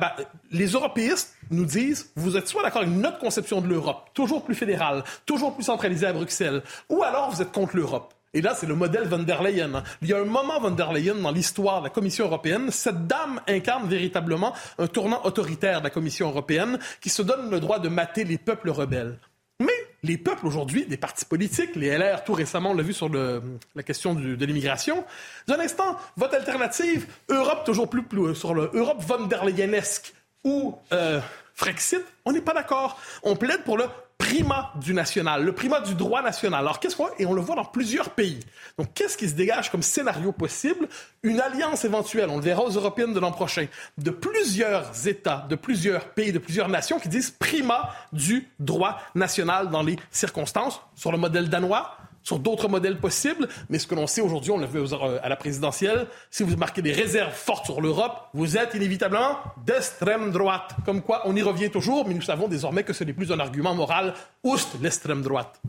les 0.52 0.66
européistes 0.68 1.34
nous 1.50 1.64
disent, 1.64 2.10
vous 2.16 2.36
êtes 2.36 2.48
soit 2.48 2.62
d'accord 2.62 2.82
avec 2.82 2.94
notre 2.94 3.18
conception 3.18 3.60
de 3.60 3.66
l'Europe, 3.66 4.10
toujours 4.14 4.44
plus 4.44 4.54
fédérale, 4.54 5.04
toujours 5.24 5.54
plus 5.54 5.64
centralisée 5.64 6.06
à 6.06 6.12
Bruxelles, 6.12 6.62
ou 6.88 7.02
alors 7.02 7.30
vous 7.30 7.42
êtes 7.42 7.52
contre 7.52 7.76
l'Europe. 7.76 8.14
Et 8.36 8.42
là, 8.42 8.54
c'est 8.54 8.66
le 8.66 8.74
modèle 8.74 9.08
von 9.08 9.20
der 9.20 9.42
Leyen. 9.42 9.82
Il 10.02 10.08
y 10.08 10.12
a 10.12 10.18
un 10.18 10.26
moment 10.26 10.60
von 10.60 10.70
der 10.70 10.92
Leyen 10.92 11.14
dans 11.14 11.30
l'histoire 11.30 11.78
de 11.78 11.84
la 11.84 11.90
Commission 11.90 12.26
européenne. 12.26 12.70
Cette 12.70 13.06
dame 13.06 13.40
incarne 13.48 13.88
véritablement 13.88 14.52
un 14.76 14.88
tournant 14.88 15.24
autoritaire 15.24 15.78
de 15.78 15.84
la 15.84 15.90
Commission 15.90 16.28
européenne 16.28 16.78
qui 17.00 17.08
se 17.08 17.22
donne 17.22 17.50
le 17.50 17.60
droit 17.60 17.78
de 17.78 17.88
mater 17.88 18.24
les 18.24 18.36
peuples 18.36 18.68
rebelles. 18.68 19.18
Mais 19.58 19.72
les 20.02 20.18
peuples 20.18 20.46
aujourd'hui, 20.46 20.84
des 20.84 20.98
partis 20.98 21.24
politiques, 21.24 21.76
les 21.76 21.96
LR, 21.96 22.24
tout 22.24 22.34
récemment, 22.34 22.72
on 22.72 22.74
l'a 22.74 22.82
vu 22.82 22.92
sur 22.92 23.08
la 23.08 23.82
question 23.82 24.12
de 24.12 24.44
l'immigration. 24.44 25.02
D'un 25.48 25.58
instant, 25.58 25.96
vote 26.18 26.34
alternative, 26.34 27.06
Europe 27.30 27.64
toujours 27.64 27.88
plus, 27.88 28.02
plus 28.02 28.34
sur 28.34 28.52
le 28.52 28.70
Europe 28.74 29.00
von 29.00 29.24
der 29.24 29.46
Leyenesque 29.46 30.12
ou 30.44 30.76
euh, 30.92 31.20
Frexit, 31.54 32.04
on 32.26 32.32
n'est 32.32 32.42
pas 32.42 32.52
d'accord. 32.52 33.00
On 33.22 33.34
plaide 33.34 33.64
pour 33.64 33.78
le 33.78 33.86
primat 34.18 34.72
du 34.80 34.94
national, 34.94 35.44
le 35.44 35.52
primat 35.52 35.80
du 35.80 35.94
droit 35.94 36.22
national. 36.22 36.60
Alors, 36.60 36.80
qu'est-ce 36.80 36.96
qu'on 36.96 37.08
Et 37.18 37.26
on 37.26 37.32
le 37.32 37.40
voit 37.40 37.54
dans 37.54 37.64
plusieurs 37.64 38.10
pays. 38.10 38.40
Donc, 38.78 38.88
qu'est-ce 38.94 39.16
qui 39.16 39.28
se 39.28 39.34
dégage 39.34 39.70
comme 39.70 39.82
scénario 39.82 40.32
possible? 40.32 40.88
Une 41.22 41.40
alliance 41.40 41.84
éventuelle, 41.84 42.28
on 42.30 42.36
le 42.36 42.42
verra 42.42 42.62
aux 42.62 42.70
européennes 42.70 43.12
de 43.12 43.20
l'an 43.20 43.32
prochain, 43.32 43.66
de 43.98 44.10
plusieurs 44.10 45.06
États, 45.06 45.46
de 45.48 45.54
plusieurs 45.54 46.06
pays, 46.10 46.32
de 46.32 46.38
plusieurs 46.38 46.68
nations 46.68 46.98
qui 46.98 47.08
disent 47.08 47.30
primat 47.30 47.94
du 48.12 48.48
droit 48.58 48.98
national 49.14 49.70
dans 49.70 49.82
les 49.82 49.96
circonstances, 50.10 50.80
sur 50.94 51.12
le 51.12 51.18
modèle 51.18 51.48
danois, 51.48 51.96
sur 52.26 52.40
d'autres 52.40 52.68
modèles 52.68 52.98
possibles. 52.98 53.48
Mais 53.70 53.78
ce 53.78 53.86
que 53.86 53.94
l'on 53.94 54.06
sait 54.06 54.20
aujourd'hui, 54.20 54.50
on 54.50 54.58
l'a 54.58 54.66
vu 54.66 54.80
euh, 54.80 55.18
à 55.22 55.28
la 55.28 55.36
présidentielle, 55.36 56.08
si 56.30 56.42
vous 56.42 56.56
marquez 56.56 56.82
des 56.82 56.92
réserves 56.92 57.32
fortes 57.32 57.66
sur 57.66 57.80
l'Europe, 57.80 58.28
vous 58.34 58.58
êtes 58.58 58.74
inévitablement 58.74 59.38
d'extrême 59.64 60.32
droite. 60.32 60.72
Comme 60.84 61.02
quoi, 61.02 61.22
on 61.24 61.36
y 61.36 61.42
revient 61.42 61.70
toujours, 61.70 62.06
mais 62.06 62.14
nous 62.14 62.22
savons 62.22 62.48
désormais 62.48 62.82
que 62.82 62.92
ce 62.92 63.04
n'est 63.04 63.12
plus 63.12 63.30
un 63.30 63.38
argument 63.38 63.74
moral, 63.74 64.12
ouste 64.42 64.76
l'extrême 64.82 65.22
droite. 65.22 65.60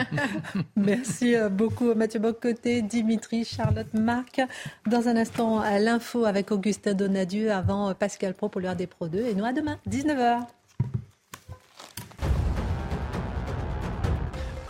Merci 0.76 1.36
euh, 1.36 1.50
beaucoup 1.50 1.94
Mathieu 1.94 2.18
Bocoté, 2.18 2.80
Dimitri, 2.80 3.44
Charlotte, 3.44 3.92
Marc. 3.92 4.40
Dans 4.86 5.06
un 5.06 5.16
instant, 5.16 5.62
l'info 5.78 6.24
avec 6.24 6.50
Augustin 6.50 6.94
Donadieu 6.94 7.52
avant 7.52 7.90
euh, 7.90 7.94
Pascal 7.94 8.32
Pro 8.32 8.48
pour 8.48 8.62
l'heure 8.62 8.76
des 8.76 8.86
Pro 8.86 9.08
2. 9.08 9.18
Et 9.18 9.34
nous 9.34 9.44
à 9.44 9.52
demain, 9.52 9.78
19h. 9.88 10.46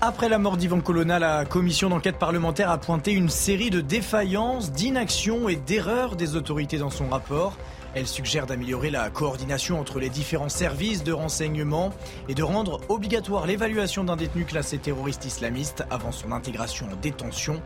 Après 0.03 0.31
la 0.31 0.39
mort 0.39 0.57
d'Ivan 0.57 0.81
Colonna, 0.81 1.19
la 1.19 1.45
commission 1.45 1.91
d'enquête 1.91 2.19
parlementaire 2.19 2.71
a 2.71 2.79
pointé 2.79 3.13
une 3.13 3.29
série 3.29 3.69
de 3.69 3.83
défaillances, 3.83 4.73
d'inactions 4.73 5.51
et 5.51 5.57
d'erreurs 5.57 6.17
des 6.17 6.37
autorités 6.37 6.79
dans 6.79 6.89
son 6.89 7.11
rapport. 7.11 7.59
Elle 7.95 8.07
suggère 8.07 8.47
d'améliorer 8.47 8.89
la 8.89 9.11
coordination 9.11 9.79
entre 9.79 10.01
les 10.01 10.09
différents 10.09 10.49
services 10.49 11.05
de 11.05 11.13
renseignement 11.13 11.91
et 12.31 12.35
de 12.35 12.43
rendre 12.43 12.81
obligatoire 12.89 13.47
l'évaluation 13.47 14.03
d'un 14.03 14.17
détenu 14.17 14.47
classé 14.47 14.79
terroriste 14.79 15.27
islamiste 15.27 15.85
avant 15.91 16.13
son 16.13 16.33
intégration 16.33 16.87
en 16.91 16.97
détention. 16.97 17.61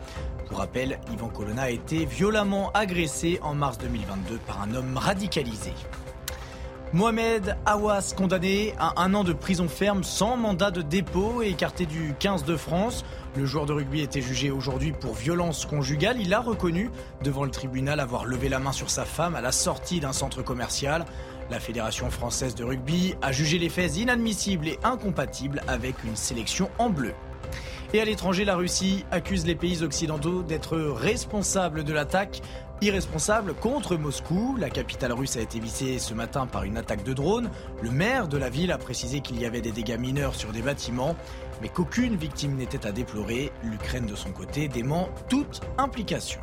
Pour 0.49 0.59
rappel, 0.59 0.99
Ivan 1.13 1.29
Colonna 1.29 1.63
a 1.63 1.71
été 1.71 2.05
violemment 2.05 2.73
agressé 2.73 3.39
en 3.43 3.55
mars 3.55 3.79
2022 3.79 4.39
par 4.39 4.61
un 4.61 4.75
homme 4.75 4.97
radicalisé. 4.97 5.73
Mohamed 6.95 7.57
Awas, 7.67 8.15
condamné 8.17 8.73
à 8.79 9.03
un 9.03 9.15
an 9.15 9.25
de 9.25 9.33
prison 9.33 9.67
ferme 9.67 10.05
sans 10.05 10.37
mandat 10.37 10.71
de 10.71 10.81
dépôt 10.81 11.43
et 11.43 11.49
écarté 11.49 11.87
du 11.87 12.15
15 12.21 12.45
de 12.45 12.57
France. 12.57 13.05
Le 13.35 13.47
joueur 13.47 13.67
de 13.67 13.73
rugby 13.73 14.01
était 14.01 14.21
jugé 14.21 14.53
aujourd'hui 14.53 14.93
pour 14.93 15.15
violence 15.15 15.67
conjugale. 15.67 16.21
Il 16.21 16.33
a 16.33 16.39
reconnu 16.39 16.93
devant 17.25 17.43
le 17.43 17.51
tribunal 17.51 17.99
avoir 17.99 18.27
levé 18.27 18.49
la 18.49 18.61
main 18.61 18.71
sur 18.71 18.91
sa 18.91 19.05
femme 19.05 19.35
à 19.35 19.41
la 19.41 19.51
sortie 19.51 19.99
d'un 19.99 20.13
centre 20.13 20.43
commercial. 20.43 21.05
La 21.51 21.59
Fédération 21.59 22.09
française 22.11 22.55
de 22.55 22.63
rugby 22.63 23.17
a 23.23 23.33
jugé 23.33 23.59
les 23.59 23.71
faits 23.71 23.97
inadmissibles 23.97 24.69
et 24.69 24.79
incompatibles 24.85 25.63
avec 25.67 25.97
une 26.05 26.15
sélection 26.15 26.71
en 26.79 26.91
bleu. 26.91 27.13
Et 27.95 28.01
à 28.01 28.05
l'étranger, 28.05 28.45
la 28.45 28.57
Russie 28.57 29.05
accuse 29.13 29.47
les 29.47 29.55
pays 29.55 29.85
occidentaux 29.85 30.43
d'être 30.43 30.77
responsables 30.77 31.85
de 31.85 31.93
l'attaque 31.93 32.41
irresponsable 32.81 33.55
contre 33.55 33.97
Moscou. 33.97 34.57
La 34.59 34.71
capitale 34.71 35.13
russe 35.13 35.37
a 35.37 35.41
été 35.41 35.61
vissée 35.61 35.99
ce 35.99 36.15
matin 36.15 36.47
par 36.47 36.65
une 36.65 36.77
attaque 36.77 37.05
de 37.05 37.13
drone. 37.13 37.51
Le 37.83 37.91
maire 37.91 38.29
de 38.29 38.37
la 38.37 38.51
ville 38.51 38.73
a 38.73 38.79
précisé 38.79 39.21
qu'il 39.21 39.41
y 39.41 39.47
avait 39.47 39.61
des 39.61 39.73
dégâts 39.73 39.99
mineurs 39.99 40.35
sur 40.35 40.53
des 40.53 40.63
bâtiments, 40.63 41.17
mais 41.63 41.69
qu'aucune 41.69 42.17
victime 42.17 42.57
n'était 42.57 42.87
à 42.87 42.93
déplorer. 42.93 43.53
L'Ukraine, 43.63 44.07
de 44.07 44.15
son 44.15 44.31
côté, 44.33 44.69
dément 44.69 45.09
toute 45.29 45.61
implication. 45.79 46.41